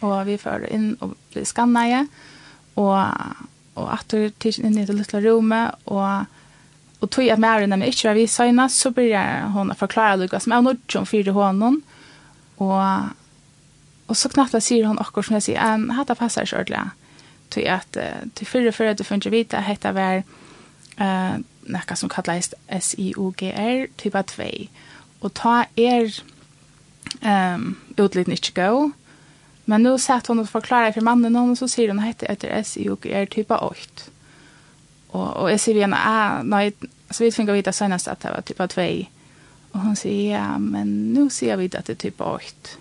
och 0.00 0.28
vi 0.28 0.38
för 0.38 0.72
in 0.72 0.94
och 0.94 1.14
blir 1.32 1.44
skannade 1.44 2.06
och 2.74 3.04
och 3.74 3.94
att 3.94 4.08
det 4.08 4.38
till 4.38 4.64
in 4.64 4.78
i 4.78 4.86
det 4.86 4.92
lilla 4.92 5.20
rummet 5.20 5.74
och 5.84 6.24
och 7.00 7.10
tog 7.10 7.24
jag 7.24 7.38
med 7.38 7.60
henne 7.60 7.86
inte 7.86 8.14
vi 8.14 8.26
signa 8.26 8.68
så 8.68 8.90
börjar 8.90 9.42
hon 9.42 9.74
förklara 9.74 10.16
Lucas 10.16 10.42
som 10.42 10.52
är 10.52 10.62
nog 10.62 10.76
som 10.88 11.06
för 11.06 11.30
honom 11.30 11.82
och 12.56 12.82
och 14.06 14.16
så 14.16 14.28
knappt 14.28 14.62
säger 14.62 14.84
hon 14.84 14.98
också 14.98 15.22
som 15.22 15.34
jag 15.34 15.42
säger 15.42 15.60
en 15.60 15.90
hata 15.90 16.14
passar 16.14 16.44
så 16.44 16.56
ordentligt 16.56 16.92
till 17.48 17.70
att 17.70 17.96
till 18.34 18.46
förra 18.46 18.72
förra 18.72 18.94
du 18.94 19.04
får 19.04 19.30
vita 19.30 19.60
heter 19.60 19.92
var 19.92 20.22
eh 20.96 21.38
noe 21.72 21.96
som 21.96 22.10
kallast 22.12 22.54
SIUGR 22.68 23.88
typa 24.00 24.22
2. 24.22 24.48
Og 25.20 25.34
ta 25.34 25.64
er 25.76 26.10
um, 27.22 27.72
utliten 27.98 28.36
ikke 28.36 28.54
gå, 28.58 28.90
men 29.68 29.84
nu 29.84 29.98
satt 30.00 30.30
hon 30.30 30.40
og 30.40 30.48
forklarer 30.48 30.94
for 30.96 31.04
mannen 31.04 31.36
hon, 31.36 31.52
og 31.52 31.60
så 31.60 31.68
sier 31.68 31.92
hon 31.92 32.00
hette 32.04 32.28
etter 32.30 32.54
SIUGR 32.64 33.28
typa 33.34 33.60
8. 33.66 34.08
Og, 35.12 35.26
og 35.26 35.50
jeg 35.52 35.60
sier 35.60 35.78
vi 35.78 35.84
henne, 35.84 35.98
ah, 35.98 36.40
nei, 36.44 36.70
så 37.10 37.24
vi 37.24 37.32
finner 37.32 37.56
vite 37.56 37.72
senest 37.72 38.10
at 38.12 38.22
det 38.24 38.32
var 38.34 38.44
typa 38.48 38.68
2. 38.70 38.88
Og 39.74 39.84
hon 39.84 39.96
sier, 39.96 40.38
ja, 40.38 40.48
men 40.60 41.12
nu 41.14 41.28
sier 41.32 41.60
vi 41.60 41.68
at 41.72 41.88
det 41.88 41.98
er 41.98 42.02
typa 42.08 42.32
8. 42.38 42.78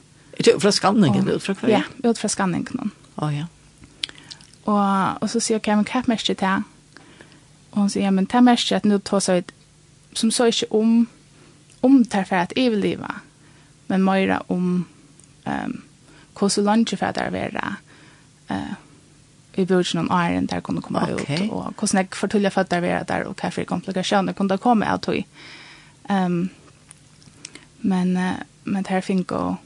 Fra 0.62 0.72
skanningen, 0.72 1.28
ut 1.28 1.44
fra 1.44 1.56
kvar? 1.58 1.72
Ja, 1.72 1.84
ut 2.06 2.20
fra 2.20 2.30
skanningen. 2.30 2.92
Å, 3.18 3.26
oh, 3.26 3.32
ja. 3.34 3.48
Og, 4.68 5.24
og 5.24 5.30
så 5.32 5.40
sier 5.40 5.58
jeg, 5.58 5.64
okay, 5.64 5.80
men 5.80 5.88
hva 5.88 6.04
er 6.04 6.12
mest 6.12 6.30
til? 6.30 6.66
Och 7.78 7.82
hon 7.82 7.90
säger, 7.90 8.08
ja 8.08 8.12
men 8.12 8.26
det 8.26 8.42
märks 8.42 8.72
att 8.72 8.84
nu 8.84 9.00
tar 9.00 9.20
sig 9.20 9.44
som 10.14 10.32
så 10.32 10.46
inte 10.46 10.66
om 10.70 11.06
om 11.82 12.04
därför 12.04 12.36
att 12.36 12.54
överleva 12.56 13.16
men 13.88 14.04
mer 14.04 14.42
om 14.48 14.86
ehm 15.44 15.82
hur 16.34 16.50
så 16.50 16.62
långt 16.62 16.90
för 16.90 17.06
att 17.06 17.18
vara 17.18 17.76
eh 18.48 18.74
i 19.54 19.66
början 19.66 20.10
om 20.10 20.30
iron 20.30 20.46
där 20.46 20.62
kunde 20.62 20.82
komma 20.82 21.14
okay. 21.14 21.46
ut 21.46 21.52
och 21.52 21.74
hur 21.82 21.88
snägg 21.88 22.16
förtulla 22.16 22.50
för 22.50 22.62
att 22.62 22.72
vara 22.72 23.04
där 23.04 23.24
och 23.24 23.38
kaffe 23.38 23.66
komplikationer 23.66 24.34
kunde 24.34 24.58
komma 24.58 24.96
ut 24.96 25.08
och 25.08 25.24
ehm 26.10 26.50
men 27.78 28.18
uh, 28.18 28.34
men 28.64 28.84
det 28.84 28.90
här 28.90 29.02
fick 29.02 29.28
gå 29.28 29.58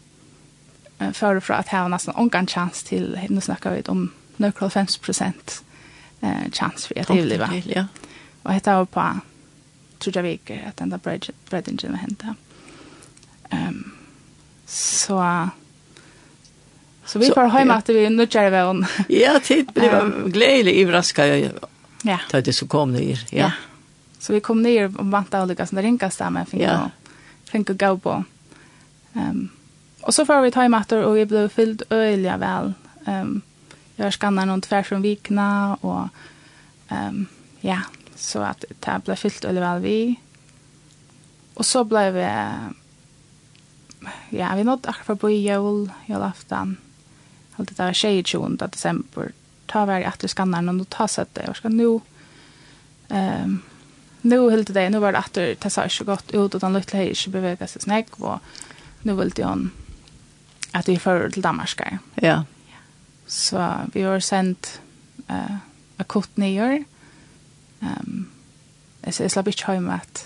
uh, 1.01 1.11
för 1.11 1.39
för 1.39 1.53
att 1.53 1.67
ha 1.67 1.87
nästan 1.87 2.15
ongan 2.17 2.47
chans 2.47 2.83
till 2.83 3.19
nu 3.29 3.41
snackar 3.41 3.75
vi 3.75 3.81
om 3.87 4.11
några 4.37 4.69
50 4.69 5.13
eh 6.21 6.51
chans 6.51 6.87
för 6.87 6.99
att 6.99 7.09
överleva. 7.09 7.49
Ja. 7.65 7.85
Og 8.43 8.53
hette 8.53 8.73
var 8.77 8.89
på 8.89 9.07
trodde 10.01 10.23
jeg 10.25 10.39
ikke 10.39 10.59
at 10.65 10.79
den 10.79 10.91
der 10.91 11.01
breddingen 11.49 11.93
var 11.93 12.01
hentet. 12.01 12.35
Um, 13.51 13.91
så 14.67 15.49
så 17.05 17.19
vi 17.19 17.31
får 17.35 17.49
hjemme 17.57 17.75
at 17.75 17.89
vi 17.89 18.09
nu 18.09 18.23
kjører 18.25 18.51
vi 18.53 18.61
om. 18.69 18.85
ja, 19.09 19.35
tid 19.43 19.71
ble 19.75 19.89
um, 19.91 20.31
gledelig 20.31 20.77
overrasket 20.85 21.59
ja. 22.07 22.19
til 22.29 22.45
det 22.45 22.53
som 22.55 22.69
kom 22.71 22.93
ned. 22.95 23.25
Ja. 23.31 23.49
ja. 23.49 23.51
Så 24.19 24.33
vi 24.33 24.39
kom 24.39 24.61
ned 24.63 24.95
og 24.95 25.09
vant 25.11 25.33
av 25.35 25.49
lykkes 25.49 25.73
når 25.73 25.87
det 25.87 25.91
men 25.97 26.13
sammen. 26.13 26.45
Fink 26.47 26.61
ja. 26.63 27.73
og 27.73 27.77
gå 27.77 27.91
på. 28.05 28.15
Um, 29.13 29.49
og 30.01 30.13
så 30.13 30.25
får 30.25 30.45
vi 30.45 30.51
ta 30.55 30.65
i 30.65 30.71
matter, 30.71 31.03
og 31.05 31.17
vi 31.17 31.25
ble 31.29 31.47
fyllt 31.51 31.83
øyelig 31.91 32.37
vel. 32.41 32.73
Um, 33.05 33.41
jeg 33.97 34.15
skanner 34.15 34.47
noen 34.47 34.63
tvers 34.63 34.93
om 34.95 35.03
vikene, 35.03 35.49
og 35.81 36.07
um, 36.89 37.25
ja, 37.65 37.81
så 38.21 38.39
att 38.39 38.65
det 38.79 39.01
blev 39.05 39.15
fyllt 39.15 39.45
veldig 39.45 39.61
väl 39.61 39.81
vi. 39.81 40.15
Och 41.53 41.65
så 41.65 41.83
blev 41.83 42.13
vi, 42.13 42.29
ja, 44.29 44.55
vi 44.55 44.63
nådde 44.63 44.89
akkurat 44.89 45.05
for 45.05 45.17
å 45.17 45.21
bo 45.21 45.29
i 45.29 45.41
jøl, 45.41 45.89
jølaften. 46.05 46.77
Alt 47.57 47.69
det 47.69 47.79
var 47.79 47.93
22. 47.97 48.47
december. 48.61 49.33
Ta 49.67 49.83
vær 49.89 50.03
i 50.03 50.07
atter 50.07 50.29
skanneren, 50.31 50.69
og 50.69 50.77
nå 50.77 50.85
ta 50.89 51.07
seg 51.09 51.33
det. 51.33 51.47
Og 51.49 51.57
skal 51.57 51.73
nå, 51.75 51.89
um, 53.09 53.57
nå 54.21 54.39
hilde 54.53 54.77
det, 54.77 54.87
nå 54.93 55.01
var 55.01 55.15
det 55.15 55.23
atter, 55.25 55.51
det 55.57 55.73
sa 55.73 55.87
ikke 55.89 56.09
godt 56.13 56.33
ut, 56.35 56.55
og 56.55 56.61
den 56.61 56.77
lytte 56.77 57.01
her 57.01 57.11
ikke 57.11 57.35
beveget 57.35 57.73
seg 57.73 57.87
snakk, 57.87 58.15
og 58.21 58.39
nå 59.07 59.17
ville 59.17 59.49
hun 59.49 59.69
at 60.77 60.87
vi 60.87 61.01
fører 61.01 61.33
til 61.33 61.43
Danmark. 61.43 61.81
Ja. 62.21 62.43
Så 63.27 63.65
vi 63.93 64.05
har 64.05 64.23
sendt 64.23 64.77
uh, 65.27 65.59
akutt 65.99 66.37
nye 66.39 66.85
Um, 67.81 68.27
jeg, 69.05 69.15
jeg 69.19 69.33
slapp 69.33 69.49
ikke 69.49 69.75
hjemme 69.75 69.97
at 69.97 70.25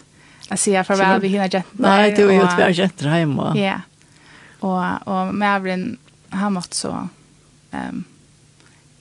jeg 0.49 0.61
sier 0.61 0.85
farvel 0.85 1.21
vi 1.23 1.33
hinner 1.33 1.49
jentene. 1.49 1.83
Nei, 1.87 2.09
du 2.13 2.25
var 2.27 2.33
jo 2.35 2.45
at 2.45 2.57
vi 2.57 2.65
har 2.65 2.75
jenter 2.77 3.13
hjemme. 3.17 3.51
Ja, 3.57 3.77
og, 4.61 4.81
og 5.09 5.33
Mavrin, 5.33 5.95
han 6.35 6.53
måtte 6.53 6.77
så 6.77 6.91
um, 7.71 8.03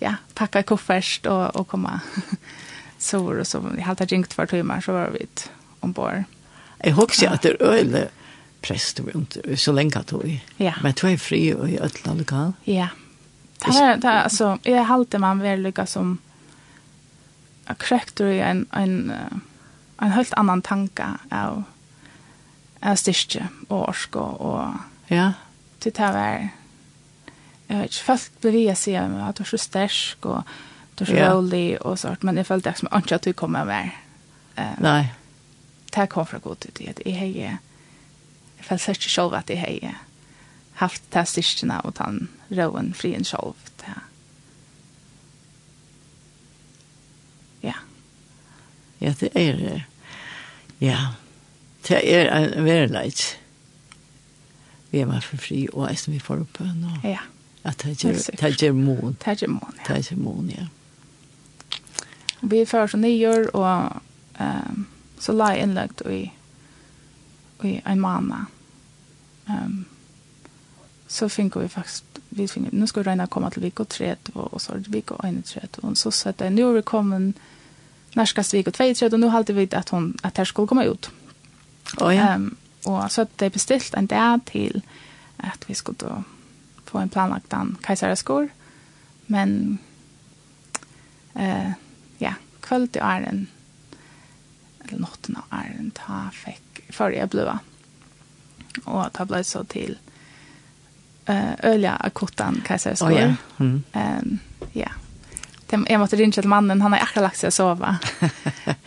ja, 0.00 0.16
pakka 0.34 0.62
koffert 0.62 0.68
kofferst 0.70 1.28
og, 1.30 1.44
og 1.58 1.68
komme 1.68 1.98
sår 3.08 3.42
og 3.42 3.48
så. 3.48 3.60
Vi 3.66 3.84
halte 3.84 4.08
ringt 4.10 4.34
for 4.36 4.48
timer, 4.50 4.80
så 4.84 4.96
var 4.96 5.14
vi 5.14 5.26
ombord. 5.84 6.24
Jeg 6.84 6.96
husker 6.96 7.32
at 7.32 7.44
det 7.44 7.56
er 7.56 7.72
øyelig 7.74 8.08
prest 8.64 9.00
og 9.00 9.58
så 9.58 9.72
länge 9.72 9.98
att 9.98 10.12
vi. 10.12 10.42
Ja. 10.56 10.74
Men 10.82 10.92
du 11.00 11.08
är 11.08 11.16
fri 11.16 11.54
och 11.54 11.68
i 11.68 11.78
ödla 11.78 12.14
lokal. 12.14 12.52
Ja. 12.64 12.88
Det 13.58 13.72
här, 13.72 13.96
det 13.96 14.08
här, 14.08 14.22
alltså, 14.22 14.58
jag 14.62 14.84
har 14.84 14.94
alltid 14.94 15.20
man 15.20 15.38
väl 15.38 15.62
lyckas 15.62 15.92
som 15.92 16.18
krektor 17.80 18.28
i 18.28 18.40
en, 18.44 18.66
en, 18.76 19.12
en 20.02 20.12
helt 20.12 20.34
annan 20.36 20.62
tanke 20.62 21.06
av, 21.32 21.62
av 22.82 23.00
styrke 23.00 23.48
og 23.68 23.88
orsk 23.88 24.16
og, 24.20 24.40
og 24.40 25.12
ja. 25.12 25.32
til 25.80 25.94
det 25.96 26.12
var 26.14 26.46
jeg 27.64 27.78
vet 27.78 27.90
ikke, 27.90 28.04
folk 28.04 28.40
ble 28.42 28.52
via 28.52 28.74
siden 28.76 29.16
at 29.24 29.38
du 29.38 29.44
er 29.44 29.50
så 29.54 29.60
stersk 29.60 30.26
og 30.28 30.56
du 30.94 31.04
er 31.04 31.08
så 31.08 31.16
ja. 31.16 31.28
rolig 31.32 31.66
og 31.80 31.98
sånt, 31.98 32.22
men 32.22 32.36
jeg 32.38 32.46
følte 32.46 32.70
det 32.70 32.78
som 32.78 32.90
ikke 32.92 33.16
at 33.16 33.24
du 33.24 33.32
kom 33.34 33.56
av 33.58 33.66
hver. 33.66 33.88
Um, 34.54 34.82
Nei. 34.84 35.00
Det 35.94 36.04
kom 36.12 36.26
fra 36.28 36.38
god 36.38 36.60
tid, 36.62 36.82
at 36.92 37.00
jeg 37.02 37.16
har 37.18 37.32
jeg 37.34 37.56
følte 38.68 38.94
ikke 38.94 39.10
selv 39.10 39.34
at 39.34 39.50
jeg 39.50 39.58
har 39.60 39.96
haft 40.80 41.02
det 41.14 41.26
styrkene 41.28 41.80
og 41.84 41.96
den 41.98 42.28
roen 42.54 42.92
frien 42.94 43.24
selv 43.24 43.58
Ja, 49.04 49.12
det 49.20 49.30
er 49.36 49.84
Ja, 50.80 50.98
det 51.88 52.00
er 52.14 52.30
en 52.32 52.64
verleid. 52.64 53.20
Vi 54.90 54.98
er 54.98 55.06
med 55.06 55.20
for 55.20 55.36
fri, 55.36 55.66
og 55.72 55.88
jeg 55.88 55.98
som 55.98 56.12
vi 56.14 56.18
får 56.22 56.40
opp 56.44 56.60
nå. 56.60 56.94
Ja. 57.04 57.20
At 57.64 57.82
det 57.84 58.04
er 58.04 58.56
germon. 58.60 59.16
Det 59.20 59.26
er 59.26 59.30
ikke 59.32 59.50
mån, 59.50 59.74
ja. 59.88 59.94
Det 59.94 60.12
er 60.12 60.16
mån, 60.16 60.50
ja. 60.50 60.66
Vi 62.42 62.64
fører 62.64 62.86
så 62.86 62.96
nyår, 62.96 63.50
og 63.54 64.02
um, 64.40 64.86
så 65.20 65.32
la 65.32 65.52
jeg 65.52 65.62
innlagt 65.62 66.02
i, 66.10 66.22
i 67.64 67.80
en 67.86 68.00
måned. 68.00 68.52
Um, 69.48 69.84
så 71.08 71.28
finner 71.28 71.60
vi 71.60 71.68
faktisk 71.68 72.04
vi 72.36 72.48
finner, 72.48 72.70
nu 72.72 72.86
regne 72.86 73.28
å 73.28 73.30
komme 73.30 73.50
til 73.54 73.62
Viko 73.62 73.84
3, 73.84 74.14
og 74.34 74.56
så 74.60 74.74
er 74.74 74.80
det 74.82 74.90
vecka 74.90 75.14
31 75.22 75.84
og 75.84 75.96
så 75.96 76.10
sa 76.10 76.32
jeg, 76.32 76.50
nu 76.50 76.64
er 76.66 76.80
vi 76.80 76.82
kommen 76.82 77.34
norskast 78.14 78.54
vik 78.54 78.66
och 78.66 78.74
tvejträd 78.74 79.14
och 79.14 79.20
nu 79.20 79.26
hade 79.26 79.52
vi 79.52 79.74
att 79.74 79.88
hon 79.88 80.16
att 80.22 80.38
här 80.38 80.44
skulle 80.44 80.68
komma 80.68 80.84
ut. 80.84 81.10
Och 82.00 82.14
ja. 82.14 82.34
Um, 82.34 82.56
och 82.84 83.12
så 83.12 83.22
att 83.22 83.38
det 83.38 83.50
beställt 83.50 83.94
en 83.94 84.06
dag 84.06 84.40
till 84.44 84.82
att 85.36 85.70
vi 85.70 85.74
skulle 85.74 85.98
då 85.98 86.22
få 86.84 86.98
en 86.98 87.08
planlagt 87.08 87.52
en 87.52 87.76
kejsaraskor. 87.86 88.48
Men 89.26 89.78
eh 91.34 91.66
uh, 91.66 91.72
ja, 92.18 92.34
kväll 92.60 92.88
till 92.88 93.02
Arlen 93.02 93.46
eller 94.84 94.98
natten 94.98 95.36
av 95.36 95.44
Arlen 95.48 95.90
ta 95.90 96.30
fick 96.32 96.92
förra 96.92 97.26
blöa. 97.26 97.58
Och 98.84 99.12
ta 99.12 99.24
blev 99.24 99.42
så 99.42 99.64
till 99.64 99.98
eh 101.26 101.36
uh, 101.36 101.52
öliga 101.62 101.92
akutan 101.92 102.62
kejsaraskor. 102.68 103.10
Oh, 103.10 103.20
ja. 103.20 103.34
Mm. 103.56 103.82
Um, 103.92 104.38
ja 104.72 104.90
jag 105.88 106.00
måste 106.00 106.16
ringa 106.16 106.32
till 106.32 106.48
mannen, 106.48 106.82
han 106.82 106.92
har 106.92 107.00
akkurat 107.00 107.22
lagt 107.22 107.36
sig 107.36 107.48
att 107.48 107.54
sova. 107.54 107.98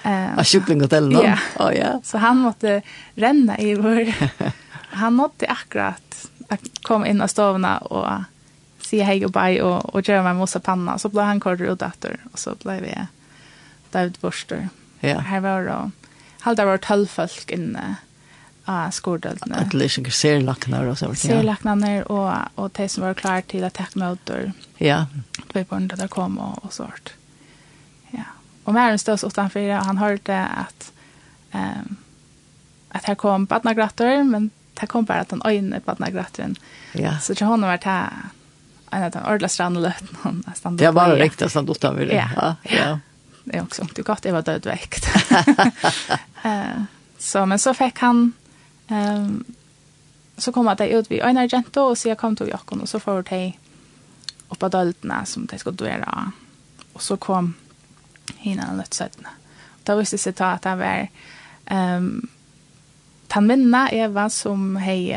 Av 0.37 0.43
kycklinghotellet 0.43 1.19
då? 1.19 1.23
Ja. 1.25 1.65
Oh, 1.65 1.77
ja. 1.77 2.01
Så 2.03 2.17
han 2.17 2.37
måste 2.37 2.81
renna 3.15 3.57
i 3.59 3.75
vår... 3.75 4.13
Han 4.89 5.13
måtte 5.13 5.47
akkurat 5.47 6.27
komma 6.81 7.07
in 7.07 7.21
av 7.21 7.27
stovna 7.27 7.77
och 7.77 8.09
se 8.81 9.03
hej 9.03 9.25
och 9.25 9.31
bye 9.31 9.61
och, 9.61 9.95
och 9.95 10.09
göra 10.09 10.23
mig 10.23 10.33
mossa 10.33 10.59
panna. 10.59 10.97
Så 10.97 11.09
blev 11.09 11.25
han 11.25 11.39
kort 11.39 11.61
och 11.61 11.77
dator 11.77 12.17
och 12.31 12.39
så 12.39 12.55
blev 12.63 12.81
vi 12.81 12.97
David 13.91 14.17
Borster. 14.21 14.69
Ja. 14.99 15.19
Här 15.19 15.39
var 15.39 15.61
det 15.61 15.91
halda 16.39 16.65
var 16.65 16.77
tolv 16.77 17.07
folk 17.07 17.51
inne 17.51 17.95
av 18.67 18.91
skordøltene. 18.95 19.61
At 19.63 19.73
det 19.75 19.89
ikke 19.89 20.13
serlakner 20.13 20.89
og 20.91 20.97
så 20.99 21.11
Ser 21.13 21.37
Serlakner 21.39 22.03
og, 22.11 22.31
og 22.55 22.73
de 22.77 22.87
som 22.91 23.05
var 23.07 23.17
klare 23.19 23.45
til 23.47 23.65
å 23.67 23.71
takke 23.73 23.99
møter. 24.01 24.51
Ja. 24.83 25.05
Det 25.37 25.53
var 25.55 25.69
på 25.69 25.79
når 25.83 26.03
det 26.03 26.09
kom 26.13 26.37
og, 26.43 26.59
og 26.63 26.73
sånt. 26.75 27.13
Ja. 28.13 28.27
Og 28.65 28.75
Mæren 28.75 28.99
stod 28.99 29.23
utenfor, 29.23 29.71
og 29.77 29.87
han 29.87 30.01
hørte 30.03 30.35
at 30.35 30.91
um, 31.53 31.97
at 32.97 33.05
her 33.05 33.15
kom 33.19 33.45
badnagratter, 33.47 34.23
men 34.23 34.49
det 34.79 34.87
kom 34.89 35.05
bare 35.05 35.25
at 35.25 35.33
han 35.35 35.41
øyne 35.45 35.79
badnagratteren. 35.85 36.55
Ja. 36.95 37.17
Så 37.21 37.35
til 37.35 37.47
henne 37.47 37.67
var 37.67 37.81
det 37.83 37.97
en 38.93 39.03
av 39.03 39.11
den 39.11 39.23
ordentlige 39.23 39.49
strandeløtene. 39.49 40.77
Det 40.77 40.87
var 40.87 40.93
bare 40.95 41.19
riktig 41.19 41.49
stand 41.51 41.69
utenfor. 41.69 42.13
Ja. 42.13 42.29
Ja. 42.35 42.55
ja. 42.63 42.99
Det 43.43 43.57
är 43.57 43.63
också 43.63 43.81
inte 43.81 44.01
gott, 44.01 44.25
jag 44.25 44.33
var 44.33 44.41
död 44.41 44.65
väckt. 44.65 45.07
eh, 46.43 46.81
så, 47.17 47.45
men 47.45 47.59
så 47.59 47.73
fick 47.73 47.99
han 47.99 48.33
Um, 48.89 49.43
så 50.37 50.51
kom 50.51 50.67
att 50.67 50.77
de 50.77 50.89
ut 50.89 51.11
vi 51.11 51.15
vid 51.15 51.23
Einar 51.23 51.77
och 51.77 51.97
så 51.97 52.09
jag 52.09 52.17
kom 52.17 52.35
till 52.35 52.47
Jakob 52.47 52.81
och 52.81 52.89
så 52.89 52.99
får 52.99 53.23
de 53.29 53.53
upp 54.49 54.59
på 54.59 54.67
døltene 54.67 55.25
som 55.25 55.45
de 55.45 55.59
ska 55.59 55.71
dvere 55.71 56.31
Och 56.93 57.01
så 57.01 57.17
kom 57.17 57.53
hina 58.37 58.73
nødtsøttene. 58.73 59.29
Då 59.83 59.95
visste 59.95 60.17
sig 60.17 60.33
ta 60.33 60.45
att 60.45 60.61
det 60.61 60.75
var 60.75 61.07
um, 61.71 62.29
tan 63.27 63.47
minna 63.47 63.91
Eva 63.91 64.29
som 64.29 64.75
hei 64.75 65.11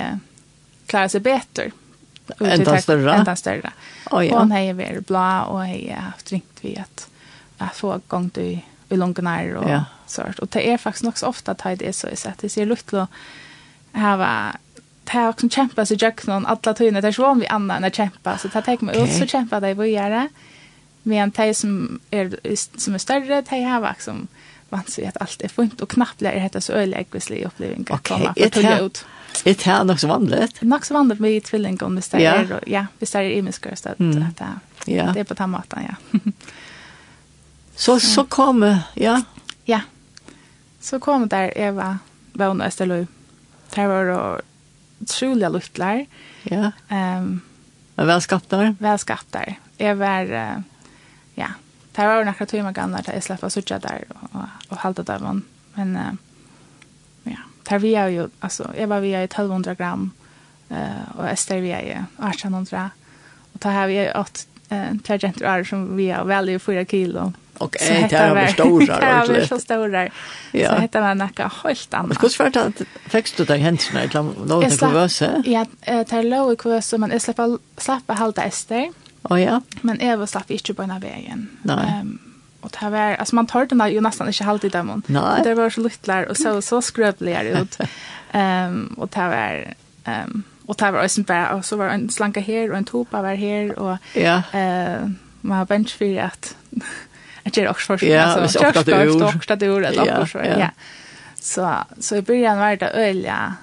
klarer 0.86 1.08
seg 1.08 1.22
bedre. 1.22 1.70
Enda 2.40 2.80
større? 2.82 3.14
Enda 3.14 3.36
större. 3.36 3.72
Oh, 4.10 4.20
ja. 4.26 4.34
Og 4.34 4.38
han 4.44 4.54
hei 4.54 4.72
vært 4.74 5.06
blad, 5.06 5.50
og 5.50 5.62
hei 5.66 5.90
haft 5.94 6.32
ringt 6.32 6.62
vi 6.62 6.76
at 6.78 7.06
jeg 7.60 7.76
får 7.76 8.02
gang 8.10 8.30
til 8.34 8.60
i 8.90 8.98
lungenar 8.98 9.54
og 9.60 9.68
ja. 9.70 9.84
sånt. 10.10 10.40
Og 10.42 10.50
det 10.54 10.64
er 10.66 10.80
faktisk 10.82 11.06
nok 11.06 11.20
så 11.20 11.30
ofte 11.30 11.54
at 11.54 11.80
det 11.80 11.88
er 11.88 11.94
så 11.94 12.10
jeg. 12.10 12.34
Det 12.40 12.50
ser 12.50 12.66
lukt 12.70 12.88
til 12.90 13.04
å 13.04 13.06
hava 13.92 14.56
det 15.04 15.18
har 15.18 15.28
också 15.28 15.48
kämpat 15.48 15.88
så 15.88 15.94
jag 15.98 16.26
någon 16.26 16.46
alla 16.46 16.72
Det 16.72 17.00
där 17.00 17.12
så 17.12 17.22
var 17.22 17.34
vi 17.34 17.46
andra 17.46 17.78
när 17.78 17.90
kämpa 17.90 18.38
så 18.38 18.48
det 18.48 18.62
tar 18.62 18.84
mig 18.84 19.02
ut 19.02 19.12
så 19.12 19.26
kämpa 19.26 19.60
det 19.60 19.74
vi 19.74 19.88
gör 19.88 20.10
det 20.10 20.28
men 21.02 21.30
de 21.30 21.54
som 21.54 22.00
är 22.10 22.36
som 22.78 22.94
är 22.94 22.98
större 22.98 23.42
de 23.42 23.62
har 23.62 23.88
liksom 23.88 24.28
vant 24.68 24.90
sig 24.90 25.06
att 25.06 25.16
allt 25.20 25.42
är 25.42 25.48
fint 25.48 25.80
och 25.80 25.90
knappt 25.90 26.20
lär 26.20 26.48
det 26.52 26.60
så 26.60 26.72
öliga 26.72 27.00
ekvisli 27.00 27.44
upplevelse 27.44 27.94
att 27.94 28.08
komma 28.08 28.34
för 28.34 28.50
till 28.50 28.66
ut 28.66 29.04
Er 29.44 29.54
Det 29.54 29.66
är 29.66 29.84
nog 29.84 30.00
så 30.00 30.06
vanligt. 30.06 30.62
Nog 30.62 30.86
så 30.86 30.94
vanligt 30.94 31.20
med 31.20 31.44
tvilling 31.44 31.82
om 31.82 31.94
det 31.94 32.14
är 32.14 32.20
ja, 32.66 32.86
det 32.98 33.14
är 33.14 33.22
i 33.22 33.42
misskörst 33.42 33.86
att 33.86 33.98
ja. 34.86 35.12
det 35.12 35.20
är 35.20 35.24
på 35.24 35.34
den 35.34 35.36
tamatan 35.36 35.82
ja. 35.88 36.18
så 37.76 38.00
så 38.00 38.24
kommer 38.24 38.78
ja. 38.94 39.22
Ja. 39.64 39.80
Så 40.80 41.00
kommer 41.00 41.26
där 41.26 41.58
Eva 41.58 41.98
Våna 42.32 42.64
Österlöv 42.64 43.06
Det 43.74 43.86
var 43.86 44.40
utrolig 45.00 45.50
luttlar. 45.50 46.06
Ja. 46.42 46.72
Um, 46.90 47.40
vel 47.96 48.22
skapt 48.22 48.50
där. 48.50 48.76
Vel 48.78 48.98
skapt 48.98 49.32
der. 49.32 49.54
Jeg 49.78 49.98
var, 49.98 50.24
uh, 50.24 50.62
ja, 51.34 51.48
det 51.92 52.06
var 52.06 52.24
några 52.24 52.46
timmar 52.46 52.72
gamla 52.72 53.02
där 53.02 53.12
jag 53.12 53.22
släppte 53.22 53.50
sucha 53.50 53.78
där 53.78 54.04
och 54.08 54.40
och 54.68 54.84
og 54.84 54.94
där 54.94 55.18
det 55.18 55.40
Men 55.74 55.96
uh, 55.96 56.12
ja, 57.22 57.38
där 57.62 57.78
vi 57.78 57.94
är 57.94 58.08
ju 58.08 58.28
alltså 58.40 58.72
jag 58.78 58.86
var 58.86 59.00
vi 59.00 59.08
i 59.08 59.24
1200 59.24 59.74
gram, 59.74 60.10
uh, 60.70 61.18
og 61.18 61.30
Ester 61.30 61.56
är 61.56 61.82
ju 61.82 62.26
1800. 62.28 62.90
Och 63.52 63.58
da 63.58 63.70
har 63.70 63.86
vi 63.86 64.12
åt 64.14 64.46
eh 64.70 64.96
två 65.06 65.18
gentor 65.18 65.46
är 65.46 65.64
som 65.64 65.96
vi 65.96 66.10
har 66.10 66.24
väl 66.24 66.48
ju 66.48 66.58
4 66.58 66.84
kilo. 66.84 67.32
Och 67.58 67.76
eh 67.82 68.08
det 68.08 68.16
är 68.16 68.34
väl 68.34 68.52
stora 68.52 68.94
alltså. 68.94 69.32
Det 69.32 69.40
är 69.40 69.46
så 69.46 69.58
stora. 69.58 70.08
Ja. 70.52 70.74
Så 70.74 70.80
heter 70.80 71.00
man 71.00 71.18
näka 71.18 71.52
helt 71.64 71.94
annat. 71.94 72.22
Hur 72.22 72.28
svårt 72.28 72.56
att 72.56 72.82
fick 73.06 73.36
du 73.36 73.44
dig 73.44 73.58
hänt 73.58 73.90
när 73.94 74.08
jag 74.12 74.26
låg 74.46 74.64
det 74.64 74.78
kuvös? 74.78 75.22
Ja, 75.44 75.66
eh 75.82 76.14
är 76.14 76.22
låg 76.22 76.58
kuvös 76.58 76.94
men 76.98 77.10
jag 77.10 77.22
släppa 77.22 77.58
släppa 77.76 78.12
halta 78.12 78.42
ester. 78.42 78.92
Och 79.22 79.40
ja. 79.40 79.60
Men 79.80 80.00
Eva 80.00 80.26
slapp 80.26 80.50
inte 80.50 80.74
på 80.74 80.82
den 80.82 80.90
här 80.90 81.00
vägen. 81.00 81.48
Nej. 81.62 82.00
Ehm 82.00 82.18
och 82.60 82.70
det 82.80 82.90
var 82.90 83.14
alltså 83.14 83.34
man 83.34 83.46
tar 83.46 83.66
den 83.66 83.78
där 83.78 83.88
ju 83.88 84.00
nästan 84.00 84.26
inte 84.26 84.44
halt 84.44 84.64
i 84.64 84.68
dem. 84.68 85.02
Det 85.44 85.54
var 85.54 85.70
så 85.70 85.80
littlar 85.80 86.24
och 86.24 86.36
så 86.36 86.62
så 86.62 86.82
skrövligare 86.82 87.48
ut. 87.48 87.78
Ehm 88.32 88.94
och 88.98 89.08
det 89.08 89.20
var 89.20 89.74
ehm 90.04 90.42
och 90.70 90.76
det 90.76 90.90
var 90.90 90.98
ösen 91.00 91.24
bara 91.24 91.54
och 91.54 91.64
så 91.64 91.76
var 91.76 91.88
en 91.88 92.10
slanka 92.10 92.40
här 92.40 92.70
och 92.70 92.76
en 92.76 92.84
topa 92.84 93.22
var 93.22 93.34
här 93.34 93.78
och 93.78 93.96
ja. 94.14 94.42
eh 94.52 95.08
man 95.40 95.58
har 95.58 95.66
bench 95.66 95.96
för 95.98 96.18
att 96.18 96.56
att 97.44 97.56
göra 97.56 97.70
också 97.70 97.98
för 97.98 98.06
ja, 98.06 98.40
hvis 98.40 98.54
jag 98.54 98.74
ska 98.74 98.82
det 98.82 99.04
ur 99.04 99.24
också 99.24 99.56
det 99.56 99.66
ur 99.66 99.84
eller 99.84 100.22
också 100.22 100.38
ja. 100.44 100.70
Så 101.40 101.76
så 102.00 102.16
i 102.16 102.22
början 102.22 102.58
var 102.58 102.76
det 102.76 102.88
ölja 102.88 103.54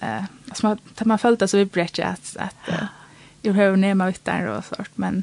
eh 0.00 0.24
alltså 0.48 0.66
man 0.66 0.78
man 1.04 1.18
följde 1.18 1.48
så 1.48 1.56
vi 1.56 1.64
bräckte 1.64 2.06
att 2.06 2.36
att 2.36 2.70
ju 3.42 3.52
hur 3.52 3.76
ut 3.76 4.08
vittar 4.08 4.46
och 4.46 4.64
sånt 4.64 4.90
men 4.94 5.22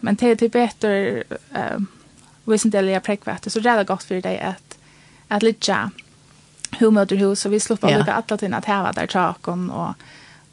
men 0.00 0.14
det 0.14 0.30
är 0.30 0.36
typ 0.36 0.52
bättre 0.52 1.22
eh 1.54 1.78
visst 2.44 2.64
inte 2.64 2.82
det 2.82 2.90
jag 2.90 3.02
präkvart 3.02 3.52
så 3.52 3.60
det 3.60 3.70
är 3.70 3.84
gott 3.84 4.02
för 4.02 4.20
dig 4.20 4.40
att 4.40 4.78
att 5.28 5.42
ligga 5.42 5.90
hur 6.78 6.90
möter 6.90 7.16
hus 7.16 7.40
så 7.40 7.48
vi 7.48 7.60
sluppar 7.60 7.90
ja. 7.90 7.98
lukka 7.98 8.12
alla 8.12 8.36
till 8.36 8.54
att 8.54 8.64
häva 8.64 8.92
där 8.92 9.06
chakon 9.06 9.70
och 9.70 9.94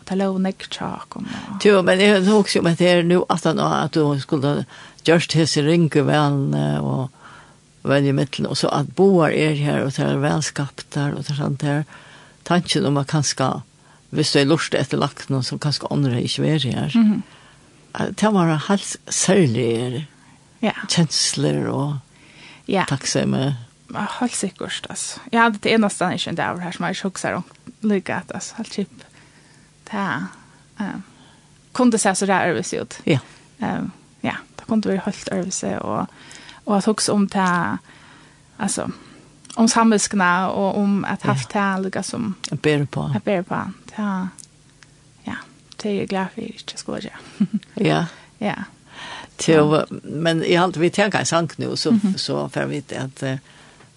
ta 0.03 0.15
lånek 0.15 0.74
chakon. 0.74 1.28
Och... 1.49 1.65
Jo, 1.65 1.82
men 1.82 1.97
det 1.97 2.26
har 2.26 2.39
också 2.39 2.61
med 2.61 2.78
det 2.78 3.03
nu 3.03 3.24
att, 3.30 3.43
han, 3.43 3.59
att 3.59 3.91
du 3.91 4.19
skulle 4.19 4.65
just 5.03 5.34
hos 5.34 5.57
rinke 5.57 6.01
väl 6.01 6.55
och 6.82 7.11
väl 7.82 8.05
i 8.05 8.13
mitten 8.13 8.45
och 8.45 8.57
så 8.57 8.67
att 8.67 8.95
boar 8.95 9.30
är 9.30 9.55
här 9.55 9.82
och 9.82 9.91
det 9.91 10.17
vänskap 10.17 10.82
där 10.89 11.13
och 11.13 11.24
det 11.24 11.36
sånt 11.36 11.59
där 11.59 11.86
tanken 12.43 12.86
om 12.86 12.97
att 12.97 13.07
kanske 13.07 13.61
hvis 14.11 14.34
du 14.34 14.41
er 14.41 14.45
lort 14.45 14.76
etter 14.76 14.99
lagt 14.99 15.30
noen 15.32 15.45
som 15.47 15.59
kanskje 15.59 15.88
andre 15.91 16.22
ikke 16.22 16.43
er 16.45 16.59
her. 16.59 16.91
Mm 16.95 17.13
-hmm. 17.13 18.11
Det 18.11 18.34
var 18.34 18.67
helt 18.67 18.97
særlig 19.07 20.07
ja. 20.59 20.72
kjensler 20.89 21.67
og 21.67 21.97
ja. 22.67 22.86
takksomme 22.88 23.57
helt 23.99 24.35
sikkert, 24.35 24.85
altså. 24.89 25.19
Jeg 25.31 25.41
hadde 25.41 25.57
det 25.63 25.73
eneste 25.73 26.05
han 26.05 26.13
ikke 26.13 26.29
en 26.29 26.35
dag 26.35 26.59
her 26.59 26.71
som 26.71 26.85
jeg 26.85 26.95
ikke 26.95 27.09
husker 27.09 27.33
om 27.33 27.43
lykke 27.81 28.13
at, 28.13 28.31
altså, 28.33 28.53
helt 28.57 28.73
kjip. 28.73 29.03
Det 29.91 30.07
um, 30.79 31.03
kunne 31.73 31.97
se 31.97 32.15
så 32.15 32.25
der 32.25 32.47
øvelse 32.49 32.81
ut. 32.81 32.99
Ja. 33.05 33.19
Um, 33.59 33.91
ja, 34.23 34.35
det 34.59 34.67
kunne 34.67 34.83
være 34.85 35.01
helt 35.05 35.29
øvelse, 35.31 35.79
og, 35.79 36.07
og 36.65 36.77
at 36.77 36.87
også 36.87 37.13
om 37.13 37.29
det, 37.29 37.77
altså, 38.59 38.89
om 39.55 39.67
samhällskna 39.67 40.45
og 40.47 40.77
om 40.77 41.05
at 41.05 41.21
haft 41.21 41.53
det 41.53 41.83
lykke 41.83 42.03
som 42.03 42.35
Jeg 42.51 42.59
ber 42.59 42.85
på. 42.85 43.09
Jeg 43.13 43.23
ber 43.23 43.41
på. 43.41 43.55
Det 43.89 43.97
er, 43.97 44.27
Ja, 45.27 45.35
det 45.83 45.91
er 45.91 45.95
jeg 45.95 46.07
glad 46.07 46.25
for, 46.33 46.41
ikke 46.41 46.77
skal 46.77 47.01
gjøre. 47.01 47.47
Ja. 47.89 48.05
Ja. 48.39 48.53
Til, 49.37 49.83
men 50.03 50.43
i 50.43 50.53
alt 50.53 50.79
vi 50.79 50.89
tenker 50.89 51.19
en 51.19 51.25
sang 51.25 51.51
nå, 51.57 51.75
så, 51.75 51.91
mm 51.91 51.97
-hmm. 52.03 52.17
så 52.17 52.47
får 52.47 52.65
vi 52.65 52.79
det 52.79 52.95
at... 52.95 53.23
Uh, 53.23 53.37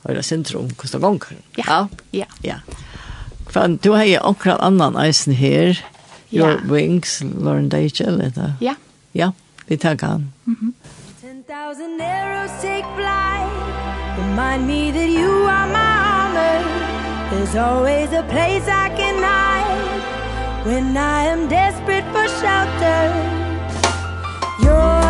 høyre 0.05 0.23
sentrum, 0.23 0.69
hvordan 0.79 1.01
ganger. 1.01 1.41
Ja, 1.59 1.87
ja. 2.13 2.29
ja. 2.45 2.61
For 3.51 3.77
du 3.79 3.93
har 3.95 4.05
jo 4.09 4.23
akkurat 4.31 4.63
annan 4.65 4.97
eisen 5.01 5.35
her, 5.39 5.79
ja. 6.31 6.41
Your 6.41 6.71
Wings, 6.71 7.23
Lauren 7.23 7.69
Deichel, 7.71 8.21
eller? 8.21 8.57
Ja. 8.61 8.75
Ja, 9.13 9.33
vi 9.67 9.77
tar 9.77 9.97
han. 10.01 10.33
Mm 10.45 10.57
-hmm. 10.61 10.73
Ten 11.21 11.45
thousand 11.45 12.01
arrows 12.01 12.51
take 12.63 12.87
flight, 12.97 13.51
remind 14.19 14.67
me 14.67 14.93
that 14.93 15.11
you 15.21 15.47
are 15.47 15.67
my 15.67 15.95
armor. 16.19 16.59
There's 17.31 17.55
always 17.55 18.13
a 18.13 18.23
place 18.23 18.67
I 18.85 18.89
can 18.99 19.17
hide, 19.23 20.65
when 20.67 20.97
I 20.97 21.27
am 21.33 21.49
desperate 21.49 22.07
for 22.13 22.27
shelter. 22.41 23.01
You're 24.63 25.04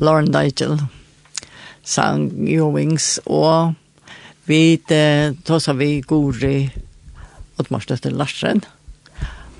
Lauren 0.00 0.30
Nigel 0.32 0.78
sang 1.82 2.30
Your 2.48 2.72
Wings, 2.72 3.18
og 3.26 3.74
vi 4.44 4.80
tåsa 5.44 5.72
vi 5.76 6.00
Gori 6.00 6.70
og 7.56 7.66
Larsen. 8.16 8.62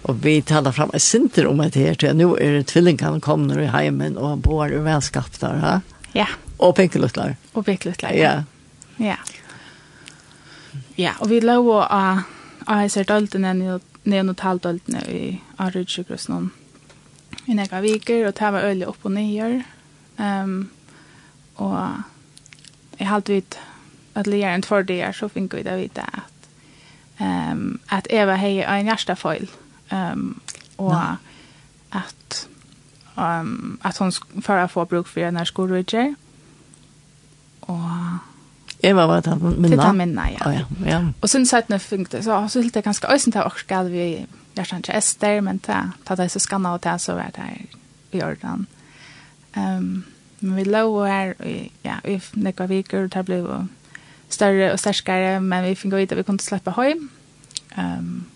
Og 0.02 0.24
vi 0.24 0.40
talar 0.42 0.72
fram 0.72 0.90
et 0.94 1.02
sinter 1.02 1.46
om 1.46 1.60
et 1.60 1.76
her 1.76 1.94
til 1.94 2.16
nå 2.16 2.32
er 2.40 2.62
tvillingene 2.64 3.20
kommer 3.20 3.60
i 3.60 3.68
heimen 3.68 4.16
og 4.16 4.40
bor 4.42 4.66
i 4.72 4.80
der, 5.40 5.58
ha? 5.60 5.80
ja. 6.14 6.26
Og 6.58 6.74
pinkelutlar 6.76 7.36
og 7.54 7.64
pinkelutlar 7.64 8.12
ja. 8.12 8.42
Ja. 8.98 9.16
Ja. 10.96 11.12
Og 11.20 11.28
vi 11.28 11.40
lå 11.40 11.60
og 11.60 11.84
uh, 11.84 12.24
sett 12.88 12.92
ser 12.92 13.04
døltene 13.04 13.54
ned 13.54 14.28
og 14.28 14.36
taldøltene 14.36 15.04
i 15.08 15.40
Arrudsjøkrusen 15.58 16.50
i 17.48 17.54
nekka 17.56 17.80
viker 17.80 18.26
og 18.26 18.34
det 18.36 18.52
var 18.52 18.66
øye 18.68 18.88
opp 18.88 19.04
og 19.04 19.12
nyer 19.12 19.60
Um, 20.20 20.70
og 21.56 22.02
jeg 22.98 23.08
har 23.08 23.14
alltid 23.14 23.34
vidt 23.34 23.58
at 24.14 24.26
lærere 24.26 24.54
enn 24.54 24.64
for 24.66 24.82
det 24.82 25.00
så 25.16 25.28
fikk 25.28 25.54
vi 25.54 25.64
det 25.64 25.76
vite 25.78 26.04
at 26.04 26.48
um, 27.20 27.80
at 27.90 28.08
Eva 28.10 28.36
hei 28.36 28.58
en 28.60 28.90
hjerteføyl 28.90 29.48
um, 29.92 30.40
og 30.78 30.92
no. 30.92 31.16
at 31.92 32.48
um, 33.16 33.78
at 33.84 33.98
hun 33.98 34.12
for 34.40 34.60
å 34.60 34.66
få 34.68 34.84
bruk 34.84 35.08
for 35.08 35.24
en 35.24 35.40
skolrydger 35.46 36.14
og 37.70 38.18
Eva 38.82 39.04
var 39.06 39.20
det 39.20 39.34
minna? 39.40 39.68
Det 39.68 39.76
var 39.76 39.92
minna, 39.92 40.22
ja. 40.30 40.46
Oh, 40.48 40.54
ja. 40.54 40.64
ja. 40.88 41.00
Og 41.20 41.28
sen 41.28 41.46
så 41.46 41.62
när 41.68 41.78
funkte 41.78 42.22
så 42.22 42.48
så 42.48 42.62
helt 42.62 42.74
det 42.74 42.84
ganska 42.84 43.08
ösen 43.08 43.30
där 43.30 43.44
och 43.44 43.58
skall 43.58 43.88
vi 43.88 44.26
jag 44.54 44.66
känner 44.66 44.78
inte 44.78 44.92
Ester 44.92 45.40
men 45.40 45.58
ta 45.58 45.90
ta 46.04 46.16
det 46.16 46.28
så 46.28 46.40
skanna 46.40 46.74
och 46.74 46.80
ta 46.80 46.98
så 46.98 47.14
vart 47.14 47.34
där 47.34 47.66
i 48.10 48.18
Jordan. 48.18 48.66
Ehm 49.52 49.78
um, 49.78 50.04
Men 50.40 50.56
vi 50.56 50.64
lå 50.64 51.04
her 51.04 51.34
i, 51.44 51.70
ja, 51.84 51.98
i 52.04 52.16
nekva 52.40 52.66
viker, 52.70 53.04
og 53.04 53.14
det 53.14 53.24
ble 53.28 53.40
jo 53.42 53.60
større 54.32 54.72
og 54.72 54.80
sterskere, 54.80 55.40
men 55.40 55.66
vi 55.66 55.76
fikk 55.78 55.96
vite 55.96 56.16
at 56.16 56.20
vi 56.20 56.26
kunne 56.28 56.44
slippe 56.44 56.74
høy. 56.76 56.94
Um, 57.76 58.26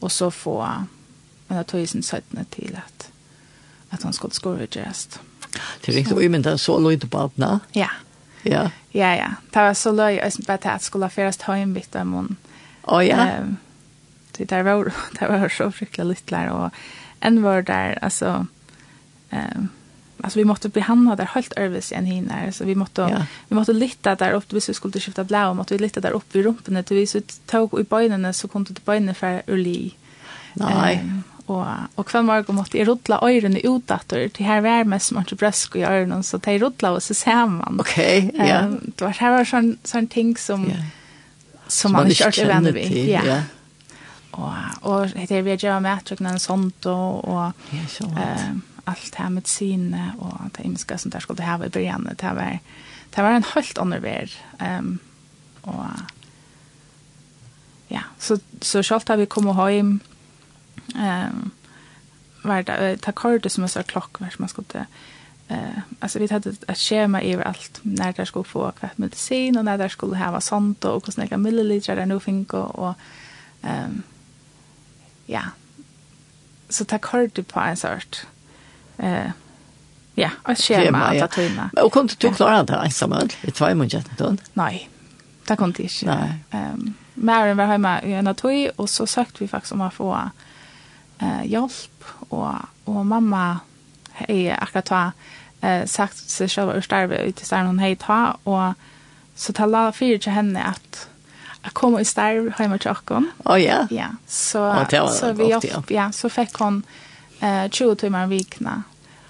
og 0.00 0.12
så 0.12 0.30
få 0.30 0.58
en 0.62 1.58
av 1.58 1.64
tog 1.66 1.86
søttene 1.88 2.44
til 2.52 2.76
at, 2.76 3.08
at 3.90 4.02
han 4.02 4.14
skulle 4.14 4.36
skåre 4.36 4.66
gjørest. 4.66 5.20
Det 5.82 5.92
er 5.92 5.98
riktig, 6.00 6.30
men 6.30 6.44
det 6.44 6.52
er 6.52 6.60
så 6.60 6.76
løy 6.82 6.98
til 7.00 7.10
badene. 7.10 7.60
Ja. 7.74 7.88
Ja. 8.44 8.68
Ja, 8.94 9.12
ja. 9.16 9.30
Det 9.54 9.62
var 9.62 9.72
så 9.72 9.92
løy, 9.92 10.18
og 10.22 10.32
bare 10.46 10.62
til 10.62 10.74
at 10.74 10.82
skulle 10.82 11.10
først 11.10 11.46
høy 11.48 11.62
en 11.62 11.74
bit 11.74 11.96
av 11.96 12.06
munnen. 12.06 12.36
Å, 12.86 13.00
ja. 13.02 13.40
Um, 13.40 13.56
det, 14.36 14.50
der 14.50 14.62
var, 14.66 14.92
det 15.18 15.30
var 15.30 15.48
så 15.48 15.70
fryktelig 15.70 16.12
lyttler, 16.12 16.52
og 16.52 17.26
en 17.26 17.42
var 17.42 17.64
der, 17.66 17.96
altså, 18.02 18.44
um, 19.32 19.70
alltså 20.22 20.38
vi 20.38 20.44
måste 20.44 20.68
behandla 20.68 21.16
det 21.16 21.28
helt 21.34 21.52
övervis 21.52 21.92
än 21.92 22.04
hinner 22.04 22.50
så 22.50 22.64
vi 22.64 22.74
måste 22.74 23.00
ja. 23.00 23.22
vi 23.48 23.54
måste 23.56 23.72
lyfta 23.72 24.14
där 24.14 24.32
upp 24.32 24.52
hvis 24.52 24.68
vi 24.68 24.74
skulle 24.74 25.00
skifta 25.00 25.24
blå 25.24 25.54
måste 25.54 25.74
vi 25.74 25.78
lyfta 25.78 26.00
där 26.00 26.10
upp 26.10 26.36
i 26.36 26.42
rumpen 26.42 26.84
till 26.84 26.96
vi 26.96 27.06
så 27.06 27.20
tog 27.46 27.80
i 27.80 27.82
benen 27.82 28.34
så 28.34 28.48
kom 28.48 28.64
det 28.64 28.74
till 28.74 28.84
benen 28.84 29.14
för 29.14 29.42
uli. 29.46 29.94
Nej. 30.54 31.00
Um, 31.02 31.22
och 31.46 31.66
och 31.94 32.06
kvar 32.06 32.22
morgon 32.22 32.56
måste 32.56 32.78
jag 32.78 32.88
rulla 32.88 33.18
öronen 33.22 33.56
ut 33.56 33.90
åter 33.90 34.28
till 34.28 34.46
här 34.46 34.60
värme 34.60 35.00
som 35.00 35.18
inte 35.18 35.34
brösk 35.34 35.76
i 35.76 35.82
öronen 35.82 36.22
så 36.22 36.38
tar 36.38 36.58
rulla 36.58 36.90
och 36.90 37.02
så 37.02 37.14
ser 37.14 37.46
man. 37.46 37.76
Okej, 37.80 38.30
okay, 38.34 38.48
ja. 38.48 38.60
Um, 38.60 38.92
det 38.96 39.04
var 39.04 39.10
här 39.10 39.30
var 39.30 39.44
sån 39.44 39.78
sån 39.84 40.06
ting 40.06 40.36
som 40.36 40.66
yeah. 40.66 40.80
som 41.66 41.92
man 41.92 42.02
inte 42.02 42.14
kört 42.14 42.38
vänner 42.38 42.72
vid. 42.72 43.08
Ja. 43.08 43.20
ja. 43.26 43.40
Och 44.30 44.52
och 44.80 45.06
heter 45.06 45.42
vi 45.42 45.54
gör 45.54 45.80
med 45.80 45.94
att 45.94 46.20
en 46.20 46.40
sånt 46.40 46.86
och 46.86 47.24
och 47.24 47.52
ja, 47.70 47.78
så. 47.88 48.04
Eh 48.04 48.75
allt 48.86 49.12
det 49.12 49.22
här 49.22 49.30
med 49.30 49.46
sinne 49.46 50.12
och 50.18 50.40
det 50.52 50.62
himmelska 50.62 50.98
som 50.98 51.10
där 51.10 51.20
skulle 51.20 51.42
ha 51.42 51.64
i 51.64 51.68
början. 51.68 52.08
Det 52.18 52.26
var, 52.26 52.58
det 53.10 53.22
var 53.22 53.30
en 53.30 53.44
helt 53.54 53.78
annan 53.78 54.02
värld. 54.02 54.30
Um, 54.60 54.98
och 55.60 55.84
ja, 57.88 58.00
så, 58.18 58.38
så 58.60 58.82
självt 58.82 59.08
har 59.08 59.16
vi 59.16 59.26
kommit 59.26 59.56
hem 59.56 60.00
um, 60.94 61.50
var 62.42 62.62
det, 62.62 62.98
det 63.06 63.12
kordet 63.12 63.52
som 63.52 63.64
är 63.64 63.68
så 63.68 63.82
klockverk 63.82 64.38
man 64.38 64.48
skulle 64.48 64.86
Eh, 65.48 65.78
alltså 66.00 66.18
vi 66.18 66.32
hade 66.32 66.50
ett 66.50 66.78
schema 66.78 67.22
över 67.22 67.44
allt 67.44 67.78
när 67.82 68.12
där 68.12 68.24
skulle 68.24 68.44
få 68.44 68.72
kvätt 68.72 68.98
medicin 68.98 69.58
och 69.58 69.64
när 69.64 69.78
där 69.78 69.88
skulle 69.88 70.16
ha 70.16 70.40
sånt 70.40 70.84
och 70.84 71.06
hur 71.06 71.12
snäga 71.12 71.36
milliliter 71.36 71.96
där 71.96 72.06
nu 72.06 72.20
fick 72.20 72.54
och 72.54 72.94
ehm 73.62 74.02
ja. 75.26 75.42
Så 76.68 76.84
ta 76.84 76.98
kort 76.98 77.48
på 77.48 77.60
en 77.60 77.76
sort 77.76 78.26
eh 78.98 79.30
ja, 80.14 80.30
ett 80.48 80.58
schema 80.58 80.98
att 80.98 81.30
ta 81.30 81.42
in. 81.42 81.60
Och 81.82 81.92
kunde 81.92 82.14
du 82.18 82.34
klara 82.34 82.62
det 82.62 82.74
ensam 82.74 83.14
i 83.42 83.50
två 83.50 83.74
månader 83.74 84.04
då? 84.16 84.36
Nej. 84.52 84.90
Det 85.46 85.56
kunde 85.56 85.82
inte. 85.82 86.06
Nej. 86.06 86.34
Ehm 86.50 86.94
Maren 87.18 87.56
var 87.56 87.64
hemma 87.66 88.02
i 88.02 88.12
en 88.12 88.26
atui 88.26 88.70
och 88.76 88.90
så 88.90 89.06
sagt 89.06 89.40
vi 89.40 89.48
faktiskt 89.48 89.72
om 89.72 89.80
att 89.80 89.94
få 89.94 90.30
eh 91.18 91.44
hjälp 91.44 92.04
och 92.28 92.54
och 92.84 93.06
mamma 93.06 93.58
är 94.28 94.62
akkurat 94.62 94.84
ta 94.84 95.12
eh 95.60 95.84
sagt 95.84 96.30
sig 96.30 96.48
själv 96.48 96.76
ur 96.76 96.80
starve 96.80 97.18
ut 97.18 97.36
till 97.36 97.56
hon 97.56 97.78
hej 97.78 97.96
ta 97.96 98.38
och 98.42 98.74
så 99.34 99.52
tala 99.52 99.92
för 99.92 100.18
till 100.18 100.32
henne 100.32 100.62
att 100.62 101.08
att 101.62 101.72
komma 101.72 102.00
i 102.00 102.04
starv 102.04 102.52
hemma 102.58 102.78
till 102.78 102.90
Akon. 102.90 103.30
Oh 103.44 103.62
ja. 103.62 103.86
Ja, 103.90 104.06
så 104.26 104.86
så 105.08 105.32
vi 105.32 105.94
ja, 105.94 106.12
så 106.12 106.28
fick 106.28 106.54
hon 106.54 106.82
eh, 107.40 107.70
20 107.70 107.94
timmar 107.94 108.24
i 108.24 108.28
vikna 108.28 108.82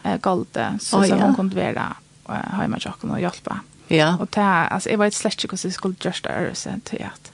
eh, 0.02 0.16
golde 0.16 0.78
så, 0.80 0.98
oh, 0.98 1.04
så 1.04 1.14
ja. 1.14 1.16
hon 1.16 1.34
kunde 1.34 1.72
vara 1.72 1.96
eh, 2.28 2.60
hemma 2.60 2.78
och 3.10 3.20
hjälpa. 3.20 3.60
Ja. 3.88 4.16
Och 4.20 4.28
det 4.30 4.40
alltså 4.40 4.90
jag 4.90 4.98
var 4.98 5.06
ett 5.06 5.14
släkt 5.14 5.44
hur 5.44 5.58
jag 5.64 5.74
skulle 5.74 5.94
just 6.00 6.24
göra 6.24 6.54
sen 6.54 6.80
till 6.80 7.06
att 7.14 7.32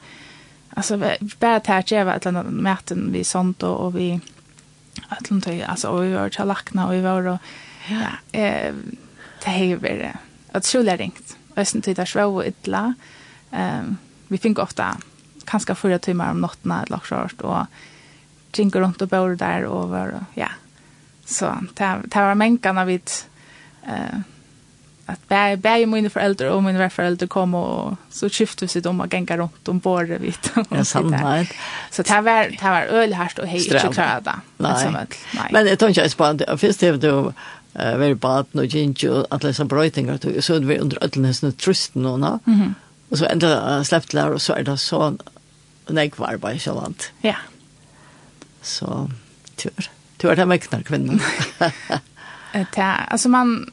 alltså 0.70 1.03
bara 1.39 1.61
ta 1.61 1.75
att 1.75 1.91
jag 1.91 2.05
var 2.05 2.14
ett 2.14 2.27
annat 2.27 2.47
möten 2.47 3.12
vi 3.12 3.25
sånt 3.25 3.62
och, 3.62 3.77
och 3.77 3.97
vi 3.99 4.20
att 5.09 5.29
hon 5.29 5.41
tog 5.41 5.62
alltså 5.62 5.89
och 5.89 6.05
vi 6.05 6.12
var 6.12 6.29
till 6.29 6.45
lackna 6.45 6.87
och 6.87 6.93
vi 6.93 7.01
var 7.01 7.27
och 7.27 7.39
ja 7.89 8.39
eh 8.41 8.75
det 9.45 9.51
är 9.51 9.64
ju 9.64 9.77
väl 9.77 10.09
att 10.53 10.64
skulle 10.64 10.97
ringt. 10.97 11.37
Ösen 11.57 11.83
till 11.83 11.95
där 11.95 12.05
svå 12.05 12.37
och 12.37 12.45
illa. 12.47 12.95
Ehm 13.51 13.97
vi 14.33 14.39
fick 14.39 14.59
ofta 14.59 14.97
kanske 15.45 15.75
fyra 15.75 15.99
timmar 15.99 16.31
om 16.31 16.41
natten 16.41 16.73
eller 16.73 17.03
så 17.09 17.45
och 17.45 17.66
gick 18.57 18.75
runt 18.75 19.03
och 19.03 19.09
bor 19.09 19.37
där 19.37 19.64
och 19.64 19.89
var 19.89 20.25
ja 20.35 20.49
Så 21.25 21.59
det, 21.75 22.01
det 22.05 22.20
var 22.20 22.35
mänkan 22.35 22.79
av 22.79 22.91
ett 22.91 23.29
eh, 23.87 24.18
att 25.07 25.29
bä 25.29 25.57
bär 25.57 25.87
mina 25.87 26.11
föräldrar 26.11 26.49
och 26.49 26.62
mina 26.62 26.91
föräldrar 26.91 27.27
kom 27.27 27.55
och 27.55 27.97
så 28.11 28.29
skiftade 28.31 28.68
sig 28.68 28.83
de 28.83 29.01
och 29.01 29.12
gänga 29.12 29.37
runt 29.37 29.68
om 29.68 29.79
bordet 29.79 30.20
vitt. 30.20 30.53
Ja, 30.70 30.85
samma. 30.85 31.47
Så 31.91 32.03
det 32.03 32.20
var 32.20 32.45
det 32.61 32.70
var 32.70 32.83
ölhärst 32.83 33.39
och 33.39 33.47
hej 33.47 33.59
inte 33.64 33.79
klara 33.93 34.20
Nej. 35.35 35.49
Men 35.53 35.66
jag 35.66 35.79
tror 35.79 35.89
inte 35.89 36.01
jag 36.01 36.11
spände. 36.11 36.59
Först 36.59 36.81
det 36.81 36.97
då 36.97 37.33
eh 37.75 37.97
very 37.97 38.14
bad 38.14 38.47
no 38.53 38.64
ginger 38.64 39.27
att 39.31 39.43
läsa 39.43 39.64
brötingar 39.64 40.18
då 40.23 40.43
så 40.43 40.59
vi 40.59 40.79
under 40.79 41.05
öllnäsna 41.05 41.53
trusten 41.53 42.07
och 42.07 42.20
nå. 42.20 42.39
Mhm. 42.45 42.75
Och 43.09 43.18
så 43.18 43.25
ända 43.25 43.85
släppt 43.85 44.12
lär 44.12 44.31
och 44.31 44.43
så 44.43 44.53
är 44.53 44.62
det 44.62 44.79
så 44.79 45.16
nej 45.87 46.11
kvar 46.11 46.37
bara 46.37 46.59
så 46.59 46.93
Ja. 47.20 47.37
Så 48.62 49.11
tur. 49.57 49.91
Du 50.23 50.29
är 50.29 50.37
den 50.37 50.49
väcknar 50.49 50.83
kvinnan. 50.83 51.20
alltså 53.09 53.29
man... 53.29 53.70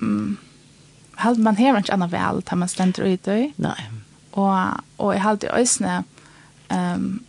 Mm, 0.00 0.36
man 1.36 1.56
har 1.56 1.78
inte 1.78 1.92
annat 1.92 2.10
väl 2.10 2.42
när 2.50 2.56
man 2.56 2.68
ständer 2.68 3.02
ut 3.02 3.24
det. 3.24 3.52
Nei. 3.56 3.90
Och, 4.30 4.56
och 4.96 5.14
jag 5.14 5.20
har 5.20 5.30
alltid 5.30 5.50
ösnat 5.50 6.04
um, 6.68 7.24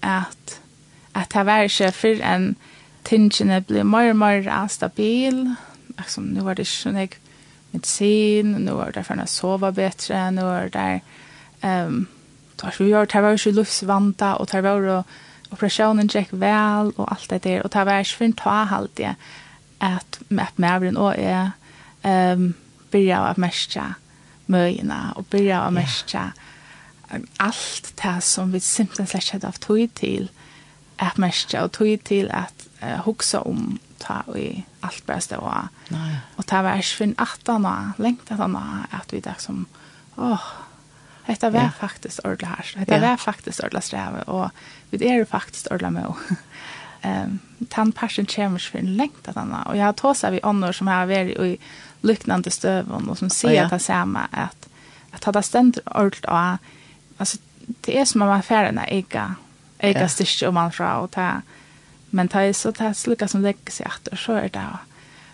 att, 0.00 0.60
att 1.12 1.30
det 1.30 1.44
var 1.44 1.62
inte 1.62 1.92
för 1.92 2.20
en 2.20 2.54
tingene 3.02 3.60
blir 3.60 3.84
mer 3.84 4.10
och 4.10 4.16
mer 4.16 4.68
stabil. 4.68 5.54
Alltså, 5.96 6.20
nu 6.20 6.40
var 6.40 6.54
det 6.54 6.62
inte 6.62 6.92
någon 6.92 7.08
medicin, 7.70 8.52
nu 8.52 8.72
var 8.72 8.90
det 8.92 9.04
för 9.04 9.16
att 9.16 9.30
sova 9.30 9.72
bättre, 9.72 10.30
nu 10.30 10.42
var 10.42 10.68
det... 10.72 11.00
Um, 11.68 12.06
tar 12.56 12.74
vi 12.78 12.90
gör 12.90 13.06
det 13.06 13.20
var 13.20 13.46
ju 13.46 13.52
lufsvanta 13.52 14.36
och 14.36 14.46
det 14.46 14.60
var 14.60 14.80
och 14.80 15.06
operationen 15.50 16.06
gick 16.06 16.28
väl 16.30 16.92
och 16.96 17.12
allt 17.12 17.28
det 17.28 17.42
där. 17.42 17.62
Och 17.62 17.70
ta 17.70 17.84
vars 17.84 18.14
för 18.14 18.24
en 18.24 18.32
ta 18.32 18.50
halt 18.64 18.90
det 18.96 19.14
att 19.78 20.20
med 20.28 20.46
mävren 20.56 20.96
och 20.96 21.16
är 21.16 21.50
ehm 22.02 22.54
börja 22.90 23.20
av 23.20 23.38
mästra 23.38 23.94
möjna 24.46 25.12
och 25.16 25.24
börja 25.24 25.62
av 25.62 25.72
mästra 25.72 26.32
allt 27.36 28.02
det 28.02 28.20
som 28.20 28.52
vi 28.52 28.60
simpelthen 28.60 29.06
slett 29.06 29.32
hade 29.32 29.46
haft 29.46 29.62
tog 29.62 29.94
till 29.94 30.30
att 30.96 31.16
mästra 31.16 31.64
och 31.64 31.72
tog 31.72 32.04
till 32.04 32.30
att 32.30 32.68
uh, 32.82 33.04
huxa 33.04 33.40
om 33.40 33.78
ta 33.98 34.36
i 34.36 34.64
allt 34.80 35.06
bara 35.06 35.20
stå 35.20 35.54
och 36.36 36.46
ta 36.46 36.62
vars 36.62 36.94
för 36.94 37.04
en 37.04 37.14
attarna 37.18 37.92
längtan 37.98 38.56
att 38.90 39.12
vi 39.12 39.20
där 39.20 39.34
som 39.38 39.66
åh 40.16 40.32
oh, 40.32 40.42
Hetta 41.28 41.50
var 41.50 41.60
ja. 41.60 41.70
faktiskt 41.80 42.18
ordla 42.24 42.48
här. 42.48 42.74
Hetta 42.76 42.94
ja. 42.94 43.00
var 43.00 43.16
faktiskt 43.16 43.60
ordla 43.60 43.80
sträva 43.80 44.22
och 44.22 44.50
vi 44.90 45.08
är 45.08 45.24
faktiskt 45.24 45.66
ordla 45.66 45.90
med. 45.90 46.12
Ehm 47.02 47.38
tant 47.68 47.94
passion 47.94 48.26
chambers 48.26 48.70
för 48.70 48.78
en 48.78 48.96
längt 48.96 49.28
att 49.28 49.36
anna 49.36 49.62
och 49.62 49.76
jag 49.76 49.84
har 49.84 49.92
tåsat 49.92 50.32
vi 50.32 50.40
annor 50.42 50.72
som 50.72 50.88
har 50.88 51.06
varit 51.06 51.38
i 51.38 51.58
liknande 52.00 52.50
stövon 52.50 53.08
och 53.08 53.18
som 53.18 53.30
ser 53.30 53.48
oh, 53.48 53.54
ja. 53.54 53.64
att 53.64 53.70
det 53.70 53.78
samma 53.78 54.20
att 54.30 54.68
att 55.10 55.24
hade 55.24 55.42
ständ 55.42 55.78
ordligt 55.84 56.24
och 56.24 56.38
alltså 57.16 57.38
det 57.80 57.98
är 57.98 58.04
som 58.04 58.18
man 58.18 58.42
färna 58.42 58.86
äga 58.86 59.34
äga 59.78 60.00
ja. 60.00 60.08
styrke 60.08 60.46
och 60.46 60.54
man 60.54 60.72
fra 60.72 60.98
och 60.98 61.10
ta 61.10 61.42
men 62.10 62.28
ta 62.28 62.52
så 62.52 62.72
ta 62.72 62.94
sluka 62.94 63.28
som 63.28 63.42
lägger 63.42 63.72
sig 63.72 63.86
att 63.86 64.18
så 64.18 64.32
är 64.32 64.48
det 64.48 64.78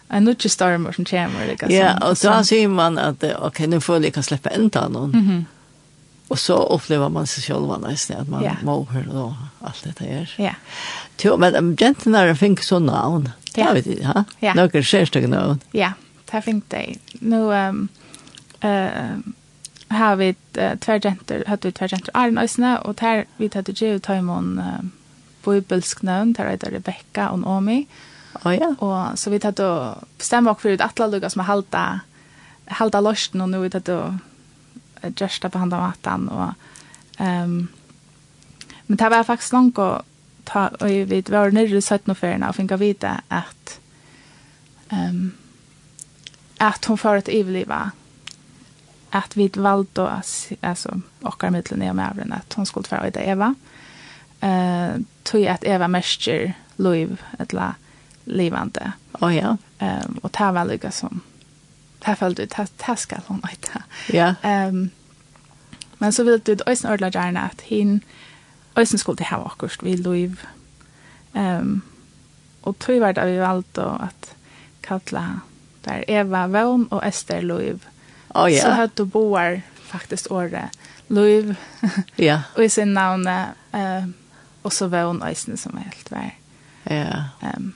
en 0.08 0.24
nutje 0.24 0.50
storm 0.50 0.92
som 0.92 1.04
kommer 1.04 1.46
liksom. 1.46 1.70
Ja, 1.70 2.08
och 2.08 2.16
då 2.22 2.44
ser 2.44 2.68
man 2.68 2.98
att 2.98 3.16
okej 3.16 3.36
okay, 3.36 3.66
nu 3.66 3.80
får 3.80 4.04
jag 4.04 4.14
kan 4.14 4.22
släppa 4.22 4.50
ändan 4.50 4.92
någon. 4.92 5.14
Mm. 5.14 5.44
Og 6.28 6.38
så 6.38 6.56
opplever 6.56 7.08
man 7.08 7.26
sig 7.26 7.42
själv 7.42 7.70
annars 7.70 8.08
när 8.08 8.24
man 8.24 8.42
yeah. 8.42 8.88
høre 8.88 9.22
och 9.22 9.34
alt 9.60 9.84
dette 9.84 10.04
her. 10.04 10.34
Ja. 10.38 10.54
Yeah. 11.24 11.38
men 11.38 11.56
um, 11.56 11.76
jentene 11.80 12.18
har 12.18 12.34
fink 12.34 12.62
så 12.62 12.78
navn, 12.78 13.28
Det 13.54 13.62
har 13.62 13.74
vet 13.74 13.86
jeg, 13.86 14.06
ha? 14.06 14.24
Ja. 14.40 14.54
Noen 14.54 14.84
särskilt 14.84 15.28
navn. 15.28 15.60
Ja, 15.72 15.92
det 16.32 16.42
fink 16.42 16.64
det. 16.70 16.98
Nu 17.20 17.52
ehm 17.54 17.88
eh 18.60 19.20
har 19.88 20.16
vi 20.16 20.34
uh, 20.58 20.76
två 20.78 20.92
jenter, 20.92 21.44
hade 21.46 21.68
vi 21.68 21.72
två 21.72 21.86
jenter 21.86 22.10
Arne 22.14 22.40
Ösne 22.40 22.78
och 22.78 22.94
där 22.94 23.24
vi 23.36 23.50
hade 23.54 23.72
ju 23.72 23.98
Timon 23.98 24.62
bibelsk 25.44 26.02
namn, 26.02 26.32
där 26.32 26.50
heter 26.50 26.70
Rebecca 26.70 27.28
och 27.28 27.38
Naomi. 27.38 27.86
Oh, 28.44 28.54
ja. 28.54 28.74
Och 28.78 29.18
så 29.18 29.30
vi 29.30 29.40
hade 29.42 29.94
bestämt 30.18 30.48
oss 30.48 30.58
för 30.60 30.82
att 30.82 31.00
alla 31.00 31.06
lugga 31.06 31.30
som 31.30 31.40
halta 31.40 32.00
halta 32.66 33.00
losten 33.00 33.40
och 33.40 33.48
nu 33.48 33.58
vi 33.58 33.70
hade 33.72 34.18
just 35.20 35.42
på 35.42 35.58
handa 35.58 35.80
matan 35.80 36.28
og 36.28 36.52
um, 37.20 37.68
men 38.86 38.98
det 39.00 39.10
var 39.10 39.24
faktisk 39.24 39.52
langt 39.52 39.78
å 39.80 40.02
ta 40.44 40.68
og 40.80 41.10
vi 41.10 41.22
var 41.28 41.54
nere 41.54 41.78
i 41.78 41.80
17 41.80 42.10
og 42.12 42.18
ferien 42.18 42.44
og 42.44 42.56
finka 42.56 42.76
vite 42.80 43.16
at 43.32 43.78
um, 44.92 45.32
at 46.60 46.84
hon 46.88 47.00
får 47.00 47.22
et 47.22 47.32
ivliva 47.40 47.90
at 49.14 49.36
vi 49.38 49.48
valde 49.54 50.08
altså 50.60 50.98
okkar 51.22 51.54
mittlen 51.54 51.82
i 51.82 51.90
og 51.90 51.96
med 51.96 52.06
avren 52.08 52.34
at 52.36 52.56
hon 52.58 52.66
skulle 52.66 52.88
få 52.90 53.00
det 53.14 53.24
Eva 53.24 53.54
uh, 54.44 55.00
tog 55.24 55.46
at 55.48 55.64
Eva 55.64 55.88
mescher 55.88 56.52
loiv 56.76 57.20
etla 57.40 57.74
livande 58.24 58.92
oh, 59.20 59.34
ja. 59.34 59.56
um, 59.80 60.18
og 60.22 60.30
det 60.32 60.50
var 60.56 60.68
lykka 60.68 60.90
som 60.90 61.22
det 62.06 62.18
følte 62.18 62.42
ut, 62.42 62.56
det 62.86 62.98
skal 62.98 63.22
hun 63.28 63.42
øyne. 63.50 63.82
Ja. 64.12 64.34
Um, 64.68 64.90
men 65.98 66.12
så 66.12 66.24
vil 66.24 66.38
du 66.38 66.52
øyne 66.52 66.90
ordla 66.90 67.08
gjerne 67.10 67.44
at 67.44 67.60
hin 67.64 68.02
øyne 68.78 68.98
skulle 68.98 69.18
det 69.18 69.26
her 69.30 69.46
akkurat, 69.46 69.84
vi 69.84 69.96
lov. 69.96 70.36
Um, 71.34 71.82
og 72.62 72.78
tog 72.78 73.00
var 73.00 73.12
det 73.12 73.26
vi 73.32 73.40
valgte 73.40 73.82
at 73.82 74.34
kalla 74.82 75.40
der 75.84 76.04
Eva 76.08 76.46
Vån 76.46 76.88
og 76.90 77.08
Esther 77.08 77.40
Lov. 77.40 77.80
Oh, 78.30 78.52
ja. 78.52 78.60
Så 78.62 78.70
hadde 78.70 78.92
du 78.98 79.04
boar 79.04 79.60
faktisk 79.82 80.30
året 80.30 80.70
Lov 81.08 81.54
ja. 82.18 82.42
og 82.56 82.64
i 82.64 82.68
sin 82.68 82.88
navn 82.88 83.28
uh, 83.28 84.04
og 84.62 84.72
så 84.72 84.88
Vån 84.88 85.22
øyne 85.22 85.56
som 85.56 85.76
er 85.76 85.90
helt 85.90 86.10
vær. 86.10 86.30
Ja. 86.90 87.24
Um, 87.56 87.74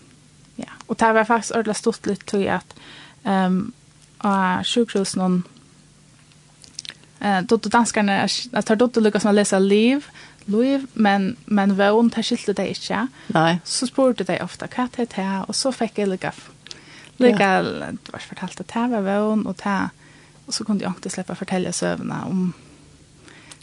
ja. 0.58 0.72
Og 0.88 1.00
det 1.00 1.14
var 1.14 1.24
faktisk 1.24 1.54
ordentlig 1.54 1.76
stort 1.76 2.06
litt 2.06 2.26
tog 2.26 2.42
at 2.42 2.74
um, 3.24 3.74
av 4.18 4.64
sjukhusen 4.64 5.42
eh 7.20 7.40
dotter 7.40 7.70
danskarna 7.70 8.28
att 8.52 8.66
tar 8.66 8.76
dotter 8.76 9.00
Lucas 9.00 9.26
att 9.26 9.34
läsa 9.34 9.58
liv 9.58 10.06
Louis 10.44 10.82
men 10.92 11.36
men 11.44 11.76
vån 11.76 12.10
tar 12.10 12.22
skilte 12.22 12.52
det 12.52 12.68
inte. 12.68 13.06
Nej. 13.26 13.60
Så 13.64 13.86
spurte 13.86 14.24
de 14.24 14.40
ofta 14.40 14.68
vad 14.76 14.88
det 14.94 15.12
här 15.12 15.44
och 15.48 15.56
så 15.56 15.72
fick 15.72 15.98
jag 15.98 16.08
lucka. 16.08 16.32
Lucka 17.16 17.44
ja. 17.44 17.62
det 17.62 18.12
var 18.12 18.18
fortalt 18.18 18.60
att 18.60 18.68
det 18.68 18.86
var 18.88 19.20
vån 19.20 19.46
och 19.46 19.56
det 19.64 19.90
och 20.46 20.54
så 20.54 20.64
kunde 20.64 20.84
jag 20.84 20.92
inte 20.92 21.10
släppa 21.10 21.34
fortälja 21.34 21.72
sövna 21.72 22.24
om 22.24 22.52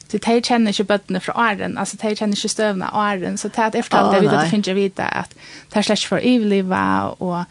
Så 0.08 0.18
de 0.18 0.42
kjenner 0.42 0.72
ikke 0.72 0.84
bøttene 0.84 1.20
fra 1.20 1.34
åren, 1.34 1.78
altså 1.78 1.98
de 1.98 2.16
kjenner 2.16 2.38
ikke 2.38 2.50
støvna 2.50 2.92
åren, 2.94 3.38
så 3.38 3.50
de 3.50 3.62
har 3.62 3.72
fortalt 3.82 4.14
det, 4.14 4.22
vi 4.22 4.28
vet 4.28 4.36
at 4.38 4.44
det 4.44 4.52
finnes 4.52 4.68
jeg 4.68 4.78
vite 4.78 5.04
at 5.04 5.34
det 5.72 5.80
er 5.80 5.88
slett 5.88 6.06
for 6.06 6.22
ivlivet, 6.22 7.16
og 7.20 7.44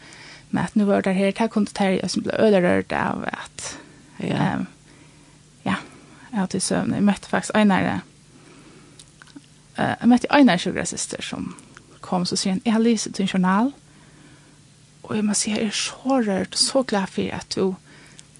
med 0.49 0.63
at 0.63 0.75
nu 0.75 0.85
var 0.85 1.01
det 1.01 1.15
her, 1.15 1.31
det 1.31 1.49
kunne 1.51 1.71
ta 1.73 1.89
jeg 1.91 2.09
som 2.09 2.23
ble 2.23 2.35
ølerørt 2.39 2.91
av 2.95 3.25
at 3.27 3.77
ja, 4.19 4.55
um, 4.55 4.67
ja 5.65 5.77
jeg 6.31 6.39
hadde 6.39 6.59
søvn. 6.59 6.93
Jeg 6.93 7.03
møtte 7.03 7.29
faktisk 7.29 7.55
Einar, 7.55 8.01
uh, 9.77 9.95
jeg 10.01 10.11
møtte 10.11 10.31
Einar 10.31 10.57
sjugrasister 10.61 11.23
som 11.23 11.55
kom, 12.01 12.25
så 12.25 12.37
sier 12.37 12.55
han, 12.55 12.61
jeg 12.65 12.73
har 12.73 12.83
lyst 12.83 13.09
til 13.13 13.25
en 13.25 13.31
journal, 13.33 13.71
og 15.03 15.15
jeg 15.15 15.25
må 15.25 15.33
si, 15.37 15.51
jeg 15.51 15.67
er 15.67 15.77
så 15.77 16.19
rørt, 16.21 16.53
og 16.53 16.61
så 16.61 16.83
glad 16.83 17.07
for 17.13 17.33
at 17.33 17.55
du 17.55 17.75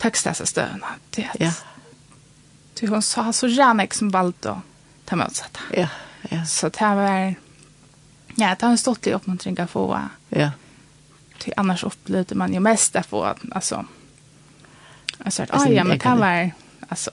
tekst 0.02 0.28
dessa 0.28 0.46
støvnene. 0.46 0.98
Det 1.16 1.30
at, 1.34 1.42
ja. 1.42 1.52
Du 2.76 2.88
hun 2.88 3.02
sa 3.02 3.32
så 3.34 3.48
gjerne 3.48 3.86
jag 3.86 3.94
som 3.96 4.12
valgte 4.12 4.52
å 4.52 4.62
ta 5.06 5.16
med 5.16 5.32
Ja, 5.72 5.88
ja. 6.30 6.44
Så 6.46 6.70
det 6.70 6.96
var, 6.96 7.36
ja, 8.36 8.56
det 8.56 8.62
har 8.62 8.72
en 8.72 8.78
stått 8.78 9.08
i 9.08 9.14
uppmuntring 9.14 9.60
att 9.60 9.70
få. 9.70 10.00
Ja 10.30 10.52
annars 11.58 11.84
upplevde 11.84 12.36
man 12.36 12.54
ju 12.54 12.60
mest 12.60 12.96
att 12.96 13.06
få 13.06 13.36
alltså 13.52 13.86
alltså 15.18 15.44
att 15.44 15.50
ah, 15.54 15.68
ja 15.68 15.84
men 15.84 16.00
kan 16.00 16.20
vara 16.20 16.52
alltså 16.88 17.12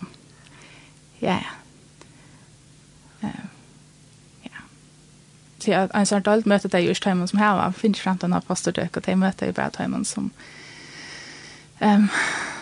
ja 1.19 1.39
ja. 3.21 3.29
Så 5.59 5.71
jag 5.71 5.91
en 5.95 6.07
sån 6.07 6.23
allt 6.25 6.47
möte 6.47 6.69
där 6.69 6.79
just 6.79 7.03
timmen 7.03 7.29
som 7.29 7.39
här 7.39 7.57
var. 7.57 7.73
Finns 7.73 8.01
fram 8.01 8.19
till 8.19 8.29
några 8.29 8.41
pastor 8.41 8.73
dök 8.73 8.97
och 8.97 9.03
det 9.03 9.17
möte 9.17 9.47
i 9.47 9.53
bara 9.53 9.71
timmen 9.71 10.05
som 10.05 10.31
ehm 11.79 12.09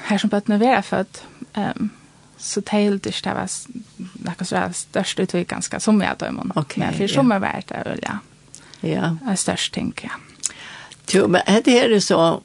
här 0.03 0.19
som 0.19 0.31
bötna 0.31 0.59
vara 0.59 0.83
för 0.83 0.97
att 0.97 1.25
ehm 1.53 1.91
så 2.37 2.63
tällt 2.63 3.03
det 3.03 3.23
där 3.23 3.35
var 3.35 3.49
något 4.13 4.49
så 4.49 4.55
där 4.55 4.73
störst 4.73 5.21
ut 5.21 5.49
ganska 5.49 5.81
som 5.81 6.01
jag 6.01 6.17
då 6.19 6.33
men 6.33 6.53
men 6.75 6.95
för 6.95 7.07
som 7.07 7.33
är 7.33 7.39
värt 7.39 7.69
det 7.69 7.83
väl 7.85 8.01
ja. 8.03 8.19
Ja 8.81 9.17
är 9.27 9.37
störst 9.37 9.75
tänker 9.75 10.09
jag. 10.09 10.30
Jo, 11.13 11.29
men 11.29 11.43
det 11.65 11.71
här 11.71 11.91
är 11.91 12.01
så 12.01 12.43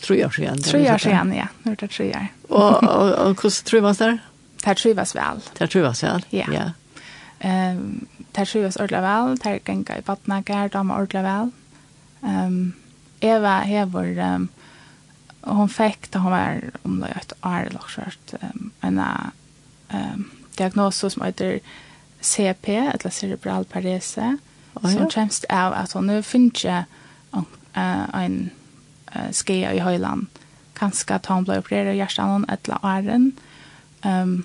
tre 0.00 0.24
år 0.24 0.30
sedan. 0.30 0.62
Tre 0.62 0.94
år 0.94 0.98
sedan, 0.98 1.34
ja. 1.34 1.46
Nu 1.62 1.72
är 1.72 1.76
det 1.76 1.88
tre 1.88 2.10
år. 2.10 2.26
och, 2.48 2.82
och, 2.82 3.26
och 3.26 3.42
hur 3.42 3.62
trivas 3.64 3.98
där? 3.98 4.18
Det 4.64 4.74
trivas 4.74 5.16
väl. 5.16 5.40
Det 5.52 5.58
tror 5.58 5.66
trivas 5.66 6.02
väl? 6.02 6.24
Ja. 6.30 6.44
ja. 6.52 6.70
Um, 7.72 8.06
det 8.32 8.46
trivas 8.46 8.76
ordentligt 8.76 9.02
väl. 9.02 9.36
Det 9.36 9.68
gänga 9.68 9.98
i 9.98 10.00
vattnagar, 10.06 10.68
de 10.68 10.90
är 10.90 10.94
ordentligt 10.94 11.24
väl. 11.24 11.50
Um, 12.20 12.72
Eva 13.20 13.58
hever, 13.58 14.34
um, 14.34 14.48
hon 15.40 15.68
fick 15.68 16.10
da 16.10 16.18
hon 16.18 16.32
var 16.32 16.60
om 16.82 17.00
det 17.00 17.06
är 17.06 17.16
ett 17.16 17.32
år 17.42 17.66
eller 17.66 17.80
så, 17.88 18.00
um, 18.40 18.70
en 18.80 19.02
um, 19.92 20.30
diagnos 20.56 20.96
som 21.12 21.22
heter 21.22 21.60
CP, 22.20 22.76
eller 22.76 23.10
cerebral 23.10 23.64
parese, 23.64 24.18
oh, 24.74 24.82
ja. 24.82 24.90
som 24.90 25.10
kjemst 25.10 25.44
av 25.48 25.72
at 25.72 25.92
hon 25.92 26.06
nu 26.06 26.22
finner 26.22 26.50
ikke 26.50 26.84
uh, 27.76 28.22
en 28.22 28.50
uh, 29.16 29.30
skia 29.32 29.72
i 29.72 29.82
høyland. 29.84 30.26
Kanskje 30.78 31.14
at 31.14 31.26
han 31.26 31.44
ble 31.44 31.58
opereret 31.60 31.94
i 31.94 32.00
hjertan 32.00 32.46
eller 32.48 32.86
åren. 32.86 33.32
Um, 34.04 34.44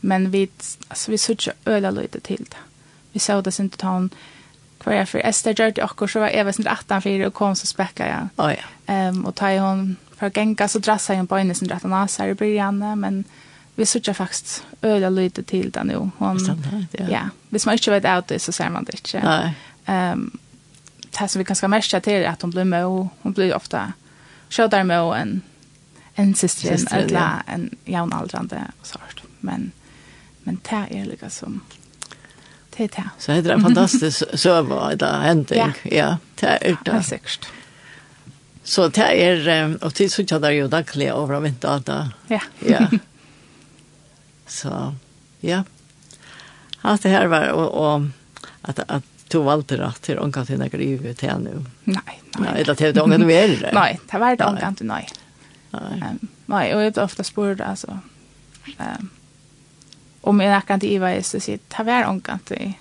men 0.00 0.32
vi, 0.32 0.48
altså, 0.90 1.10
vi 1.10 1.16
så 1.16 1.32
ikke 1.32 1.56
øyla 1.66 1.90
løyde 1.90 2.20
til 2.20 2.38
det. 2.38 2.64
Vi 3.12 3.18
så 3.18 3.40
det 3.40 3.54
sin 3.54 3.70
til 3.70 3.88
han 3.88 4.10
hver 4.84 4.94
jeg 4.94 5.08
for 5.08 5.20
Esther 5.24 5.52
gjør 5.52 5.70
det 5.74 5.82
akkur, 5.82 6.06
så 6.06 6.20
var 6.22 6.30
jeg 6.32 6.46
vesen 6.46 6.66
18 6.66 7.02
for 7.02 7.26
og 7.26 7.34
kom 7.34 7.54
så 7.54 7.66
spekka 7.66 8.06
jeg. 8.06 8.28
Oh, 8.38 8.52
ja. 8.52 9.08
um, 9.08 9.24
og 9.24 9.34
ta 9.34 9.50
i 9.52 9.58
hon 9.58 9.96
for 10.18 10.30
genga 10.34 10.66
så 10.68 10.78
drassa 10.78 11.14
jeg 11.14 11.28
på 11.28 11.38
henne 11.38 11.54
sin 11.54 11.70
rettan 11.70 11.94
av 11.94 12.10
seg 12.10 12.32
i 12.32 12.38
byrjane, 12.38 12.94
men 12.96 13.24
vi 13.78 13.86
så 13.86 13.98
ikke 13.98 14.14
faktisk 14.14 14.64
øyla 14.82 15.10
løyde 15.10 15.42
til 15.42 15.70
det 15.74 15.84
nå. 15.86 16.10
Hon, 16.18 16.40
ja. 16.98 17.08
ja. 17.08 17.22
Hvis 17.50 17.66
man 17.66 17.78
ikke 17.78 17.92
vet 17.94 18.04
av 18.04 18.24
det, 18.28 18.40
så 18.42 18.52
ser 18.52 18.72
man 18.74 18.84
det 18.84 18.98
ikke. 18.98 19.22
Nei. 19.22 19.52
Um, 19.86 20.32
det 21.18 21.28
som 21.28 21.38
vi 21.38 21.44
kanskje 21.44 21.70
mest 21.72 21.94
til 22.04 22.22
er 22.22 22.30
at 22.30 22.42
hun 22.42 22.52
blir 22.54 22.64
med, 22.64 22.84
og 22.86 23.08
hun 23.22 23.34
blir 23.34 23.54
ofta 23.56 23.92
kjøter 24.50 24.84
med 24.88 25.00
og 25.00 25.14
en, 25.18 25.42
en 26.16 26.34
syster, 26.34 26.72
en 26.72 27.02
ødla, 27.02 27.26
ja. 27.46 27.54
en 27.54 27.68
jævnaldrande 27.86 28.62
og 28.80 28.86
sånt. 28.86 29.24
Men, 29.40 29.72
men 30.44 30.60
det 30.70 30.84
er 30.90 31.04
liksom 31.10 31.30
som 31.30 31.60
det 32.78 32.84
er 32.84 32.90
det. 32.94 33.10
Så 33.18 33.32
det 33.32 33.50
er 33.50 33.56
en 33.56 33.62
fantastisk 33.62 34.22
søve 34.38 34.76
det 34.94 35.06
er 35.08 35.22
hending. 35.26 35.72
Ja, 35.90 36.16
det 36.40 36.48
er 36.48 36.76
det. 36.84 36.92
Ja, 36.92 37.00
sikkert. 37.02 37.48
Så 38.64 38.88
det 38.88 39.08
er, 39.08 39.76
og 39.82 39.94
tid 39.94 40.12
så 40.12 40.22
kjøter 40.22 40.52
jo 40.52 40.68
daglig 40.68 41.08
over 41.12 41.38
av 41.38 41.46
vinter 41.46 41.82
da. 41.86 41.98
Ja. 42.30 42.40
Ja. 42.68 42.86
Så, 44.48 44.94
ja. 45.44 45.62
Alt 46.84 47.02
det 47.02 47.10
her 47.10 47.26
var, 47.28 47.50
og, 47.52 47.74
og 47.74 48.08
at, 48.68 48.84
at 48.88 49.02
to 49.28 49.42
valde 49.42 49.76
rätt 49.76 50.02
till 50.02 50.18
hon 50.18 50.32
kan 50.32 50.46
till 50.46 50.58
några 50.58 50.78
ju 50.78 51.14
till 51.14 51.38
nu. 51.38 51.64
Nej, 51.84 52.02
nej. 52.38 52.50
Nej, 52.54 52.64
det 52.64 53.02
ångan 53.02 53.10
du 53.10 53.14
inte 53.14 53.26
mer. 53.26 53.70
Nej, 53.74 54.00
det 54.10 54.18
var 54.18 54.36
det 54.36 54.44
hon 54.44 54.56
kan 54.56 54.68
inte 54.68 54.84
nej. 54.84 55.08
Ehm, 55.72 56.28
nej, 56.46 56.74
och 56.74 56.92
det 56.92 57.02
ofta 57.02 57.24
spår 57.24 57.60
alltså. 57.60 57.98
Um, 58.78 59.10
Om 60.20 60.40
jag 60.40 60.66
kan 60.66 60.74
inte 60.74 60.92
Iva, 60.92 61.14
vad 61.14 61.24
så 61.24 61.40
sitt, 61.40 61.74
det 61.76 61.84
var 61.84 62.04
hon 62.04 62.20
kan 62.20 62.34
inte. 62.34 62.72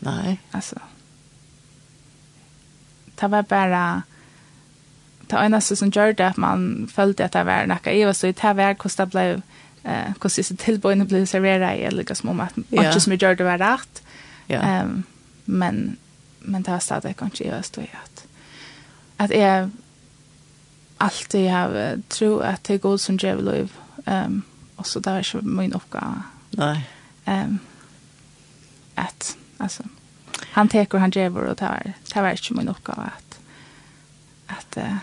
Nej. 0.00 0.40
Alltså. 0.50 0.76
Det 3.20 3.28
var 3.28 3.42
bara 3.42 4.02
det 5.30 5.36
enaste 5.36 5.76
som 5.76 5.90
gjør 5.90 6.12
det 6.12 6.26
at 6.26 6.38
man 6.38 6.88
følte 6.92 7.24
at 7.24 7.32
det 7.32 7.46
var 7.46 7.66
noe 7.66 7.92
i, 7.92 8.02
og 8.06 8.16
så 8.16 8.32
det 8.32 8.56
var 8.56 8.74
hvordan 8.74 8.98
det 8.98 9.10
ble, 9.10 9.42
eh, 9.84 10.12
hvordan 10.18 10.36
disse 10.36 10.56
tilbøyene 10.56 11.06
ble 11.06 11.26
serveret 11.26 11.78
i, 11.78 11.84
eller 11.86 12.04
liksom 12.08 12.28
om 12.28 12.40
at 12.40 12.56
ikke 12.70 13.00
som 13.00 13.12
gjør 13.12 13.38
det 13.38 13.46
var 13.46 13.62
rett. 13.62 14.02
Ja. 14.48 14.82
Um, 14.82 15.04
men 15.50 15.96
men 16.38 16.62
det 16.62 16.70
har 16.70 16.78
stått 16.78 17.04
jag 17.04 17.40
i 17.40 17.48
jag 17.48 17.64
står 17.64 17.82
att 18.04 18.26
att 19.16 19.30
jag 19.30 19.70
alltid 20.96 21.50
har 21.50 22.02
tro 22.08 22.40
att 22.40 22.64
det 22.64 22.78
går 22.78 22.96
som 22.96 23.18
jag 23.22 23.36
vill 23.36 23.68
ehm 24.06 24.26
um, 24.26 24.42
och 24.76 24.86
så 24.86 25.00
där 25.00 25.18
är 25.18 25.22
så 25.22 25.38
min 25.42 25.72
uppgåva 25.72 26.22
nej 26.50 26.88
ehm 27.24 27.48
um, 27.48 27.58
att 28.94 29.36
alltså 29.58 29.82
han 30.52 30.68
teker 30.68 30.98
han 30.98 31.10
ger 31.10 31.36
och 31.36 31.58
tar 31.58 31.92
tar 32.08 32.22
vart 32.22 32.34
ikke 32.34 32.54
min 32.54 32.68
oppgave 32.68 33.02
at 33.02 33.40
at 34.46 34.76
uh, 34.76 34.96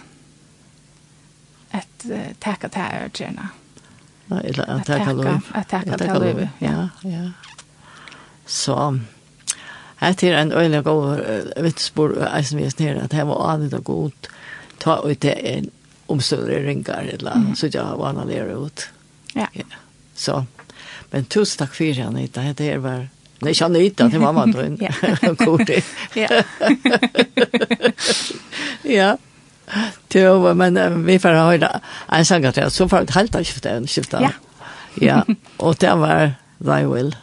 at 1.72 2.06
uh, 2.06 2.34
tacka 2.40 2.70
till 2.70 2.82
öarna. 2.82 3.50
Nej, 4.26 4.46
eller 4.46 4.70
att 4.70 4.86
tacka 4.86 5.14
lov. 5.14 5.42
Att 5.52 5.70
tacka 5.70 5.98
till 5.98 6.14
lov. 6.14 6.48
Ja, 6.60 6.90
ja. 7.02 7.32
Så 8.46 9.00
Här 10.00 10.24
er 10.24 10.34
en 10.38 10.52
öjlig 10.52 10.84
god 10.84 11.20
vittspår 11.58 12.28
eisen 12.38 12.58
vi 12.58 12.86
er 12.86 12.96
att 12.96 13.12
det 13.12 13.24
var 13.24 13.54
anet 13.54 13.74
og 13.74 13.84
godt, 13.84 14.30
ta 14.80 15.10
ut 15.10 15.22
det 15.22 15.34
en 15.34 15.72
omstående 16.08 16.68
ringar 16.68 17.10
eller 17.14 17.56
så 17.56 17.68
jag 17.68 17.98
var 17.98 18.10
anet 18.10 18.28
lærer 18.28 18.66
ut. 18.66 18.90
Ja. 19.34 19.48
ja. 19.54 19.64
Så, 20.16 20.46
men 21.12 21.26
tusen 21.26 21.58
tack 21.58 21.76
för 21.76 21.84
det, 21.84 22.02
Anita, 22.02 22.42
det 22.42 22.74
er 22.74 22.78
var 22.78 23.08
Nej, 23.40 23.52
ikke 23.52 23.66
Anita, 23.66 24.08
det 24.08 24.20
var 24.20 24.32
mamma, 24.32 24.58
hun 24.58 25.36
kort 25.36 25.68
det. 25.68 25.84
Ja. 26.16 26.28
Ja. 28.84 29.18
Jo, 30.14 30.54
men 30.54 31.06
vi 31.06 31.20
får 31.20 31.30
höra 31.30 31.80
en 32.08 32.26
sång 32.26 32.46
att 32.46 32.58
jag 32.58 32.72
så 32.72 32.90
får 32.90 33.00
vi 33.02 33.12
helt 33.12 33.36
av 33.36 33.44
skiftet, 33.44 33.90
skiftet. 33.90 34.22
Ja. 34.22 34.30
Ja, 35.00 35.24
Och 35.58 35.76
det 35.76 35.96
var 35.96 36.32
Thy 36.60 36.86
Will. 36.86 37.16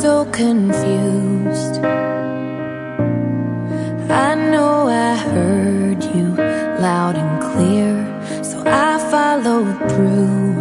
so 0.00 0.26
confused. 0.26 1.76
I 4.10 4.34
know 4.34 4.88
I 4.88 5.16
heard 5.16 6.04
you 6.14 6.28
loud 6.86 7.16
and 7.16 7.34
clear 7.48 7.94
So 8.44 8.62
I 8.66 8.98
followed 9.10 9.78
through. 9.90 10.52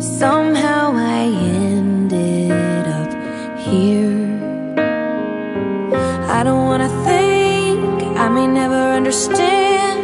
Somehow 0.00 0.94
I 0.96 1.22
ended 1.60 2.86
up 3.00 3.12
here. 3.58 4.24
I 6.36 6.40
don't 6.44 6.64
wanna 6.70 6.90
think 7.04 8.16
I 8.24 8.28
may 8.28 8.46
never 8.46 8.82
understand 9.00 9.98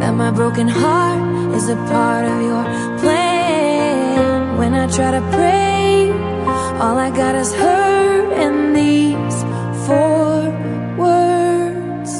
That 0.00 0.14
my 0.22 0.30
broken 0.30 0.68
heart 0.68 1.54
is 1.56 1.68
a 1.70 1.76
part 1.92 2.24
of 2.32 2.38
your 2.50 2.64
plan. 3.00 4.58
When 4.58 4.74
I 4.74 4.86
try 4.96 5.10
to 5.12 5.22
pray 5.36 5.71
All 6.80 6.98
I 6.98 7.10
got 7.10 7.34
is 7.36 7.52
her 7.54 8.32
and 8.32 8.74
these 8.74 9.44
four 9.86 10.50
words. 10.96 12.12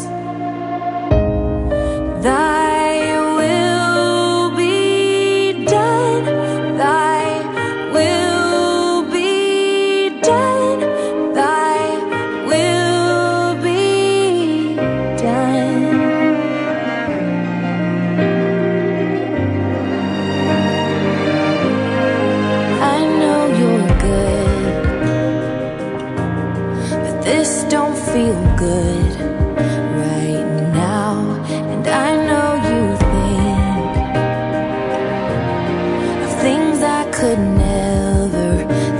Thy 2.22 3.18
will 3.38 4.56
be 4.56 5.64
done. 5.64 6.24
Thy 6.78 7.24
will 7.92 9.02
be 9.10 10.10
done. 10.20 10.80
Thy 11.34 11.78
will 12.46 13.56
be 13.62 14.76
done. 15.16 16.01
feel 28.12 28.42
good 28.56 29.12
right 30.04 30.44
now 30.74 31.16
and 31.72 31.86
I 31.88 32.10
know 32.28 32.48
you 32.68 32.80
think 33.08 33.96
of 36.24 36.32
things 36.44 36.82
I 36.82 37.04
could 37.10 37.38
never 37.38 38.48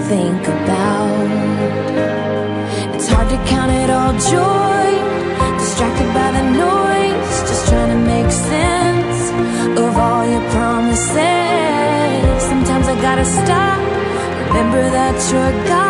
think 0.08 0.42
about. 0.56 1.28
It's 2.94 3.08
hard 3.12 3.28
to 3.28 3.38
count 3.52 3.70
it 3.82 3.90
all 3.90 4.14
joy 4.32 4.88
distracted 5.58 6.10
by 6.18 6.28
the 6.38 6.44
noise 6.64 7.34
just 7.50 7.68
trying 7.68 7.92
to 7.96 8.00
make 8.14 8.30
sense 8.30 9.20
of 9.78 9.90
all 10.04 10.24
your 10.32 10.44
promises. 10.56 12.38
Sometimes 12.50 12.86
I 12.88 12.94
gotta 13.06 13.26
stop 13.26 13.80
remember 14.48 14.82
that 14.96 15.14
you're 15.30 15.54
God 15.68 15.81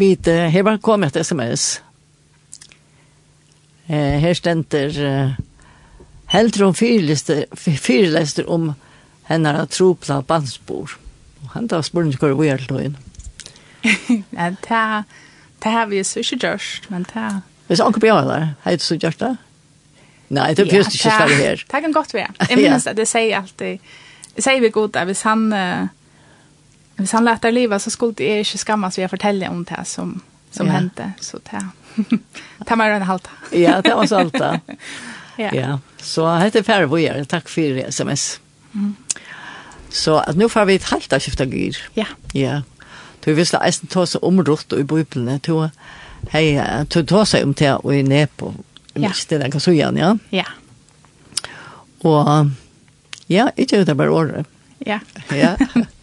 vid 0.00 0.28
hevar 0.28 0.78
kom 0.78 1.02
ett 1.04 1.16
sms. 1.16 1.80
Eh, 3.86 3.96
här 3.96 4.34
ständer 4.34 5.04
eh, 5.04 5.30
helt 6.26 6.60
om 6.60 6.74
fyrläster 6.74 8.50
om 8.50 8.74
hennar 9.22 9.66
tropla 9.66 10.22
bandsbor. 10.22 10.98
Og 11.42 11.48
han 11.52 11.68
tar 11.68 11.82
spår 11.82 12.06
inte 12.06 12.26
er 12.26 12.44
jag 12.44 12.66
då 12.68 12.80
in. 12.80 12.96
Nej, 14.30 14.56
ta 14.62 15.04
ta 15.58 15.70
har 15.70 15.86
vi 15.86 16.04
så 16.04 16.18
inte 16.18 16.46
just, 16.46 16.90
men 16.90 17.04
ta. 17.04 17.40
Det 17.66 17.80
är 17.80 17.86
onkel 17.86 18.00
Björn 18.00 18.28
där. 18.28 18.54
Hej 18.62 18.78
så 18.78 18.94
just 18.94 19.18
där. 19.18 19.36
Nej, 20.28 20.54
det 20.54 20.62
är 20.62 20.66
just 20.66 20.88
inte 20.88 20.98
så 20.98 21.08
här. 21.08 21.64
Det 21.66 21.80
kan 21.80 21.92
gott 21.92 22.14
vara. 22.14 22.32
Jag 22.48 22.58
minns 22.70 22.86
att 22.86 22.96
det 22.96 23.06
säger 23.06 23.36
alltid. 23.36 23.78
Det 24.34 24.42
säger 24.42 24.60
vi 24.60 24.68
gott 24.68 24.96
att 24.96 25.08
hvis 25.08 25.22
han 25.22 25.52
uh, 25.52 25.86
Hvis 27.00 27.12
han 27.12 27.24
lät 27.24 27.54
livet 27.54 27.82
så 27.82 27.90
skulle 27.90 28.14
det 28.14 28.40
ikke 28.40 28.58
skammas 28.58 28.98
vi 28.98 29.04
att 29.04 29.10
fortelle 29.10 29.48
om 29.48 29.64
det 29.64 29.84
som, 29.84 30.20
som 30.50 30.66
ja. 30.66 30.72
hände. 30.72 31.12
Så 31.20 31.38
det, 31.50 31.66
det 32.68 32.76
var 32.76 32.84
en 32.84 33.02
halta. 33.02 33.30
ja, 33.52 33.80
det 33.82 33.94
var 33.94 34.06
så 34.06 34.16
halta. 34.16 34.60
ja. 35.36 35.50
ja. 35.54 35.78
Så 36.02 36.36
heter 36.36 36.58
är 36.58 36.62
färre 36.62 37.24
Tack 37.24 37.48
för 37.48 37.76
sms. 37.88 38.40
Mm. 38.74 38.96
Så 39.88 40.16
att 40.16 40.36
nu 40.36 40.48
får 40.48 40.64
vi 40.64 40.74
ett 40.74 40.84
halta 40.84 41.20
skifta 41.20 41.44
gyr. 41.44 41.76
Ja. 41.94 42.06
Ja. 42.32 42.62
Du 43.24 43.34
visste 43.34 43.58
eisen 43.58 43.88
ta 43.88 44.06
seg 44.06 44.24
omrått 44.24 44.72
og 44.72 44.80
i 44.80 44.84
bøyblene. 44.88 45.40
Du, 45.44 45.68
hei, 46.32 46.56
du 46.88 47.02
ta 47.04 47.24
seg 47.28 47.44
om 47.44 47.52
det 47.54 47.74
og 47.82 47.92
i 47.94 48.02
nepo. 48.02 48.54
Ja. 48.94 49.10
Ikke 49.10 49.34
det 49.34 49.40
den 49.42 49.52
kan 49.52 49.60
så 49.60 49.74
gjerne, 49.76 50.00
ja? 50.00 50.14
Ja. 50.30 50.46
Og 52.00 52.50
ja, 53.28 53.50
ikke 53.56 53.84
det 53.84 53.96
bare 53.96 54.10
året. 54.10 54.46
Ja. 54.86 55.00
Ja. 55.30 55.56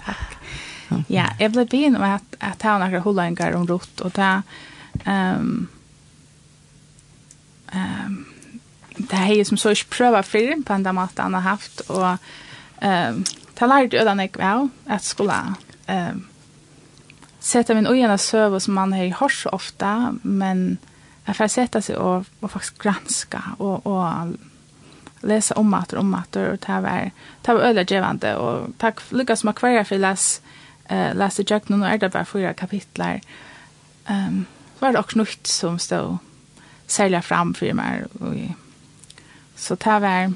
Ja, 1.11 1.27
jeg 1.39 1.51
ble 1.51 1.65
begynn 1.67 1.97
med 1.99 2.19
at, 2.19 2.37
at 2.39 2.63
jeg 2.63 2.71
har 2.71 2.81
noen 2.81 3.03
holdninger 3.03 3.57
om 3.57 3.67
rot, 3.69 4.01
og 4.05 4.13
det 4.15 4.31
um, 5.05 5.67
um, 7.73 8.17
det 8.97 9.13
har 9.13 9.33
jeg 9.33 9.45
som 9.45 9.59
så 9.61 9.75
ikke 9.75 9.93
prøvd 9.97 10.23
før 10.25 10.63
på 10.65 10.73
en 10.77 10.87
måte 10.97 11.21
han 11.21 11.37
har 11.37 11.45
haft, 11.45 11.83
og 11.89 12.17
um, 12.81 13.21
det 13.59 13.69
lærte 13.69 13.97
jeg 13.97 14.07
den 14.07 14.23
jeg 14.23 14.33
vel, 14.37 14.69
at 14.87 15.05
skulle 15.05 15.37
um, 15.89 16.25
sette 17.39 17.75
min 17.75 17.87
øyne 17.87 18.17
søv 18.17 18.59
som 18.59 18.73
man 18.73 18.93
har 18.93 19.13
hørt 19.19 19.35
så 19.37 19.49
ofte, 19.53 19.93
men 20.23 20.79
jeg 21.27 21.35
får 21.35 21.51
sette 21.51 21.81
seg 21.83 21.99
og, 21.99 22.27
og 22.41 22.51
faktisk 22.51 22.79
granske 22.81 23.41
og, 23.59 23.85
og 23.85 24.37
lese 25.27 25.57
om 25.57 25.73
at 25.73 25.93
og 25.93 25.99
om 25.99 26.13
at 26.15 26.37
og 26.37 26.59
det 26.63 26.81
var, 26.83 27.09
det 27.45 27.55
var 27.55 27.69
ødelig 27.69 28.35
og 28.37 28.73
takk 28.79 29.01
lykkes 29.11 29.43
med 29.43 29.59
hver 29.59 29.79
jeg 29.79 29.87
for 29.87 30.01
lese 30.01 30.41
eh 30.89 31.15
läste 31.15 31.43
jag 31.47 31.69
nu 31.69 31.77
när 31.77 31.97
det 31.97 32.13
var 32.13 32.23
fyra 32.23 32.53
kapitel. 32.53 33.01
Ehm 33.01 34.27
um, 34.27 34.45
var 34.79 34.91
det 34.91 34.99
också 34.99 35.17
något 35.17 35.47
som 35.47 35.79
stod 35.79 36.17
sälja 36.87 37.21
fram 37.21 37.53
för 37.53 37.73
mig 37.73 38.03
och 38.19 38.35
så 39.55 39.75
det 39.75 39.99
var 39.99 40.33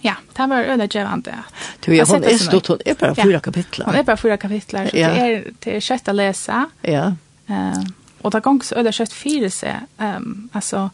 ja, 0.00 0.14
det 0.32 0.46
var 0.46 0.62
öde 0.62 0.88
gevande. 0.90 1.38
Du 1.80 1.96
ja, 1.96 2.04
hon 2.08 2.24
är 2.24 2.38
stort 2.38 2.66
hon 2.66 2.78
är 2.84 2.94
bara 2.94 3.14
fyra 3.14 3.40
kapitel. 3.40 3.84
Hon 3.84 3.94
är 3.94 4.02
bara 4.02 4.16
fyra 4.16 4.36
kapitel, 4.36 4.90
så 4.90 4.96
ja. 4.96 5.08
det 5.08 5.20
är 5.20 5.52
det 5.58 5.76
är 5.76 5.80
kött 5.80 6.08
att 6.08 6.14
läsa. 6.14 6.70
Ja. 6.82 7.14
Ehm 7.46 7.72
uh, 7.72 7.84
och 8.22 8.30
det 8.30 8.40
gång 8.40 8.62
så 8.62 8.92
kött 8.92 9.12
fyra 9.12 9.50
sig. 9.50 9.80
ehm 9.98 10.16
um, 10.16 10.48
alltså 10.52 10.90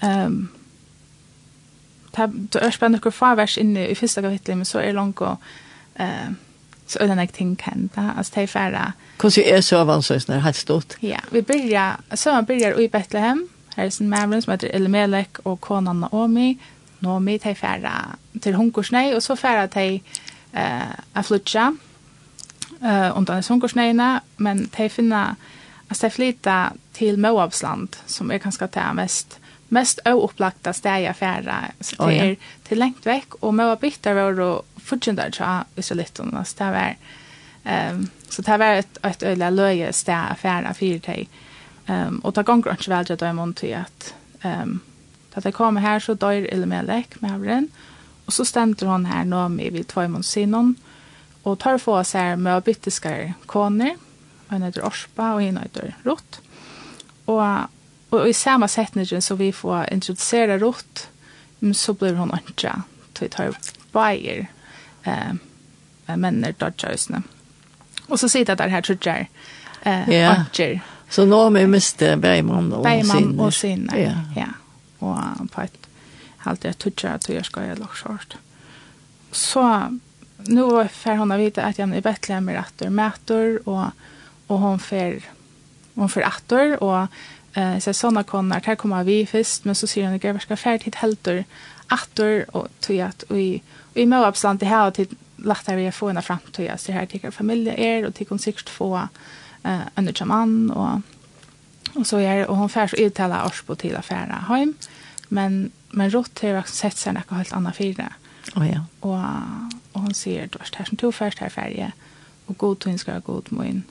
ehm 0.00 0.26
um, 0.26 0.48
Det 2.14 2.62
er 2.62 2.70
spennende 2.70 3.10
hva 3.10 3.34
vers 3.34 3.56
inne 3.56 3.86
i 3.88 3.94
første 3.94 4.22
kapitlet, 4.22 4.56
men 4.56 4.64
så 4.64 4.78
er 4.78 4.86
det 4.86 4.94
langt 4.94 5.20
og 5.20 5.36
eh, 5.96 6.28
uh, 6.28 6.34
så 6.92 6.98
öden 6.98 7.18
jag 7.18 7.32
tänker 7.32 7.64
hända. 7.64 8.14
Alltså 8.16 8.32
det 8.34 8.42
är 8.42 8.46
färra. 8.46 8.92
Kanske 9.16 9.42
är 9.42 9.60
så 9.60 9.78
avancerat 9.78 10.28
när 10.28 10.34
det 10.34 10.42
har 10.42 10.52
stått. 10.52 10.96
Ja, 11.00 11.18
vi 11.30 11.42
börjar, 11.42 11.96
så 12.12 12.32
man 12.32 12.44
börjar 12.44 12.80
i 12.80 12.88
Betlehem. 12.88 13.48
Här 13.76 13.84
är 13.84 13.90
sin 13.90 14.08
mävren 14.08 14.42
som 14.42 14.50
heter 14.50 14.68
Elimelek 14.68 15.38
och 15.38 15.60
konan 15.60 16.00
Naomi. 16.00 16.58
Naomi 16.98 17.38
tar 17.38 17.54
färra 17.54 17.92
till 18.40 18.54
hunkorsnej 18.54 19.14
och 19.14 19.22
så 19.22 19.36
färra 19.36 19.68
tar 19.68 20.00
eh 20.52 20.82
att 21.12 21.26
flytta 21.26 21.76
eh 22.82 23.16
undan 23.18 23.42
hunkorsnejna 23.48 24.20
men 24.36 24.68
tar 24.68 24.88
finna 24.88 25.36
alltså 25.88 26.00
tar 26.00 26.10
flytta 26.10 26.72
till 26.92 27.18
Moabsland 27.18 27.96
som 28.06 28.30
är 28.30 28.38
ganska 28.38 28.66
det 28.66 28.92
mest 28.94 29.38
mest 29.72 30.00
oupplagta 30.04 30.72
steg 30.72 31.04
jag 31.04 31.16
färra. 31.16 31.64
Så 31.80 31.96
det 31.96 32.02
oh, 32.02 32.16
ja. 32.16 32.24
är 32.24 32.36
till 32.62 32.78
längt 32.78 33.06
väck. 33.06 33.34
Och 33.34 33.54
med 33.54 33.72
att 33.72 33.80
byta 33.80 34.14
var 34.14 34.40
och 34.40 34.66
fortsätta 34.76 35.30
tja 35.30 35.64
israeliterna. 35.76 36.44
Så 36.44 36.64
det 36.64 36.70
var, 36.70 36.96
um, 37.90 38.08
så 38.28 38.42
det 38.42 38.56
var 38.56 38.66
ett, 38.66 38.98
ett 39.02 39.22
öjla 39.22 39.50
löje 39.50 39.92
steg 39.92 40.14
att 40.30 40.38
färra 40.38 40.74
för 40.74 40.98
dig. 40.98 41.28
Um, 41.86 42.18
och 42.18 42.32
det 42.32 42.42
gånger 42.42 42.70
inte 42.70 42.90
väl 42.90 43.12
att 43.12 43.20
jag 43.20 43.34
mån 43.34 43.54
till 43.54 43.74
att 43.74 44.14
um, 44.44 44.80
att 45.34 45.44
jag 45.44 45.54
kommer 45.54 45.80
här 45.80 46.00
så 46.00 46.14
dör 46.14 46.32
eller 46.32 46.66
med 46.66 47.30
havren. 47.30 47.68
Och 48.24 48.32
så 48.32 48.44
stämde 48.44 48.86
hon 48.86 49.04
här 49.04 49.24
Naomi 49.24 49.70
vid 49.70 49.92
mån 49.96 50.22
sinon. 50.22 50.74
Och 51.42 51.58
tar 51.58 51.78
få 51.78 52.04
sig 52.04 52.20
här 52.20 52.36
med 52.36 52.62
byttiskar 52.62 53.34
koner. 53.46 53.96
En 54.48 54.62
heter 54.62 54.86
Orspa 54.86 55.34
och 55.34 55.42
en 55.42 55.56
heter 55.56 55.96
Rott. 56.02 56.40
Och 57.24 57.42
Og 58.12 58.28
i 58.28 58.32
samme 58.36 58.68
setningen 58.68 59.22
så 59.22 59.34
vi 59.34 59.52
får 59.52 59.92
introducera 59.92 60.58
rott, 60.58 61.08
så 61.74 61.94
blir 61.94 62.14
hon 62.14 62.32
antra. 62.32 62.82
Så 63.12 63.24
vi 63.24 63.28
tar 63.28 63.56
bajer 63.92 64.46
eh, 65.02 65.32
männer 66.16 66.54
dodgjörsne. 66.58 67.22
Och 68.08 68.20
så 68.20 68.28
sitter 68.28 68.56
där 68.56 68.68
här 68.68 68.82
trudjar 68.82 69.26
eh, 69.82 70.10
ja. 70.10 70.28
antra. 70.28 70.80
Så 71.08 71.24
nå 71.24 71.42
har 71.42 71.50
vi 71.50 71.66
mistet 71.66 72.18
Bergman 72.18 72.72
og 72.72 72.82
Bergman 72.82 73.04
sinne. 73.04 73.26
Bergman 73.26 73.46
og 73.46 73.52
sinne, 73.54 73.98
ja. 74.00 74.14
ja. 74.36 74.48
Og 74.98 75.48
på 75.52 75.64
et 75.66 75.88
halvt 76.46 76.64
jeg 76.64 76.78
trodde 76.78 77.10
at 77.10 77.28
jeg 77.28 77.44
skal 77.44 77.66
gjøre 77.68 77.80
lagt 77.82 77.98
skjort. 78.00 78.36
Så 79.32 79.64
nå 80.48 80.68
får 80.88 81.20
hun 81.20 81.36
vite 81.36 81.64
at 81.64 81.78
jeg 81.78 81.88
er 81.88 82.04
Betlehem 82.04 82.48
med 82.48 82.60
atter 82.60 82.90
mæter, 82.90 83.58
og, 83.66 83.90
og 84.48 84.58
hun 84.58 84.80
får 84.80 85.20
hon 85.94 86.08
får 86.08 86.22
attor 86.22 86.82
och 86.82 87.08
Eh 87.54 87.78
så 87.78 87.92
såna 87.92 88.22
konar 88.22 88.62
här 88.64 88.74
kommer 88.74 89.04
vi 89.04 89.26
först 89.26 89.64
men 89.64 89.74
så 89.74 89.86
ser 89.86 90.02
den 90.02 90.18
grejer 90.18 90.38
ska 90.38 90.56
färd 90.56 90.82
hit 90.82 90.94
helter 90.94 91.44
åter 91.90 92.56
och 92.56 92.68
tog 92.80 93.00
att 93.00 93.24
vi 93.28 93.62
vi 93.94 94.06
må 94.06 94.24
absolut 94.24 94.60
det 94.60 94.66
här 94.66 94.90
till 94.90 95.08
lättare 95.36 95.76
vi 95.76 95.92
få 95.92 96.08
en 96.08 96.22
fram 96.22 96.38
till 96.52 96.64
jag 96.64 96.80
så 96.80 96.92
här 96.92 97.06
tycker 97.06 97.30
familj 97.30 97.74
är 97.76 98.06
och 98.06 98.14
till 98.14 98.26
konsikt 98.26 98.68
få 98.68 99.08
eh 99.62 99.80
en 99.94 100.12
man 100.24 100.70
och 100.70 101.00
och 101.94 102.06
så 102.06 102.18
är 102.18 102.46
och 102.46 102.56
hon 102.56 102.68
färs 102.68 102.94
uttala 102.94 103.46
års 103.46 103.62
på 103.62 103.74
till 103.74 103.96
affära 103.96 104.44
hem 104.48 104.74
men 105.28 105.70
men 105.90 106.10
rott 106.10 106.42
har 106.42 106.62
sett 106.62 106.96
sig 106.96 107.12
något 107.12 107.30
helt 107.30 107.52
annat 107.52 107.76
för 107.76 107.84
det. 107.84 108.12
Ja. 108.54 108.84
Och 109.00 109.20
och 109.92 110.00
hon 110.00 110.14
ser 110.14 110.46
det 110.46 110.58
vart 110.58 110.74
här 110.74 110.84
som 110.84 110.96
tog 110.96 111.14
först 111.14 111.38
här 111.38 111.48
färje 111.48 111.92
och 112.46 112.58
god 112.58 112.78
tog 112.78 113.00
ska 113.00 113.18
god 113.18 113.52
mun. 113.52 113.82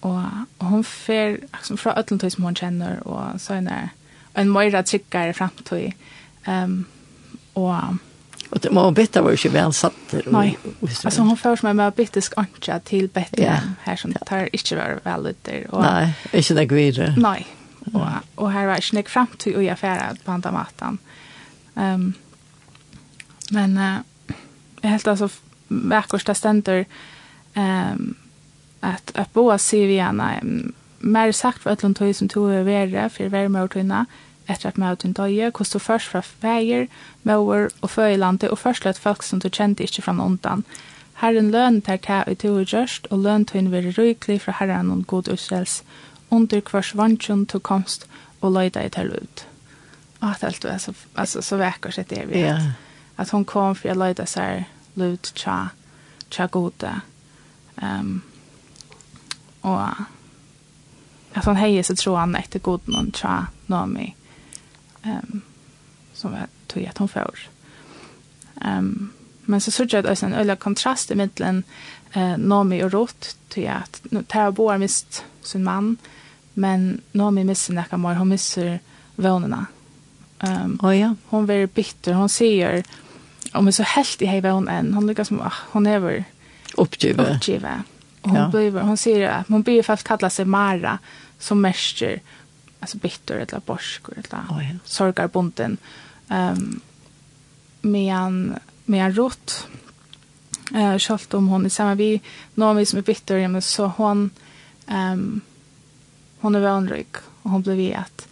Og, 0.00 0.22
og 0.58 0.66
hun 0.66 0.84
fer 0.84 1.40
liksom, 1.42 1.78
fra 1.78 1.94
ødlentøy 2.00 2.30
som 2.32 2.44
hun 2.44 2.56
kjenner, 2.56 3.02
og 3.04 3.40
så 3.40 3.58
er 3.60 3.90
en 4.38 4.52
møyre 4.52 4.82
tryggere 4.86 5.34
fremtøy. 5.36 5.90
Um, 6.46 6.86
og 7.54 7.98
Og 8.50 8.62
det 8.62 8.72
må 8.74 8.82
bitte 8.90 9.22
var 9.22 9.30
jo 9.30 9.38
ikke 9.38 9.52
vel 9.54 9.72
satt. 9.72 9.98
der. 10.10 10.26
Nei, 10.26 10.56
altså 11.04 11.22
hun 11.22 11.36
først 11.36 11.62
meg 11.62 11.76
med 11.76 11.92
bittisk 11.94 12.34
anka 12.36 12.78
til 12.84 13.08
Bethlehem 13.08 13.52
yeah. 13.52 13.76
her 13.84 13.96
som 13.96 14.12
tar 14.26 14.48
ikke 14.52 14.76
var 14.76 14.98
vel 15.04 15.30
ut 15.30 15.46
der. 15.46 15.68
Og, 15.70 15.82
nei, 15.82 16.10
ikke 16.32 16.54
det 16.58 16.70
videre. 16.70 17.12
Nei, 17.16 17.46
og, 17.92 18.08
og 18.36 18.52
her 18.52 18.66
var 18.66 18.82
ikke 18.82 18.96
nek 18.98 19.08
frem 19.12 19.30
til 19.38 19.56
å 19.56 19.62
gjøre 19.62 20.16
på 20.24 20.34
andre 20.34 20.52
maten. 20.52 20.98
Um, 21.76 22.14
men 23.54 23.78
uh, 23.78 24.34
helt 24.82 25.08
altså, 25.08 25.30
vekkors 25.68 26.26
det 26.26 26.36
stender 26.36 26.84
um, 27.54 28.16
att 28.80 29.10
att 29.14 29.32
boa 29.32 29.58
Siviana 29.58 30.40
mer 30.98 31.32
sagt 31.32 31.62
för 31.62 31.70
öllum 31.70 31.94
tog 31.94 32.16
som 32.16 32.28
tog 32.28 32.50
över 32.50 33.08
för 33.08 33.28
värme 33.28 33.60
och 33.60 33.70
tunna 33.70 34.06
efter 34.46 34.68
att 34.68 34.76
möta 34.76 35.08
en 35.08 35.12
dag 35.12 35.52
kost 35.52 35.74
och 35.74 35.82
först 35.82 36.08
från 36.08 36.22
väger 36.40 36.88
mor 37.22 37.70
och 37.80 37.90
föjlande 37.90 38.48
och 38.48 38.58
förslöt 38.58 38.98
folk 38.98 39.22
som 39.22 39.38
du 39.38 39.50
kände 39.52 39.82
inte 39.82 40.02
från 40.02 40.20
ontan 40.20 40.62
Herren 41.14 41.50
lön 41.50 41.80
tar 41.80 41.96
ta 41.96 42.24
i 42.30 42.34
tog 42.34 42.72
just 42.72 43.06
og 43.06 43.18
lön 43.18 43.44
tøyn 43.44 43.66
in 43.66 43.72
vid 43.72 43.98
ryklig 43.98 44.42
för 44.42 44.52
herren 44.52 44.90
og 44.90 45.06
god 45.06 45.28
usels 45.28 45.82
under 46.30 46.60
kvars 46.60 46.94
vantjon 46.94 47.46
tog 47.46 47.62
komst 47.62 48.06
og 48.40 48.52
löjda 48.52 48.84
i 48.84 48.88
tar 48.88 49.04
ut 49.04 49.46
at 50.22 50.44
alt 50.44 50.44
allt 50.44 50.64
alltså, 50.64 50.92
altså 51.14 51.42
så 51.42 51.56
väcker 51.56 51.90
sett 51.90 52.08
det 52.08 52.24
vi 52.26 52.38
yeah. 52.38 52.66
at 52.66 52.72
att 53.16 53.30
hon 53.30 53.44
kom 53.44 53.74
for 53.74 53.90
å 53.90 53.94
löjda 53.94 54.26
seg 54.26 54.64
lut 54.94 55.32
tja 55.34 55.68
tja 56.30 56.46
gode 56.46 57.00
um, 57.82 58.22
og 59.62 59.80
at 61.34 61.44
han 61.44 61.56
heier 61.56 61.82
så 61.86 61.94
tror 61.94 62.18
han 62.18 62.36
etter 62.36 62.62
god 62.64 62.88
noen 62.90 63.12
tja 63.14 63.44
Naomi 63.70 64.10
um, 65.06 65.42
som 66.14 66.34
jeg 66.34 66.48
tog 66.68 66.86
at 66.88 66.98
hun 66.98 67.08
får. 67.08 67.44
Um, 68.66 69.12
men 69.44 69.60
så 69.60 69.70
sørger 69.70 69.98
jeg 69.98 70.06
att 70.06 70.22
en 70.22 70.34
øyla 70.34 70.54
kontrast 70.54 71.10
i 71.10 71.14
middelen 71.14 71.64
eh, 72.12 72.36
Naomi 72.38 72.82
og 72.82 72.94
Ruth 72.94 73.34
til 73.50 73.62
at 73.62 74.02
Thea 74.28 74.50
Boar 74.50 74.78
mist 74.78 75.24
sin 75.42 75.64
mann 75.64 75.98
men 76.54 77.00
Naomi 77.12 77.44
misser 77.44 77.74
nekka 77.74 77.96
mer, 77.96 78.18
hun 78.18 78.28
misser 78.28 78.78
vånene. 79.16 79.64
Um, 80.40 80.78
oh, 80.82 80.92
ja. 80.98 81.14
Hun 81.30 81.46
blir 81.46 81.66
bitter, 81.66 82.16
hun 82.16 82.28
sier 82.28 82.82
om 83.52 83.64
hun 83.64 83.68
er 83.68 83.76
så 83.76 83.86
helt 83.96 84.22
i 84.22 84.28
hei 84.30 84.40
vånen, 84.44 84.92
hun 84.94 85.08
lykkes 85.08 85.32
som 85.32 85.40
ah, 85.44 85.64
hun 85.72 85.86
er 85.86 86.24
Oppgivet. 86.78 87.36
Oppgivet. 87.36 87.89
Och 88.22 88.30
hon, 88.30 88.38
ja. 88.38 88.48
blir, 88.48 88.70
hon 88.70 88.96
säger 88.96 89.28
att 89.28 89.48
hon 89.48 89.62
blir 89.62 89.82
fast 89.82 90.04
kalla 90.04 90.30
sig 90.30 90.44
Mara 90.44 90.98
som 91.38 91.60
mäster 91.60 92.20
alltså 92.80 92.98
bitter 92.98 93.34
eller 93.34 93.60
borsk 93.60 94.02
eller 94.08 94.40
oh, 94.50 94.70
ja. 94.70 94.78
sorgarbonden. 94.84 95.76
Um, 96.28 96.80
medan, 97.80 98.54
medan 98.84 99.12
rot. 99.12 99.68
eh 100.74 101.10
uh, 101.10 101.18
om 101.30 101.48
hon 101.48 101.64
är 101.64 101.68
samma 101.68 101.94
vi 101.94 102.20
någon 102.54 102.86
som 102.86 102.98
är 102.98 103.02
bitter 103.02 103.36
ja, 103.36 103.48
men 103.48 103.62
så 103.62 103.86
hon 103.86 104.30
ehm 104.86 105.12
um, 105.12 105.40
hon 106.40 106.54
är 106.54 106.60
vanlig 106.60 107.06
och 107.42 107.50
hon 107.50 107.62
blev 107.62 107.76
vi 107.76 107.94
att 107.94 108.28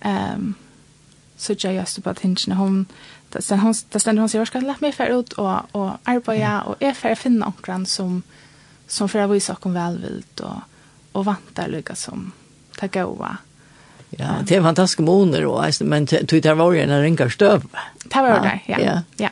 ehm 0.00 0.34
um, 0.34 0.54
så 1.36 1.54
jag 1.58 1.74
just 1.74 2.02
på 2.02 2.10
attention 2.10 2.54
hon 2.54 2.86
sen 3.40 3.58
hon 3.58 3.74
där 3.90 3.98
ständer 3.98 4.20
hon 4.20 4.28
sig 4.28 4.38
jag 4.38 4.48
ska 4.48 4.60
lämna 4.60 4.76
mig 4.80 4.92
för 4.92 5.06
ut 5.06 5.32
och 5.32 5.74
och 5.74 5.90
arbeta 6.04 6.62
och 6.62 6.76
är 6.82 6.92
för 6.92 7.14
finna 7.14 7.46
någon 7.46 7.86
som 7.86 8.22
som 8.86 9.08
för 9.08 9.18
att 9.18 9.30
visa 9.30 9.52
oss 9.52 9.58
välvilt 9.62 10.40
och, 10.40 10.56
och 11.12 11.24
vantar 11.24 11.68
lycka 11.68 11.94
som 11.94 12.32
ta 12.76 12.86
gåva. 12.86 13.36
Ja, 14.10 14.34
det 14.44 14.56
är 14.56 14.62
fantastiska 14.62 15.02
månader 15.02 15.46
och 15.46 15.64
men 15.80 16.04
det 16.04 16.40
där 16.40 16.54
var 16.54 16.72
ju 16.72 16.86
när 16.86 17.02
ringar 17.02 17.28
stöv. 17.28 17.64
Det 18.04 18.16
var 18.16 18.40
det, 18.40 18.60
ja. 18.66 18.78
Ja. 18.80 19.02
ja. 19.16 19.28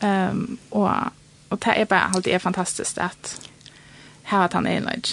Ehm 0.00 0.30
um, 0.30 0.58
och 0.70 0.90
och 1.50 1.58
det 1.58 1.70
är 1.70 1.84
bara 1.84 2.00
allt 2.00 2.26
är 2.26 2.38
fantastiskt 2.38 2.98
att 2.98 3.50
här 4.22 4.44
att 4.44 4.52
han 4.52 4.66
är 4.66 4.76
enlig 4.76 5.06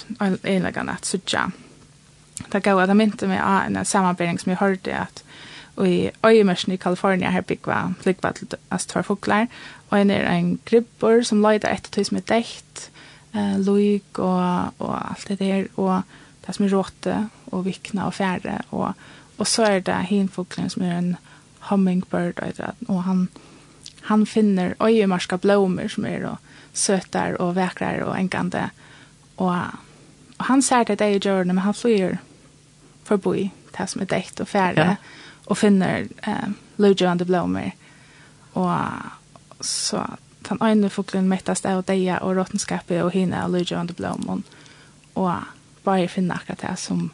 enlig 0.43 0.77
att 0.77 1.05
söka. 1.05 1.51
Det 2.49 2.59
går 2.59 2.81
att 2.81 2.89
inte 2.89 3.27
med 3.27 3.63
en 3.67 3.85
sammanbering 3.85 4.39
som 4.39 4.49
jag 4.51 4.59
hörde 4.59 4.97
att 4.97 5.23
och 5.75 5.87
i 5.87 6.11
Öjemörsen 6.23 6.73
i 6.73 6.77
Kalifornien 6.77 7.33
här 7.33 7.41
byggva 7.41 7.93
flygvattnet 8.01 8.53
att 8.53 8.59
Astor 8.69 9.01
fåglar 9.01 9.47
och 9.89 9.97
en 9.97 10.11
är 10.11 10.19
en 10.19 10.59
gribbor 10.65 11.21
som 11.21 11.41
lejdar 11.41 11.69
efter 11.69 11.91
tills 11.91 12.11
med 12.11 12.23
däkt 12.25 12.91
eh, 13.37 13.59
loik 13.59 14.19
och 14.19 14.81
och 14.81 15.09
allt 15.09 15.27
det 15.27 15.35
där 15.35 15.67
och 15.75 16.01
det 16.45 16.53
som 16.53 16.65
är 16.65 16.69
råte, 16.69 17.27
och 17.45 17.67
vikna 17.67 18.07
och 18.07 18.15
färre 18.15 18.61
och 18.69 18.93
och 19.37 19.47
så 19.47 19.63
är 19.63 19.81
det 19.81 20.05
hinfoklen 20.09 20.69
som 20.69 20.81
är 20.81 20.93
en 20.93 21.17
hummingbird, 21.59 22.39
och 22.87 23.03
han, 23.03 23.27
han 24.01 24.25
finner 24.25 24.75
öjemarska 24.79 25.37
blommor 25.37 25.87
som 25.87 26.05
är 26.05 26.21
då 26.21 26.37
søtar 26.73 27.41
och 27.41 27.57
vekrar 27.57 27.99
och 27.99 28.15
enkande 28.15 28.69
och, 29.35 29.55
och 30.37 30.45
han 30.45 30.61
ser 30.61 30.85
det 30.85 30.95
det 30.95 31.07
i 31.07 31.13
jorden 31.13 31.47
men 31.47 31.57
han 31.57 31.73
flyr 31.73 32.17
forbi 33.03 33.51
det 33.77 33.87
som 33.87 34.01
är 34.01 34.05
dekt 34.05 34.39
och 34.39 34.49
färre 34.49 34.97
ja. 34.99 35.07
och 35.45 35.57
finner 35.57 36.07
eh, 36.21 36.49
lovgjørende 36.75 37.25
blommer, 37.25 37.71
och 38.53 38.71
så 39.59 40.05
den 40.49 40.61
ene 40.63 40.89
fuglen 40.89 41.29
mettast 41.29 41.65
av 41.65 41.83
deia 41.87 42.19
og 42.23 42.37
råtenskapet 42.37 43.01
og 43.03 43.11
hina 43.15 43.43
av 43.43 43.53
lydjøvende 43.53 43.95
blomon 43.97 44.43
og 45.17 45.31
bare 45.85 46.09
finne 46.11 46.35
akkurat 46.35 46.63
det 46.63 46.75
som 46.79 47.09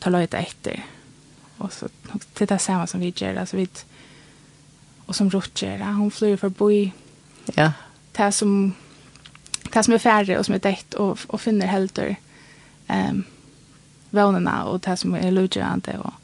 tar 0.00 0.14
løyta 0.14 0.40
etter 0.42 0.82
og 1.58 1.72
så 1.72 1.88
til 2.34 2.48
det 2.50 2.60
samme 2.60 2.86
som 2.90 3.00
vi 3.00 3.12
gjør 3.12 3.40
altså 3.40 3.60
vi 3.60 3.68
og 5.06 5.14
som 5.14 5.30
Ruth 5.30 5.52
gjør 5.60 5.84
hun 5.98 6.10
flyr 6.10 6.36
forbi 6.40 6.92
ja. 7.56 7.72
det 8.16 8.32
som 8.34 8.74
det 9.74 9.84
som 9.84 9.94
er 9.94 10.02
færre 10.02 10.38
og 10.38 10.44
som 10.46 10.54
er 10.54 10.64
dekt 10.64 10.94
og, 10.94 11.18
og 11.28 11.40
finner 11.40 11.70
helter 11.70 12.14
um, 12.88 13.24
vånene 14.14 14.58
og 14.70 14.84
det 14.84 14.98
som 15.00 15.16
er 15.18 15.32
lydjøvende 15.34 15.98
og 16.02 16.20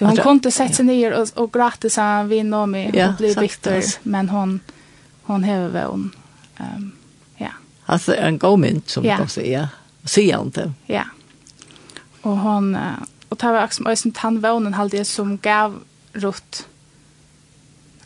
Du, 0.00 0.06
hon 0.06 0.16
kunde 0.16 0.50
sätta 0.50 0.74
sig 0.74 0.84
ner 0.84 1.12
och, 1.12 1.28
och 1.34 1.52
gråta 1.52 1.90
så 1.90 2.22
vi 2.28 2.42
Nomi. 2.42 2.90
med 2.92 3.08
och 3.08 3.16
bli 3.16 3.34
bitter 3.34 3.84
men 4.02 4.28
hon 4.28 4.60
hon 5.22 5.44
har 5.44 5.68
vån. 5.68 6.14
Um, 6.58 6.92
ja. 7.36 7.50
Alltså 7.86 8.14
en 8.14 8.38
god 8.38 8.58
mynd 8.58 8.82
som 8.86 9.04
ja. 9.04 9.16
de 9.16 9.28
säger. 9.28 9.68
Säger 10.04 10.40
inte. 10.40 10.72
Ja. 10.86 11.04
Och 12.22 12.36
hon 12.36 12.74
uh, 12.74 12.92
och 13.28 13.38
tar 13.38 13.52
var 13.52 13.68
som 13.68 13.86
ösen 13.86 14.12
tandvånen 14.12 14.74
hade 14.74 14.96
det 14.96 15.04
som 15.04 15.38
gav 15.38 15.80
rott. 16.12 16.66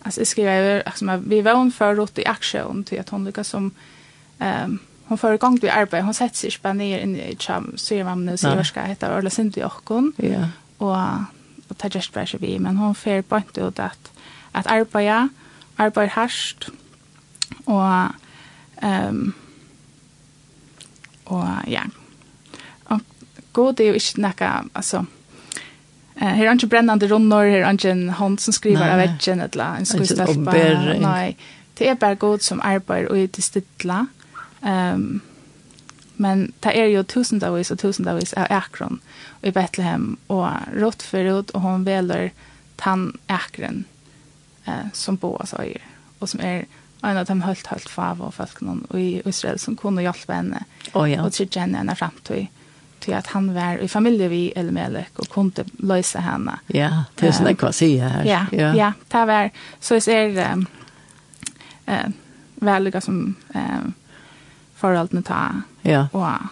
Alltså 0.03 0.21
jag 0.21 0.29
skriver 0.29 0.51
över 0.53 1.17
vi 1.17 1.43
vån 1.43 1.73
för 1.73 1.95
rott 1.95 2.19
i 2.19 2.27
action 2.27 2.85
till 2.85 3.01
att 3.01 3.09
hon 3.09 3.25
lyckas 3.25 3.49
som 3.49 3.71
ehm 4.39 4.65
um, 4.65 4.79
hon 5.07 5.19
får 5.19 5.35
igång 5.35 5.59
det 5.59 5.71
arbete. 5.71 6.01
Hon 6.01 6.15
sätter 6.15 6.37
sig 6.37 6.51
spänn 6.51 6.79
ner 6.79 6.99
in 6.99 7.17
i 7.17 7.37
cham 7.39 7.73
ser 7.77 8.05
man 8.05 8.27
nu 8.27 8.37
ser 8.37 8.57
vad 8.57 8.67
ska 8.67 8.81
heta 8.81 9.19
eller 9.19 9.31
synd 9.31 9.59
i 9.59 9.65
och 9.65 9.91
Ja. 10.17 10.49
Och 10.79 10.97
och 11.69 11.79
tar 11.79 11.91
just 11.95 12.15
bara 12.15 12.27
vi 12.39 12.59
men 12.59 12.77
hon 12.77 12.95
får 12.95 13.23
på 13.23 13.37
inte 13.37 13.61
ut 13.61 13.79
att 13.79 14.13
att 14.53 14.67
arbeta 14.67 15.29
arbeta 15.77 16.07
harst 16.07 16.69
Og, 17.67 18.09
um, 18.83 19.35
og 21.27 21.69
ja, 21.71 21.83
og 22.87 23.01
god 23.53 23.81
er 23.81 23.93
jo 23.93 24.01
ikke 24.01 24.25
noe, 24.25 24.51
altså, 24.75 25.05
Eh, 26.17 26.29
her 26.29 26.49
er 26.49 26.55
ikke 26.55 26.71
brennende 26.71 27.09
runder, 27.11 27.49
her 27.51 27.65
er 27.65 27.73
ikke 27.73 27.91
en 27.91 28.09
hånd 28.09 28.39
som 28.39 28.55
skriver 28.55 28.87
av 28.87 29.01
vetsjen, 29.03 29.43
eller 29.43 29.81
en 29.81 29.89
skuestelpa. 29.89 30.57
Nei, 31.03 31.35
det 31.79 31.89
er 31.91 31.99
bare 31.99 32.19
god 32.21 32.45
som 32.47 32.63
arbeider 32.63 33.11
og 33.11 33.19
er 33.19 33.33
til 33.35 33.43
stidla. 33.43 34.05
Um, 34.63 35.23
men 36.17 36.47
det 36.63 36.77
er 36.79 36.87
jo 36.93 37.03
tusendavis 37.03 37.73
og 37.75 37.81
tusendavis 37.83 38.33
av 38.39 38.47
akron 38.55 39.01
i 39.43 39.51
Bethlehem, 39.51 40.15
og 40.31 40.47
rått 40.79 41.03
forut, 41.03 41.51
og 41.51 41.67
hon 41.67 41.87
veler 41.87 42.31
tann 42.79 43.11
akron 43.29 43.83
eh, 44.69 44.87
som 44.95 45.19
boas 45.19 45.55
øyer, 45.59 45.83
og 46.21 46.31
som 46.31 46.41
er 46.41 46.65
en 47.05 47.21
av 47.21 47.27
dem 47.29 47.43
helt, 47.45 47.67
helt 47.67 47.89
fav 47.89 48.23
og 48.25 48.35
folk 48.37 48.61
noen 48.65 48.85
i 48.99 49.23
Israel 49.29 49.59
som 49.61 49.77
kunne 49.77 50.05
hjelpe 50.05 50.35
henne 50.35 50.65
oh, 50.93 51.05
ja. 51.11 51.23
og 51.25 51.35
trygge 51.37 51.63
henne 51.63 51.83
henne 51.83 51.97
frem 51.99 52.17
til 52.25 53.13
at 53.13 53.27
han 53.35 53.51
var 53.55 53.83
i 53.85 53.89
familie 53.89 54.31
vi 54.33 54.53
Elmelek 54.57 55.19
og 55.21 55.29
kunne 55.33 55.67
løse 55.85 56.23
henne. 56.25 56.57
Ja, 56.73 57.05
det 57.21 57.29
er 57.29 57.37
sånn 57.37 57.51
jeg 57.53 57.61
kan 57.61 57.77
si 57.77 57.91
her. 58.01 58.25
Ja, 58.25 58.45
ja. 58.53 58.73
ja 58.77 58.93
det 59.13 59.25
var, 59.29 59.51
så 59.81 59.99
jeg 59.99 60.07
ser 60.07 60.39
um, 60.55 60.67
uh, 61.89 62.09
veldig 62.65 63.03
som 63.05 63.21
um, 63.55 63.95
forholdene 64.81 65.25
ta. 65.27 65.43
Ja. 65.85 66.07
Og, 66.13 66.49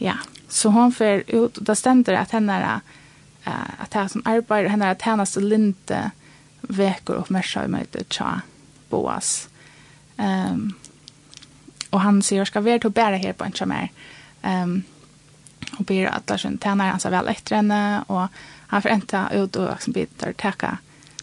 ja, 0.00 0.16
så 0.48 0.72
hun 0.72 0.94
får 0.96 1.26
ut, 1.28 1.60
da 1.60 1.76
stender 1.76 2.16
det 2.16 2.22
at 2.24 2.36
henne 2.38 2.56
er 2.56 2.70
uh, 3.44 3.84
at 3.84 3.94
jeg 3.94 4.14
som 4.14 4.24
arbeider, 4.24 4.72
henne 4.72 4.92
er 4.92 5.02
tjeneste 5.02 5.44
linte 5.44 6.08
veker 6.68 7.20
oppmerksomhet 7.20 7.68
i 7.68 7.74
møte 7.76 8.08
tja. 8.12 8.38
Boas. 8.90 9.48
Um, 10.16 10.76
og 11.90 12.00
han 12.00 12.22
sier, 12.22 12.44
skal 12.44 12.64
være 12.64 12.84
til 12.84 12.90
å 12.90 12.96
bære 12.96 13.18
her 13.22 13.32
på 13.32 13.44
en 13.44 13.52
tjamär. 13.52 13.88
Um, 14.42 14.82
och 15.78 15.84
ber 15.84 16.06
att 16.06 16.40
tjener 16.40 16.90
han 16.90 17.00
seg 17.00 17.12
vel 17.12 17.28
etter 17.28 17.56
henne. 17.56 18.04
og 18.08 18.28
han 18.68 18.82
får 18.82 18.90
inte 18.90 19.24
ut 19.32 19.56
og 19.56 19.70
liksom, 19.70 19.92
bitar 19.92 20.32
täcka 20.32 20.78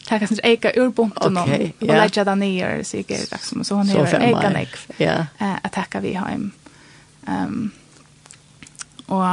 Tackar 0.05 0.28
sin 0.28 0.39
eka 0.43 0.72
urbunten 0.76 1.38
okay, 1.38 1.72
och 1.80 1.84
yeah. 1.84 2.03
lägga 2.03 2.24
den 2.24 2.39
ner 2.39 2.84
säkert 2.84 3.32
liksom 3.32 3.63
så 3.63 3.76
hon 3.76 3.89
är 3.89 4.22
eka 4.22 4.49
nek. 4.49 4.78
Ja. 4.97 5.26
Eh 5.38 5.55
att 5.61 5.72
tacka 5.72 5.99
vi 5.99 6.13
hem. 6.13 6.51
Ehm 7.28 7.72
och 9.05 9.24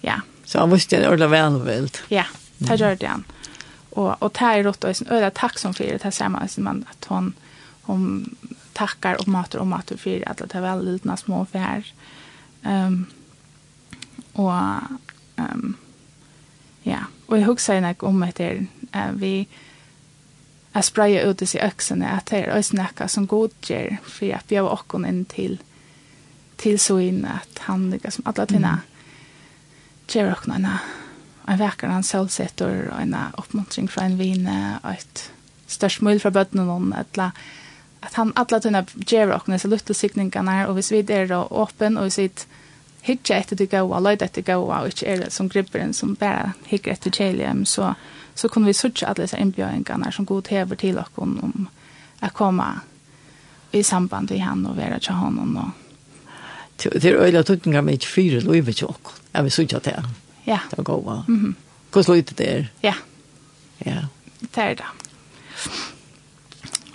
ja. 0.00 0.20
Så 0.44 0.58
han 0.58 0.70
visste 0.70 1.00
det 1.00 1.08
ordentligt 1.08 1.30
väl 1.30 1.62
vilt. 1.62 2.02
Ja, 2.08 2.24
det 2.58 2.74
gjorde 2.74 3.06
han. 3.06 3.24
Mm 3.24 3.37
och 3.90 4.22
och 4.22 4.32
tar 4.32 4.62
rått 4.62 4.84
och 4.84 4.96
sen 4.96 5.08
öra 5.08 5.30
tack 5.30 5.58
som 5.58 5.74
för 5.74 5.84
det 5.84 6.02
här 6.02 6.10
samman 6.10 6.48
som 6.48 6.64
man 6.64 6.84
att 6.90 7.04
hon 7.04 7.32
hon 7.82 8.36
tackar 8.72 9.20
och 9.20 9.28
matar 9.28 9.58
och 9.58 9.66
matar 9.66 9.96
för 9.96 10.28
att 10.28 10.38
det 10.38 10.54
är 10.54 10.60
väldigt 10.60 11.04
lite 11.04 11.16
små 11.16 11.42
affär. 11.42 11.92
Ehm 12.62 12.86
um, 12.86 13.06
och 14.32 14.52
ehm 14.52 14.84
um, 15.54 15.76
ja, 16.82 16.98
och 17.26 17.38
jag 17.38 17.46
huxar 17.46 17.80
när 17.80 18.04
om 18.04 18.22
att 18.22 18.34
det 18.34 18.66
uh, 18.96 19.12
vi 19.14 19.46
att 20.72 20.84
spraya 20.84 21.22
ut 21.22 21.54
i 21.54 21.60
öxen 21.60 22.02
att 22.02 22.26
det 22.26 22.44
är 22.44 22.62
snacka 22.62 23.08
som 23.08 23.26
godger 23.26 23.98
för 24.04 24.34
att 24.34 24.48
bjöva 24.48 24.68
okkon 24.68 25.06
in 25.06 25.24
till 25.24 25.58
till 26.56 26.78
så 26.78 26.98
in 26.98 27.24
att 27.24 27.58
han 27.58 27.90
liksom 27.90 28.24
alla 28.26 28.46
tina 28.46 28.68
mm. 28.68 28.80
ger 30.08 30.32
okkon 30.32 30.68
en 31.48 31.58
vekker 31.58 31.88
han 31.88 32.04
solsetter 32.04 32.90
og 32.92 33.00
en 33.02 33.16
oppmuntring 33.40 33.88
fra 33.90 34.04
en 34.04 34.18
vine 34.18 34.78
og 34.82 34.92
et 34.92 35.24
størst 35.68 36.02
mulig 36.02 36.22
fra 36.22 36.32
bøttene 36.34 36.66
noen 36.68 36.92
etla 36.96 37.32
at 38.00 38.14
han 38.14 38.32
alla 38.36 38.60
tunna 38.60 38.84
ger 38.94 39.30
och 39.30 39.48
när 39.48 39.58
så 39.58 39.68
luttel 39.68 39.94
signingarna 39.94 40.68
och 40.68 40.78
vis 40.78 40.92
vid 40.92 41.10
är 41.10 41.52
åpen, 41.52 41.96
og 41.96 42.02
hvis 42.02 42.18
vi 42.18 42.30
hitcha 43.00 43.34
etter 43.34 43.56
det 43.56 43.66
gå 43.66 43.80
och 43.80 44.02
lite 44.02 44.24
efter 44.24 44.54
og 44.54 44.86
ikke 44.86 45.06
er 45.06 45.16
det 45.16 45.32
som 45.32 45.48
gripen 45.48 45.94
som 45.94 46.16
bare 46.16 46.52
hikker 46.66 46.92
etter 46.92 47.10
kjelium, 47.10 47.64
så 47.64 47.94
så 48.34 48.48
kunne 48.48 48.66
vi 48.66 48.72
söka 48.72 49.06
alle 49.06 49.22
disse 49.22 49.38
inbjudningar 49.38 50.10
som 50.10 50.26
god 50.26 50.48
hever 50.48 50.74
til 50.74 50.98
och 50.98 51.18
om, 51.18 51.68
å 52.22 52.28
komme 52.32 52.80
i 53.72 53.82
samband 53.82 54.30
med 54.30 54.40
han 54.40 54.66
og 54.66 54.76
være 54.76 54.98
til 54.98 55.14
honom 55.14 55.56
Og... 55.56 55.70
Det 56.76 57.04
är 57.04 57.14
öjla 57.14 57.42
tutningar 57.42 57.82
med 57.82 57.94
ett 57.94 58.04
fyra 58.04 58.40
löjvet 58.40 58.82
och 58.82 59.12
jag 59.32 59.42
vill 59.42 59.52
söka 59.52 59.80
till 59.80 59.94
honom. 59.94 60.14
Ja. 60.48 60.58
Det 60.70 60.78
var 60.78 60.84
går 60.84 61.24
Mm 61.28 61.40
-hmm. 61.40 61.54
Hur 61.94 62.02
slutar 62.02 62.34
det 62.36 62.44
där? 62.44 62.68
Ja. 62.80 62.94
Ja. 63.78 64.06
Det 64.40 64.62
er 64.62 64.74
det. 64.74 64.84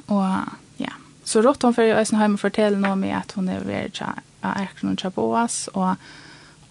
Og 0.08 0.46
ja. 0.78 0.92
Så 1.24 1.42
rått 1.42 1.64
hon 1.64 1.74
for 1.74 1.84
jag 1.84 2.08
sen 2.08 2.20
hem 2.20 2.38
och 2.38 2.80
noe 2.80 2.96
med 2.96 3.18
at 3.18 3.32
hun 3.32 3.50
er 3.50 3.60
ved 3.60 3.92
väldigt 3.92 4.02
är 4.42 4.90
og 4.92 4.98
chaboas 4.98 5.70
og, 5.74 5.96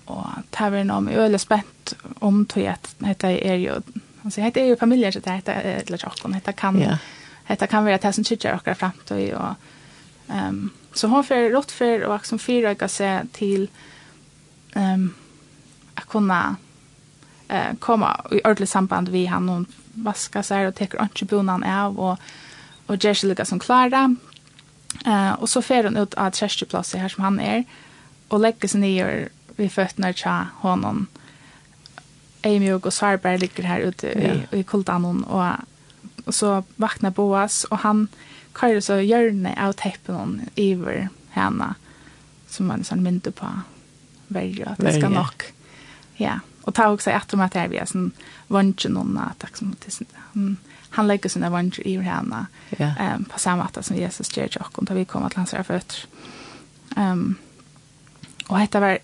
og 0.07 0.27
det 0.51 0.61
er 0.61 0.85
noe 0.85 1.01
med 1.01 1.17
öle 1.17 1.39
spent 1.39 1.95
om 2.21 2.47
til 2.47 2.61
at 2.61 2.95
dette 3.01 3.27
er 3.27 3.55
jo, 3.55 3.81
altså, 4.25 4.41
dette 4.41 4.61
er 4.61 4.69
jo 4.69 4.77
familier, 4.81 5.11
så 5.11 5.21
er 5.25 5.37
et 5.37 5.49
eller 5.87 6.25
annet, 6.25 6.35
dette 6.35 6.53
kan 6.53 6.79
ja. 6.79 6.97
dette 7.49 7.67
kan 7.67 7.85
være 7.85 7.99
det 8.03 8.15
som 8.15 8.25
kitchen 8.25 8.55
och 8.55 8.77
frem 8.77 8.93
til, 9.07 9.35
og 9.35 9.55
um, 10.29 10.71
så 10.95 11.09
hon 11.09 11.25
får 11.25 11.53
rått 11.55 11.71
for 11.71 12.07
å 12.07 12.19
som 12.23 12.39
fyra 12.39 12.75
jag 12.81 12.91
se 12.91 13.23
um, 14.77 15.15
å 15.97 16.07
kunne 16.09 16.57
eh, 17.49 17.75
komma 17.79 18.21
i 18.31 18.41
ordentligt 18.45 18.71
samband 18.71 19.09
vi 19.09 19.27
han 19.27 19.49
hon 19.49 19.67
vaskar 19.95 20.43
sig 20.43 20.67
och 20.67 20.75
tar 20.75 21.03
inte 21.03 21.25
bonan 21.25 21.63
av 21.63 22.01
och 22.01 22.19
och 22.87 23.05
Jessica 23.05 23.29
lukar 23.29 23.45
som 23.45 23.59
klara. 23.59 24.17
Eh 25.07 25.33
och 25.33 25.49
så 25.49 25.63
fer 25.63 25.85
hon 25.85 25.97
ut 25.97 26.15
av 26.15 26.31
trästplats 26.31 26.95
här 26.95 27.09
som 27.09 27.25
han 27.25 27.41
är 27.41 27.65
och 28.29 28.41
lägger 28.41 28.69
sig 28.69 28.81
ner 28.81 29.29
vid 29.57 29.73
fötterna 29.73 30.13
tja 30.13 30.47
honom. 30.55 31.07
Amy 32.45 32.73
och 32.73 32.93
Sarber 32.93 33.39
ligger 33.39 33.63
här 33.63 33.79
ute 33.79 34.07
i, 34.07 34.59
i 34.59 34.63
kultan 34.63 35.25
och, 35.25 35.53
och 36.25 36.35
så 36.35 36.65
vaknar 36.77 37.11
Boas 37.11 37.65
och 37.65 37.79
han 37.79 38.09
kallar 38.53 38.81
så 38.81 39.01
hjörne 39.01 39.67
av 39.67 39.73
teppen 39.73 40.15
hon 40.15 40.41
över 40.57 41.09
henne 41.31 41.75
som 42.49 42.67
man 42.67 42.85
sån 42.85 43.03
mynte 43.03 43.31
på 43.31 43.47
väljer 44.29 44.69
att 44.69 44.79
det 44.79 44.93
ska 44.93 45.09
nog. 45.09 45.43
Ja. 46.17 46.41
Och 46.63 46.75
ta 46.75 46.89
också 46.89 47.11
att 47.11 47.29
de 47.29 47.41
att 47.41 47.53
det 47.53 47.59
är 47.59 47.85
sån 47.85 48.11
vantje 48.47 48.91
någon 48.91 49.19
att 49.19 49.57
som 49.57 49.77
det 49.85 50.05
han 50.33 50.57
han 50.93 51.07
lägger 51.07 51.29
sina 51.29 51.51
vantje 51.51 51.85
i 51.85 51.99
henne. 51.99 52.47
Ja. 52.71 52.95
Ehm 52.99 53.25
på 53.25 53.39
samma 53.39 53.69
sätt 53.69 53.87
som 53.87 53.97
Jesus 53.97 54.37
ger 54.37 54.59
och 54.61 54.79
och 54.79 54.97
vi 54.97 55.05
kommer 55.05 55.27
att 55.27 55.37
lansa 55.37 55.65
fötter. 55.65 55.99
Ehm 56.97 57.35
och 58.47 58.59
detta 58.59 58.81
var 58.81 58.99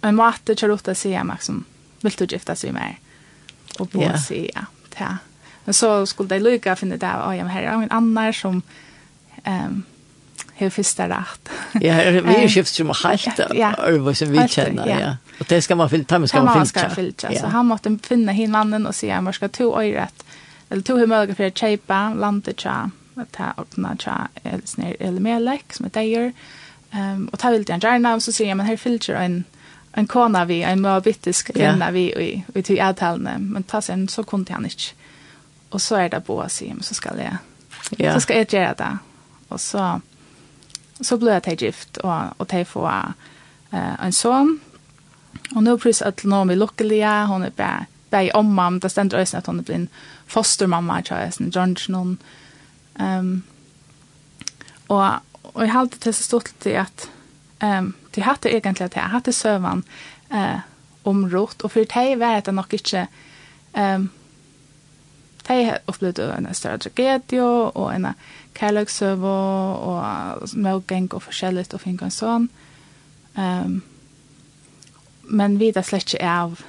en 0.00 0.14
matte 0.14 0.56
charotta 0.56 0.94
säga 0.94 1.36
som 1.40 1.64
vill 2.00 2.12
du 2.12 2.24
gifta 2.24 2.56
sig 2.56 2.72
med 2.72 2.94
och 3.78 3.86
bo 3.86 4.00
yeah. 4.00 4.20
se 4.20 4.50
ja. 4.54 4.64
Ja. 4.98 5.16
Men 5.64 5.74
så 5.74 6.06
skulle 6.06 6.28
det 6.28 6.40
lycka 6.40 6.76
finna 6.76 6.96
där, 6.96 7.32
ja 7.32 7.44
men 7.44 7.48
här 7.48 7.62
är 7.62 7.72
en 7.72 7.90
annan 7.90 8.32
som 8.32 8.62
ehm 9.44 9.64
um, 9.64 9.82
har 10.58 10.70
första 10.70 11.08
rätt. 11.08 11.48
ja, 11.72 11.94
vi 12.10 12.34
er 12.34 12.42
ju 12.42 12.48
skift 12.48 12.74
som 12.74 12.92
helt 13.02 13.40
ja, 13.54 13.74
över 13.74 14.12
som 14.12 14.32
vi 14.32 14.48
kjenner, 14.48 14.86
ja. 14.88 15.00
ja. 15.00 15.16
Och 15.40 15.46
det 15.48 15.62
skal 15.62 15.76
man 15.76 15.90
filtra, 15.90 16.18
man 16.18 16.28
ska 16.28 16.42
man 16.42 16.64
filtra. 16.64 16.82
Man 16.82 16.90
ska 16.90 17.02
filtra, 17.02 17.32
ja. 17.32 17.40
så 17.40 17.46
han 17.46 17.66
måste 17.66 17.98
finna 18.02 18.32
hin 18.32 18.50
mannen 18.50 18.86
och 18.86 18.94
säga, 18.94 19.20
man 19.20 19.32
ska 19.32 19.48
to 19.48 19.82
örat, 19.82 20.24
eller 20.68 20.82
to 20.82 20.96
hur 20.96 21.06
möjligt 21.06 21.36
för 21.36 21.46
att 21.46 21.58
köpa, 21.58 22.14
landet 22.14 22.60
tja, 22.60 22.90
att 23.14 23.36
ha 23.36 23.54
öppna 23.56 23.96
tja, 23.96 24.28
eller 24.42 24.96
eller 25.00 25.20
melek 25.20 25.72
som 25.72 25.88
det 25.92 26.02
gör. 26.02 26.32
ehm 26.90 27.28
och 27.32 27.38
ta 27.38 27.50
vill 27.50 27.64
jag 27.68 27.82
gärna, 27.82 28.20
så 28.20 28.32
säger 28.32 28.50
jag, 28.50 28.56
men 28.56 28.66
här 28.66 28.76
filter 28.76 29.14
en 29.14 29.44
en 29.96 30.06
kona 30.06 30.44
vi, 30.44 30.62
en 30.62 30.80
moabitisk 30.80 31.52
kvinna 31.54 31.90
vi 31.90 32.00
i, 32.00 32.44
vi 32.46 32.62
till 32.62 32.76
i 32.76 32.80
avtalene, 32.80 33.38
men 33.38 33.62
ta 33.62 33.82
sen 33.82 34.08
så 34.08 34.24
kunde 34.24 34.52
han 34.52 34.64
inte. 34.64 34.82
Och 35.68 35.82
så 35.82 35.96
är 35.96 36.08
det 36.08 36.20
på 36.20 36.48
sig, 36.48 36.68
men 36.74 36.82
så 36.82 36.94
ska 36.94 37.10
jag, 37.18 37.36
ja. 37.96 38.14
så 38.14 38.20
ska 38.20 38.36
jag 38.36 38.52
göra 38.52 38.74
det. 38.74 38.98
Och 39.48 39.60
så 39.60 40.00
så 41.02 41.16
ble 41.16 41.40
jeg 41.46 41.58
gift, 41.62 41.96
och 41.96 42.40
och 42.40 42.46
de 42.46 42.64
få 42.64 42.86
eh 43.72 44.04
en 44.04 44.12
son. 44.12 44.60
Och 45.54 45.62
nu 45.62 45.78
prøves 45.78 46.02
att 46.02 46.24
nå 46.24 46.44
mig 46.44 46.56
lyckliga, 46.56 47.26
hon 47.26 47.42
är 47.42 47.46
er 47.46 47.50
bare 47.50 47.86
bei 48.10 48.30
omma, 48.34 48.70
men 48.70 48.80
det 48.80 48.90
stender 48.90 49.20
også 49.20 49.36
at 49.36 49.46
hun 49.46 49.58
er 49.58 49.62
blitt 49.62 49.90
fostermamma, 50.26 51.00
tror 51.02 51.18
jag 51.18 51.34
sen 51.34 51.50
John 51.50 51.76
noen. 51.88 52.18
Um, 53.00 53.42
och 54.88 55.10
och 55.42 55.62
jag 55.62 55.68
hade 55.68 55.88
til 55.88 56.14
så 56.14 56.22
stort 56.22 56.50
til 56.60 56.70
at 56.70 57.10
um, 57.62 57.94
de 58.14 58.22
hatt 58.22 58.42
det 58.42 58.54
egentlig 58.54 58.84
at 58.84 58.96
jeg 58.96 59.02
hatt 59.02 59.26
det 59.26 59.34
søvann 59.34 59.84
uh, 60.34 60.60
om 61.04 61.24
rot, 61.34 61.62
og 61.62 61.70
for 61.70 61.80
de 61.80 62.18
var 62.18 62.40
det 62.40 62.54
nok 62.54 62.72
ikke 62.72 63.06
um, 63.74 64.10
de 65.48 65.78
opplevde 65.86 66.34
en 66.38 66.54
større 66.54 66.78
tragedie 66.78 67.42
og 67.42 67.94
en 67.94 68.06
kærløksøv 68.54 69.24
og, 69.24 69.88
og 69.88 70.48
smøgeng 70.48 71.08
og 71.14 71.24
forskjellig 71.26 71.66
og 71.72 71.82
finne 71.82 72.08
en 72.08 72.14
sånn. 72.14 72.48
Um, 73.34 73.80
men 75.24 75.58
vi 75.58 75.72
vet 75.74 75.88
slett 75.88 76.14
ikke 76.14 76.28
av 76.28 76.60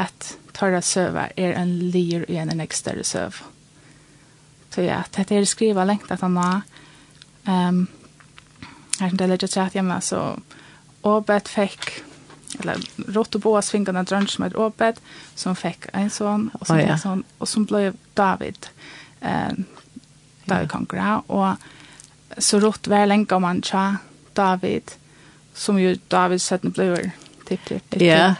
at 0.00 0.36
tørre 0.54 0.82
søver 0.84 1.32
er 1.36 1.56
en 1.58 1.72
lir 1.92 2.24
i 2.30 2.38
en 2.38 2.52
en 2.52 2.62
større 2.70 3.04
søv. 3.04 3.42
Så 4.70 4.84
ja, 4.86 5.02
dette 5.16 5.36
er 5.36 5.44
skrivet 5.44 5.86
lengt 5.86 6.10
at 6.10 6.20
han 6.20 6.36
har 6.36 6.62
um, 7.46 7.88
her 9.00 9.08
som 9.08 9.18
det 9.18 9.24
er 9.24 9.32
legget 9.32 9.56
rett 9.56 9.74
hjemme, 9.76 10.00
så 10.00 10.36
Åbet 11.02 11.48
fikk 11.50 11.88
eller 12.60 12.78
rått 13.14 13.34
og 13.38 13.42
bås 13.42 13.70
fingrarna 13.72 14.04
drönsch 14.04 14.36
som 14.36 14.44
ett 14.44 14.54
Åbet 14.54 15.00
som 15.34 15.56
fick 15.56 15.86
en 15.92 16.10
son 16.10 16.50
och 16.54 16.66
som, 16.66 16.76
oh, 16.76 16.82
ja. 16.82 16.98
son, 16.98 17.24
och 17.38 17.48
som 17.48 17.64
blev 17.64 17.96
David. 18.14 18.66
Eh, 19.20 19.52
David 20.46 20.68
Konkura, 20.68 21.22
og 21.28 21.56
så 22.38 22.60
rått 22.60 22.88
var 22.88 23.06
lenge 23.06 23.34
om 23.36 23.44
han 23.44 23.62
tja 23.62 23.96
David, 24.36 24.94
som 25.54 25.78
jo 25.80 25.94
David 26.08 26.40
Søtten 26.40 26.72
Bløver, 26.72 27.10
tipp, 27.48 27.64
tipp, 27.68 27.84
tipp. 27.90 28.02
Ja, 28.02 28.34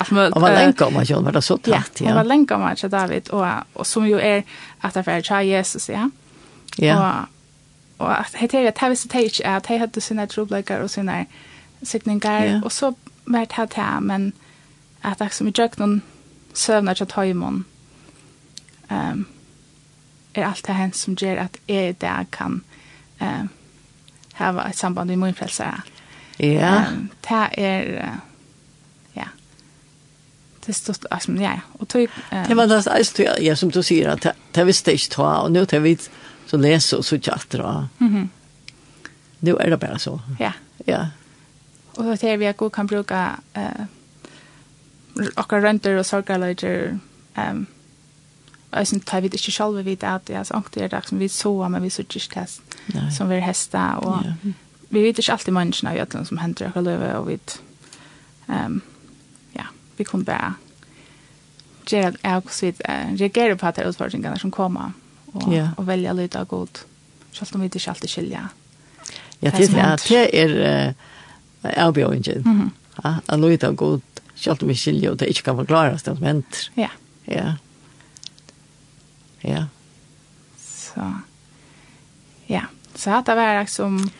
og 0.00 0.40
var 0.40 0.56
lenge 0.56 0.86
om 0.86 0.96
han 0.96 1.06
tja, 1.06 1.20
var 1.20 1.36
det 1.36 1.44
så 1.44 1.58
tatt, 1.58 2.00
ja. 2.00 2.06
Ja, 2.06 2.14
og 2.14 2.20
var 2.22 2.30
lenge 2.30 2.54
om 2.56 2.64
han 2.66 2.78
tja 2.80 2.90
David, 2.92 3.30
og, 3.30 3.46
og 3.74 3.86
som 3.86 4.06
jo 4.08 4.18
er 4.18 4.42
at 4.82 4.96
det 4.96 5.06
er 5.06 5.26
tja 5.26 5.42
Jesus, 5.44 5.88
ja. 5.92 6.08
Ja. 6.78 6.96
Og, 6.96 7.28
og 7.98 8.12
at 8.18 8.34
det 8.40 8.60
er 8.60 8.70
at 8.72 8.82
jeg 8.82 8.92
visste 8.92 9.12
det 9.12 9.24
ikke, 9.30 9.46
at 9.46 9.70
jeg 9.70 9.80
hadde 9.80 10.00
sine 10.00 10.26
troblekker 10.26 10.82
og 10.84 10.90
sine 10.90 11.26
sikninger, 11.82 12.42
ja. 12.44 12.60
og 12.64 12.72
så 12.72 12.92
var 13.26 13.44
det 13.44 13.76
her, 13.76 14.00
men 14.00 14.32
at 15.04 15.20
jeg 15.20 15.32
som 15.32 15.48
i 15.48 15.52
jøkken 15.58 16.02
søvner 16.54 16.94
til 16.94 17.06
tøymon, 17.06 17.64
um, 18.90 19.26
er 20.42 20.48
alt 20.48 20.66
det 20.66 20.74
hent 20.74 20.96
som 20.96 21.16
gjør 21.16 21.44
at 21.46 21.58
jeg 21.68 21.88
i 21.88 21.98
dag 22.00 22.30
kan 22.32 22.62
eh, 23.20 23.44
hava 24.36 24.68
et 24.68 24.78
samband 24.78 25.10
med 25.10 25.16
min 25.16 25.34
frelsere. 25.34 25.82
Ja. 26.38 26.90
Um, 26.92 27.10
det 27.24 27.42
er, 27.58 27.86
uh, 28.04 28.18
ja, 29.16 29.28
det 30.60 30.68
er 30.68 30.72
stort, 30.72 31.06
altså, 31.10 31.32
ja, 31.32 31.54
ja. 31.56 31.60
Og 31.80 31.88
tog, 31.88 32.08
um, 32.32 32.44
det 32.48 32.56
var 32.56 32.66
det 32.66 32.82
eneste, 32.86 33.24
ja, 33.24 33.36
ja, 33.42 33.54
som 33.54 33.70
du 33.70 33.82
sier, 33.82 34.10
at 34.12 34.26
det 34.54 34.66
visste 34.66 34.92
ikke 34.92 35.14
ta, 35.16 35.30
og 35.46 35.52
nå 35.52 35.64
det 35.64 35.82
vi 35.82 35.96
så 36.46 36.60
leser 36.60 37.00
og 37.00 37.04
så 37.04 37.16
ikke 37.16 37.32
alt 37.32 37.52
det. 37.52 37.60
Mm 37.98 38.16
-hmm. 38.16 38.28
Nå 39.40 39.56
er 39.60 39.70
det 39.70 39.80
bare 39.80 39.98
så. 39.98 40.18
Ja. 40.40 40.52
Ja. 40.86 41.06
Og 41.96 42.18
så 42.18 42.26
er 42.26 42.36
vi 42.36 42.44
at 42.44 42.56
god 42.56 42.70
kan 42.70 42.86
bruke 42.86 43.14
uh, 43.56 43.86
akkurat 45.36 45.64
rønter 45.64 45.98
og 45.98 46.06
sorgerløyder, 46.06 46.98
um, 47.36 47.66
jag 48.78 48.86
syns 48.86 49.04
tar 49.04 49.20
vi 49.20 49.28
det 49.28 49.40
selv 49.40 49.52
själva 49.52 50.14
at 50.14 50.26
det 50.26 50.36
er 50.36 50.44
såg 50.44 50.64
det 50.74 50.82
er 50.82 50.88
det 50.88 51.08
som 51.08 51.18
vi 51.18 51.28
så 51.28 51.68
men 51.68 51.82
vi 51.82 51.90
såg 51.90 52.06
just 52.14 52.34
det 52.34 53.12
som 53.12 53.28
vi 53.28 53.34
er 53.34 53.40
hästa 53.40 53.98
og 53.98 54.24
ja. 54.24 54.32
vi 54.90 55.02
vet 55.02 55.18
ikke 55.18 55.32
alltid 55.32 55.52
menneskene 55.52 55.94
i 55.96 56.00
Ötland 56.00 56.26
som 56.26 56.38
henter 56.38 56.72
och 56.74 56.82
lever 56.82 57.14
og 57.14 57.26
vi 57.28 57.38
um, 58.48 58.82
ja 59.52 59.66
vi 59.96 60.04
kunne 60.04 60.24
bare 60.24 60.54
gjøre 61.86 62.02
göra 62.02 62.16
jag 62.22 62.50
så 62.50 62.66
vi 62.66 62.72
reagere 63.18 63.56
på 63.56 63.66
at 63.66 63.76
det 63.76 63.84
er 63.84 63.88
utfordringene 63.88 64.38
som 64.38 64.50
kommer 64.50 64.92
och 65.26 65.52
ja. 65.52 65.68
velge 65.78 66.12
litt 66.12 66.36
av 66.36 66.46
god 66.46 66.78
selv 67.32 67.54
om 67.54 67.60
vi 67.60 67.66
ikke 67.66 67.90
alltid 67.90 68.10
skiljer. 68.10 68.48
Ja, 69.40 69.50
det 69.50 69.64
är 69.64 69.96
det 70.08 70.34
er 70.34 70.48
är 70.48 70.88
eh 70.88 71.86
avbjörningen. 71.86 72.70
Ja, 73.04 73.14
alltså 73.26 73.48
det 73.48 73.64
av 73.64 73.74
god 73.74 74.00
selv 74.34 74.62
om 74.62 74.68
vi 74.68 74.74
skiljer 74.74 75.10
og 75.10 75.18
det 75.18 75.28
ikke 75.28 75.42
kan 75.42 75.56
förklaras 75.56 76.02
det 76.02 76.16
som 76.16 76.24
henter. 76.24 76.70
Ja. 76.74 76.88
Ja. 77.24 77.54
Ja. 79.46 79.66
Så. 80.58 81.14
Ja, 82.46 82.62
så 82.94 83.10
hade 83.10 83.32
det 83.32 83.36
varit 83.36 83.62
liksom 83.62 84.10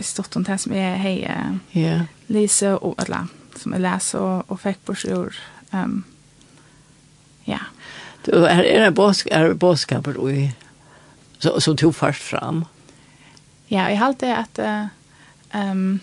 stort 0.00 0.36
om 0.36 0.42
det 0.42 0.58
som 0.58 0.72
är 0.72 0.96
hej. 0.96 1.36
Ja. 1.70 2.00
Lise 2.26 2.74
och 2.74 3.02
alla 3.02 3.28
som 3.56 3.72
jag 3.72 3.80
läser 3.80 4.20
och, 4.20 4.50
och 4.50 4.60
fick 4.60 4.84
på 4.84 4.94
sjur. 4.94 5.38
Um, 5.70 6.04
ja. 7.44 7.58
Du 8.24 8.46
är 8.46 8.64
är 8.64 8.80
det 8.80 8.90
bosk 8.90 9.28
är 9.30 9.52
boskaper 9.54 10.16
och 10.16 10.30
så 11.38 11.60
så 11.60 11.76
tog 11.76 11.96
fast 11.96 12.22
fram. 12.22 12.64
Ja, 13.66 13.90
jag 13.90 13.96
har 13.96 14.06
alltid 14.06 14.32
att 14.32 14.58
ehm 14.58 14.88
um, 15.52 16.00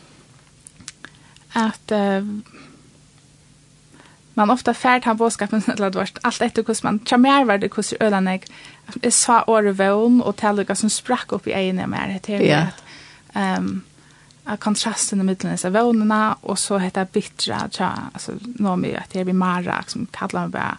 att 1.50 1.92
uh, 1.92 2.40
man 4.38 4.50
ofta 4.50 4.74
färd 4.74 5.06
han 5.06 5.18
båskapen 5.18 5.62
till 5.62 5.84
att 5.84 5.96
vart 5.96 6.18
allt 6.22 6.42
efter 6.42 6.64
hur 6.68 6.84
man 6.84 7.00
chamär 7.06 7.46
var 7.46 7.58
det 7.58 7.76
hur 7.76 8.04
ölan 8.04 8.28
jag 8.28 8.46
är 9.02 9.10
så 9.10 9.42
orvån 9.48 10.22
och 10.22 10.36
tälliga 10.36 10.76
som 10.76 10.90
sprack 10.90 11.32
upp 11.32 11.48
i 11.48 11.52
egen 11.52 11.90
mer 11.90 12.20
det 12.24 12.52
är 12.52 12.68
ehm 13.34 13.82
a 14.44 14.58
kontrasten 14.58 15.22
i 15.22 15.24
mitten 15.24 15.58
av 15.66 15.72
vånorna 15.72 16.38
och 16.42 16.60
så 16.60 16.78
heter 16.78 17.08
bittra 17.12 17.70
tja 17.72 17.92
alltså 18.14 18.32
nå 18.42 18.76
med 18.76 18.96
att 18.96 19.10
det 19.10 19.24
blir 19.24 19.34
mara 19.34 19.84
som 19.88 20.06
kallar 20.06 20.42
man 20.42 20.52
bara 20.52 20.78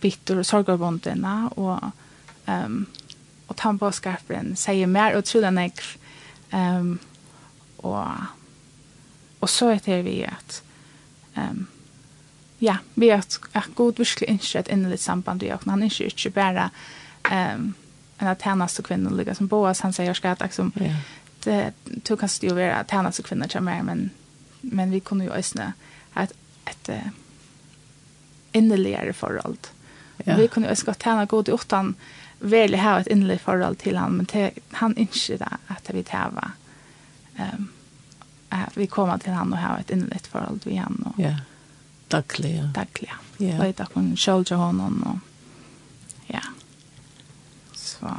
bitter 0.00 0.38
och 0.38 0.46
sorgarbonderna 0.46 1.48
och 1.48 1.80
ehm 2.46 2.86
och 3.46 3.74
boskapen 3.74 4.56
säger 4.56 4.86
mer 4.86 5.16
och 5.16 5.24
tror 5.24 5.42
den 5.42 5.58
ehm 6.50 6.98
och 7.76 8.06
och 9.40 9.50
så 9.50 9.70
heter 9.70 10.02
vi 10.02 10.24
att 10.24 10.62
ehm 11.34 11.66
ja, 12.66 12.76
vi 12.94 13.10
har 13.10 13.18
att 13.52 13.74
god 13.74 13.98
virkelig 13.98 14.30
inte 14.30 14.58
et 14.58 14.68
innerligt 14.68 15.00
samband 15.00 15.42
i 15.42 15.52
åkne. 15.52 15.72
han 15.72 15.82
är 15.82 16.02
inte 16.02 16.30
bara 16.30 16.70
ehm 17.30 17.74
en 18.18 18.28
att 18.28 18.42
tjeneste 18.42 18.82
kvinner, 18.82 19.08
kvinnor 19.08 19.16
ligga 19.16 19.34
som 19.34 19.46
Boas 19.46 19.80
han 19.80 19.92
säger 19.92 20.14
ska 20.14 20.30
att 20.30 20.40
liksom 20.40 20.72
det 21.44 21.72
tog 22.04 22.20
kanskje 22.20 22.48
jo 22.48 22.54
vara 22.54 22.76
att 22.76 22.90
kvinner 22.90 23.10
til 23.10 23.24
kvinnor 23.24 23.60
mer 23.60 23.82
men 23.82 24.10
men 24.60 24.90
vi 24.90 25.00
kunde 25.00 25.24
ju 25.24 25.30
et, 25.30 25.56
et 26.16 26.32
ett 26.66 26.90
innerligere 28.52 29.12
forhold. 29.12 29.68
Ja. 30.24 30.36
Vi 30.36 30.48
kunde 30.48 30.68
ju 30.68 30.70
også 30.70 30.86
godt 30.86 31.02
tjene 31.02 31.26
god 31.26 31.48
i 31.48 31.52
åttan 31.52 31.94
väl 32.40 32.74
ha 32.74 33.00
ett 33.00 33.06
innerligt 33.06 33.42
forhold 33.42 33.78
till 33.78 33.96
han 33.96 34.12
men 34.12 34.26
te, 34.26 34.50
han 34.72 34.96
inte 34.96 35.36
det 35.36 35.58
att 35.66 35.90
vi 35.90 36.02
täva. 36.02 36.50
Ehm 37.36 37.54
um, 37.58 37.68
at 38.48 38.76
vi 38.76 38.86
kommer 38.86 39.18
till 39.18 39.32
han 39.32 39.52
og 39.52 39.58
ha 39.58 39.78
ett 39.78 39.90
innerligt 39.90 40.26
forhold 40.26 40.60
til 40.60 40.78
han 40.78 41.02
och. 41.06 41.20
Ja. 41.20 41.34
Daglig, 42.12 42.56
ja. 42.56 42.66
Daglig, 42.74 43.10
ja. 43.10 43.22
Yeah. 43.40 43.58
Leita 43.60 43.84
kun 43.92 44.14
sjølge 44.16 44.56
honom 44.56 45.00
og 45.04 45.18
ja. 46.30 46.42
Så. 47.76 48.12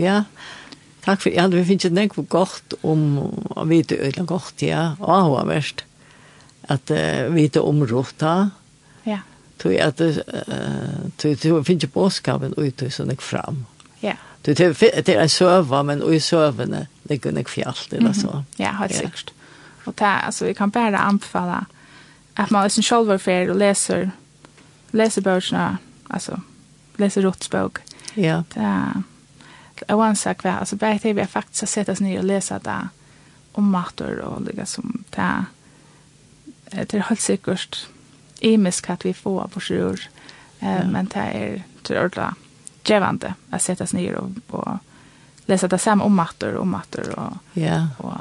Ja. 0.00 0.24
Takk 1.02 1.24
for, 1.24 1.34
ja, 1.34 1.48
vi 1.50 1.64
finnes 1.66 1.88
ikke 1.88 1.96
nekve 1.96 2.24
godt 2.30 2.76
om, 2.86 3.18
og 3.50 3.64
vite 3.70 3.98
øyla 3.98 4.24
godt, 4.28 4.62
ja, 4.62 4.92
og 5.02 5.32
hva 5.32 5.42
verst, 5.48 5.82
at 6.70 6.92
uh, 6.94 7.26
vite 7.34 7.62
om 7.62 7.82
rota, 7.90 8.52
ja. 9.06 9.18
tog 9.58 9.74
at, 9.82 10.00
uh, 10.00 11.10
tog, 11.18 11.34
tog 11.42 11.66
finnes 11.66 11.88
ikke 11.88 11.96
båskapen 11.96 12.54
ut 12.54 12.86
og 12.86 12.94
sånn 12.94 13.16
fram. 13.18 13.64
Ja. 14.02 14.14
Tog, 14.46 14.54
det 14.58 15.10
er 15.10 15.24
en 15.24 15.32
søva, 15.32 15.82
men 15.86 16.06
og 16.06 16.14
i 16.14 16.22
søvene, 16.22 16.86
det 17.02 17.18
er 17.18 17.42
ikke 17.42 17.56
fjallt, 17.58 17.98
eller 17.98 18.14
så. 18.14 18.44
Ja, 18.62 18.76
helt 18.78 18.94
sikkert. 18.94 19.34
Og 19.82 19.96
det, 19.98 20.06
altså, 20.06 20.46
vi 20.46 20.54
kan 20.54 20.70
bare 20.70 21.02
anbefale, 21.02 21.64
at 22.34 22.50
man 22.50 22.64
liksom 22.64 22.82
selv 22.82 23.08
var 23.08 23.18
fer 23.18 23.50
og 23.50 23.56
leser 23.56 24.10
leser 24.92 25.22
bøkene 25.22 25.78
altså 26.10 26.36
leser 26.98 27.20
läser 27.20 27.22
rotsbok. 27.22 27.80
Ja. 28.14 28.42
Det 28.54 29.02
jag 29.88 29.96
var 29.96 30.06
en 30.06 30.16
sak 30.16 30.44
var 30.44 30.50
alltså 30.50 30.76
bara 30.76 30.98
det 31.02 31.12
vi 31.12 31.20
har 31.20 31.28
faktisk 31.28 31.72
sett 31.72 31.88
oss 31.88 32.00
ned 32.00 32.18
og 32.18 32.24
läsa 32.24 32.58
det 32.58 32.88
om 33.52 33.70
matur 33.70 34.20
og 34.20 34.48
liksom 34.54 35.04
det 35.10 35.20
er 35.20 35.44
det 36.70 36.94
er 36.94 37.08
helt 37.08 37.20
sikkert 37.20 37.88
imisk 38.40 38.90
at 38.90 39.04
vi 39.04 39.12
får 39.12 39.48
på 39.48 39.60
sjur. 39.60 40.08
Eh 40.60 40.88
men 40.88 41.06
det 41.06 41.16
er 41.20 41.62
til 41.82 41.96
ordentlig 41.96 42.34
djevande 42.84 43.34
at 43.50 43.62
sätta 43.62 43.84
oss 43.84 43.92
ned 43.92 44.14
og, 44.14 44.32
og 44.48 44.78
läsa 45.46 45.68
det 45.68 45.78
samme 45.78 46.04
om 46.04 46.12
matur 46.12 46.56
og 46.56 46.66
matur 46.66 47.14
og, 47.16 47.38
ja. 47.54 47.86
og 47.98 48.16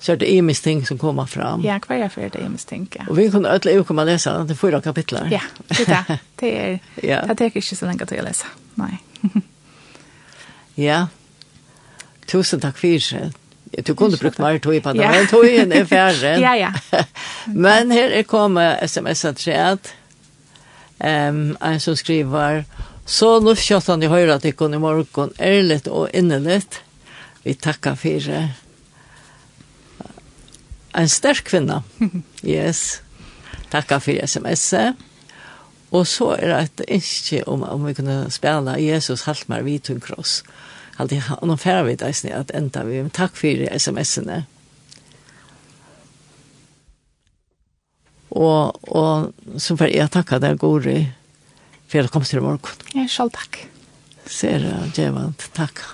så 0.00 0.12
er 0.12 0.16
det 0.20 0.28
imis 0.28 0.60
ting 0.60 0.86
som 0.86 0.98
kommer 0.98 1.26
fram. 1.26 1.62
Ja, 1.64 1.78
hver 1.86 2.04
er 2.04 2.12
for 2.12 2.28
det 2.28 2.42
imis 2.44 2.64
ting, 2.68 2.88
ja. 2.94 3.06
Og 3.08 3.16
vi 3.16 3.30
kan 3.30 3.46
ødele 3.46 3.78
jo 3.78 3.84
komme 3.88 4.04
og 4.04 4.10
lese 4.10 4.32
til 4.46 4.56
fyra 4.56 4.80
kapitler. 4.80 5.28
Ja, 5.32 5.40
det 5.68 5.88
er 5.88 6.04
det. 6.08 6.18
Det 6.40 6.50
er, 6.52 6.78
ja. 7.02 7.20
det 7.32 7.40
er 7.40 7.44
ikke 7.44 7.62
så 7.62 7.86
lenge 7.86 8.04
til 8.06 8.20
å 8.20 8.24
lese. 8.26 8.50
Nei. 8.76 8.98
ja. 10.88 11.06
Tusen 12.28 12.60
takk 12.60 12.76
for 12.76 13.00
det. 13.16 13.32
Du 13.86 13.94
kunne 13.94 14.16
brukt 14.20 14.38
mer 14.38 14.58
tog 14.58 14.76
på 14.82 14.92
det, 14.92 15.00
ja. 15.02 15.10
men 15.10 15.26
togjen 15.26 15.72
er 15.72 15.86
færre. 15.90 16.36
ja, 16.40 16.52
ja. 16.56 16.72
men 17.46 17.90
her 17.90 18.12
er 18.14 18.22
kommet 18.28 18.84
sms-en 18.86 19.34
til 19.34 19.80
um, 21.00 21.56
en 21.60 21.80
som 21.80 21.96
skriver 21.96 22.64
Så 23.06 23.40
nu 23.40 23.54
fjattan 23.54 24.02
i 24.02 24.10
høyre 24.10 24.34
at 24.34 24.44
ikon 24.44 24.74
i 24.74 24.78
morgen 24.82 25.32
er 25.38 25.62
litt 25.62 25.86
og 25.88 26.10
innelitt. 26.14 26.80
Vi 27.44 27.54
takkar 27.54 27.94
for 27.94 28.24
det 28.26 28.65
en 30.96 31.10
sterk 31.12 31.44
kvinna. 31.50 31.82
Yes. 32.46 33.00
Takka 33.72 33.98
for 34.00 34.26
sms. 34.26 34.66
Og 35.90 36.06
så 36.06 36.30
er 36.36 36.52
det 36.52 36.58
et 36.62 36.82
ønske 36.98 37.40
om, 37.50 37.64
om 37.66 37.86
vi 37.86 37.94
kunne 37.96 38.30
spela 38.30 38.76
Jesus 38.78 39.26
Haltmar 39.26 39.64
Vitun 39.66 40.00
Kross. 40.00 40.42
Alltid, 40.98 41.26
har 41.26 41.42
noen 41.42 41.60
færre 41.60 41.84
vidt 41.88 42.04
eisne 42.06 42.34
at 42.36 42.52
enda 42.54 42.84
vi. 42.86 43.00
Men 43.02 43.10
takk 43.10 43.36
for 43.36 43.66
sms-ene. 43.78 44.44
Og, 48.36 48.76
og 48.92 49.60
så 49.62 49.76
får 49.76 49.94
jeg 49.94 50.12
takka 50.12 50.38
deg, 50.42 50.58
Gori 50.60 51.00
for 51.86 52.02
at 52.02 52.08
du 52.08 52.12
kom 52.12 52.24
til 52.26 52.40
i 52.40 52.44
morgen. 52.44 52.86
Ja, 52.94 53.06
selv 53.10 53.34
takk. 53.36 53.60
Ser 54.26 54.64
jeg, 54.66 54.92
Jevant. 54.98 55.50
Takk. 55.54 55.84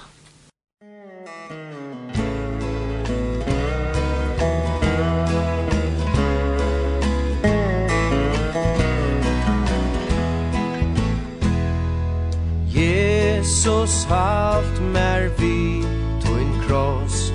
Jesus 13.42 14.06
halt 14.08 14.80
mer 14.92 15.28
vi 15.36 15.82
Tuin 16.22 16.52
kross. 16.64 17.32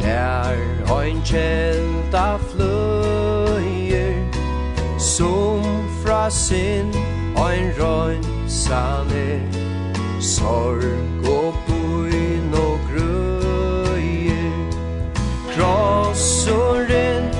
Her 0.00 0.56
ein 0.98 1.22
kjelda 1.22 2.38
fløyer 2.48 4.24
Som 4.98 5.60
fra 6.02 6.30
sin 6.30 6.88
ein 7.36 7.72
røyn 7.76 8.24
sane 8.48 9.40
Sorg 10.20 11.28
og 11.28 11.52
buin 11.68 12.48
og 12.54 12.80
grøyer 12.88 14.56
Krossoren 15.52 17.33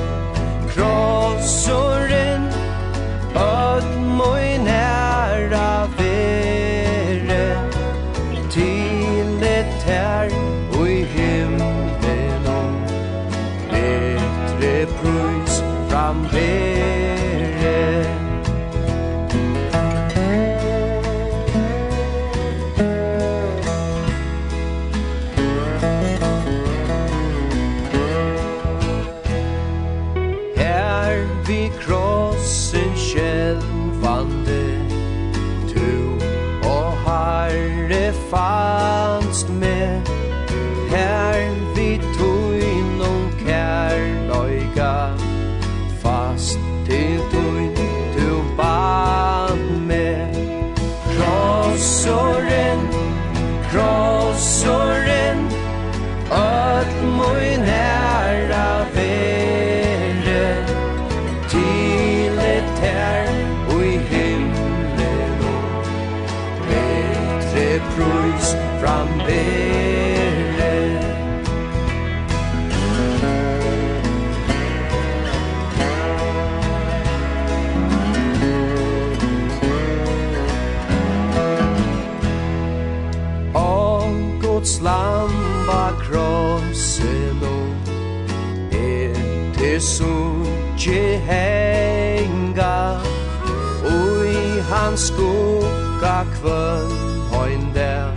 Morgon 94.95 95.07
skugga 95.07 96.25
kvöld 96.35 96.93
Hoin 97.31 97.75
der. 97.75 98.13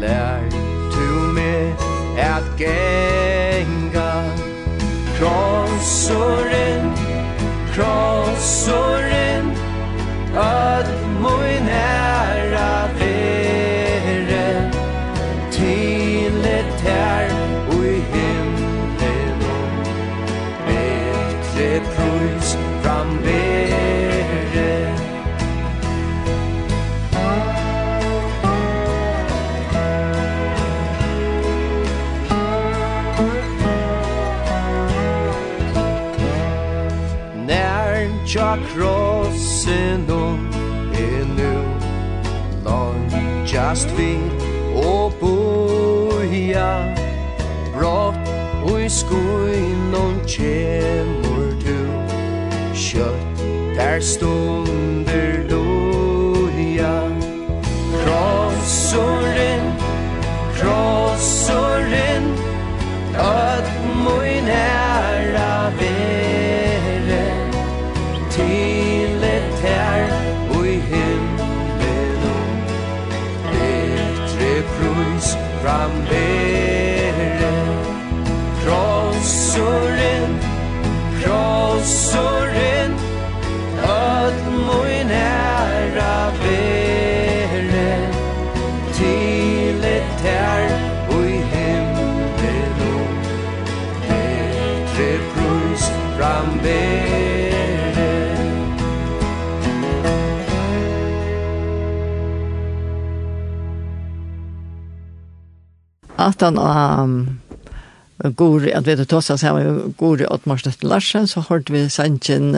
Lær 0.00 0.40
tu 0.92 1.32
mig 1.32 1.74
at 2.18 2.44
gæ 2.58 3.05
står 54.02 54.35
aftan 106.26 106.58
og 106.58 108.34
Gori, 108.36 108.70
at 108.72 108.86
vi 108.86 108.94
hadde 108.94 109.08
tosset 109.08 109.40
sammen 109.40 109.66
med 109.66 109.96
Gori 110.00 110.24
og 110.28 110.46
Marstetten 110.48 110.88
Larsen, 110.88 111.26
så 111.28 111.44
hørte 111.48 111.74
vi 111.74 111.84
sannsyn, 111.92 112.52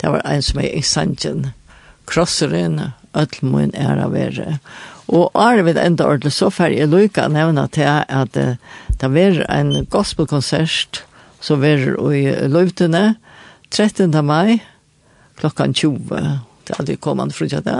det 0.00 0.12
var 0.12 0.24
en 0.24 0.42
som 0.42 0.62
er 0.62 0.72
i 0.72 0.82
sannsyn, 0.82 1.50
krosseren, 2.08 2.80
Øtlmoen 3.16 3.72
er 3.74 3.98
av 4.04 4.12
være. 4.12 4.58
Og 5.08 5.30
Arvid 5.34 5.78
enda 5.80 6.04
ordentlig 6.04 6.34
så 6.36 6.50
ferdig, 6.52 6.82
jeg 6.82 6.90
lykker 6.92 7.28
å 7.28 7.32
nevne 7.32 7.64
til 7.72 7.88
at 7.88 8.36
det 8.36 9.10
var 9.14 9.38
en 9.48 9.86
gospelkonsert 9.90 11.02
som 11.40 11.62
var 11.62 11.84
i 12.12 12.24
Løyvdene 12.48 13.16
13. 13.70 14.12
mai 14.24 14.60
klokkan 15.38 15.74
20. 15.74 16.20
Det 16.68 16.76
hadde 16.76 16.96
kommet 17.00 17.34
fra 17.34 17.46
det. 17.64 17.78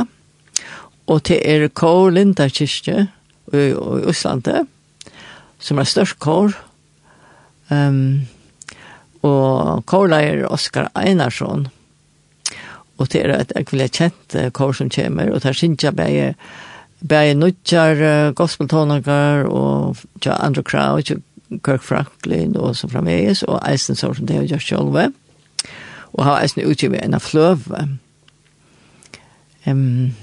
Og 1.09 1.23
til 1.25 1.41
er 1.45 1.69
Kål 1.69 2.15
Linda 2.15 2.49
Kyrkje 2.49 3.09
i, 3.53 3.57
i 3.57 4.03
Øslandet 4.09 4.69
som 5.59 5.79
er 5.79 5.89
størst 5.89 6.19
kår. 6.23 6.55
Um, 7.69 8.29
og 9.27 9.85
kårleier 9.91 10.47
Oskar 10.49 10.91
Einarsson. 10.97 11.67
Og 12.99 13.11
det 13.13 13.23
er 13.25 13.35
et 13.37 13.53
ekvile 13.59 13.89
kjent 13.91 14.37
kår 14.55 14.75
som 14.79 14.91
kommer, 14.91 15.31
og 15.31 15.43
det 15.43 15.51
er 15.53 15.59
Sintja 15.59 15.93
Beie, 15.95 17.35
nutjar 17.39 18.03
uh, 18.03 18.35
gospeltonager, 18.35 19.47
og 19.47 19.99
tja 20.23 20.39
Andrew 20.43 20.67
Crouch, 20.67 21.13
Kirk 21.65 21.83
Franklin, 21.83 22.57
og 22.57 22.77
så 22.77 22.89
framvegis, 22.91 23.43
og 23.43 23.61
eisen 23.69 23.97
som 23.97 24.15
det 24.19 24.37
er 24.37 24.49
gjør 24.51 24.65
sjølve. 24.65 25.09
Og 26.13 26.25
har 26.25 26.43
eisen 26.43 26.67
utgivet 26.67 27.05
en 27.05 27.15
av 27.15 27.23
fløve. 27.23 27.85
Um, 29.67 30.15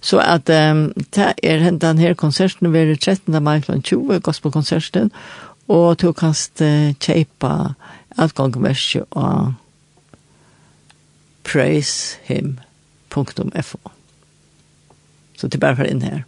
Så 0.00 0.16
at 0.24 0.48
um, 0.48 0.92
det 1.14 1.34
er 1.42 1.70
den 1.70 1.98
her 1.98 2.14
konserten 2.14 2.72
ved 2.72 2.96
13. 2.96 3.42
mai 3.42 3.60
kl. 3.60 3.80
20, 3.82 4.20
gospelkonserten, 4.20 5.12
og 5.68 6.00
du 6.00 6.12
kan 6.12 6.34
uh, 6.60 6.94
kjøpe 6.98 7.74
adgangverset 8.18 9.02
og 9.10 9.52
praisehim.fo. 11.44 13.78
Så 15.36 15.46
det 15.46 15.54
er 15.54 15.60
bare 15.60 15.76
for 15.76 15.84
inn 15.88 16.02
her. 16.04 16.22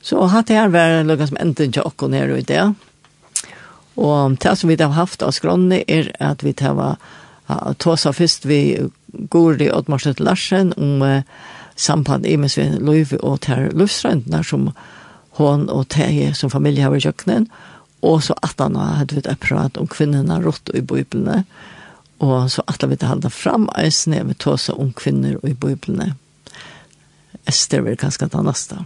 Så 0.00 0.26
hatt 0.32 0.48
her 0.52 0.68
var 0.72 1.02
lukket 1.04 1.28
som 1.32 1.40
enten 1.40 1.72
til 1.74 1.82
åkken 1.84 2.14
her 2.16 2.30
og 2.32 2.38
i 2.40 2.48
det. 2.48 2.74
Og 3.98 4.38
det 4.38 4.58
som 4.58 4.70
vi 4.70 4.78
har 4.78 4.94
haft 4.94 5.24
av 5.26 5.34
skrånene 5.34 5.82
er 5.90 6.12
at 6.22 6.44
vi 6.46 6.54
tar 6.56 6.96
tåsa 7.82 8.12
først 8.12 8.46
vi 8.46 8.78
går 9.32 9.62
i 9.64 9.70
Oddmarsen 9.72 10.14
Larsen 10.20 10.72
om 10.76 11.02
uh, 11.02 11.22
samband 11.78 12.26
i 12.26 12.36
med 12.36 12.50
Svein 12.52 12.80
Løyve 12.84 13.20
og 13.22 13.40
ter 13.46 13.70
løvstrøndene 13.70 14.42
som 14.44 14.70
hon 15.38 15.68
og 15.70 15.86
Teje 15.94 16.32
som 16.34 16.50
familie 16.50 16.84
har 16.84 16.96
i 16.96 17.02
kjøkkenen, 17.02 17.46
og 18.02 18.22
så 18.26 18.34
at 18.42 18.58
han 18.62 18.76
hadde 18.78 19.16
vi 19.16 19.22
et 19.24 19.42
prat 19.42 19.78
om 19.78 19.88
kvinnerne 19.90 20.40
rått 20.42 20.70
i 20.74 20.82
bøyblene, 20.82 21.44
og 22.18 22.50
så 22.50 22.64
at 22.66 22.82
vi 22.82 22.96
hadde 22.96 23.10
halda 23.10 23.30
fram 23.30 23.68
eisen 23.78 24.16
med 24.26 24.38
vil 24.42 24.74
om 24.74 24.92
kvinner 24.92 25.38
i 25.46 25.54
bøyblene. 25.54 26.12
Ester 27.48 27.86
vil 27.86 27.98
kanskje 27.98 28.30
ta 28.32 28.42
neste. 28.42 28.82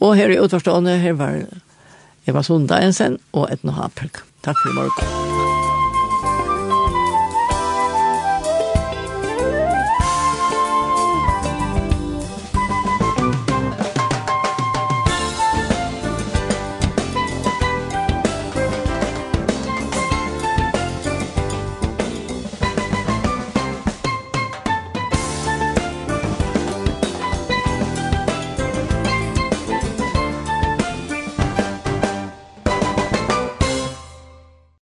Og 0.00 0.16
her 0.16 0.32
i 0.32 0.40
utforstående, 0.40 0.98
her 0.98 1.20
var 1.20 1.44
Eva 2.26 2.42
Sunda 2.42 2.80
og 3.32 3.48
Edna 3.52 3.76
Haperk. 3.76 4.24
Takk 4.42 4.56
for 4.62 4.72
i 4.72 4.76
morgen. 4.80 5.33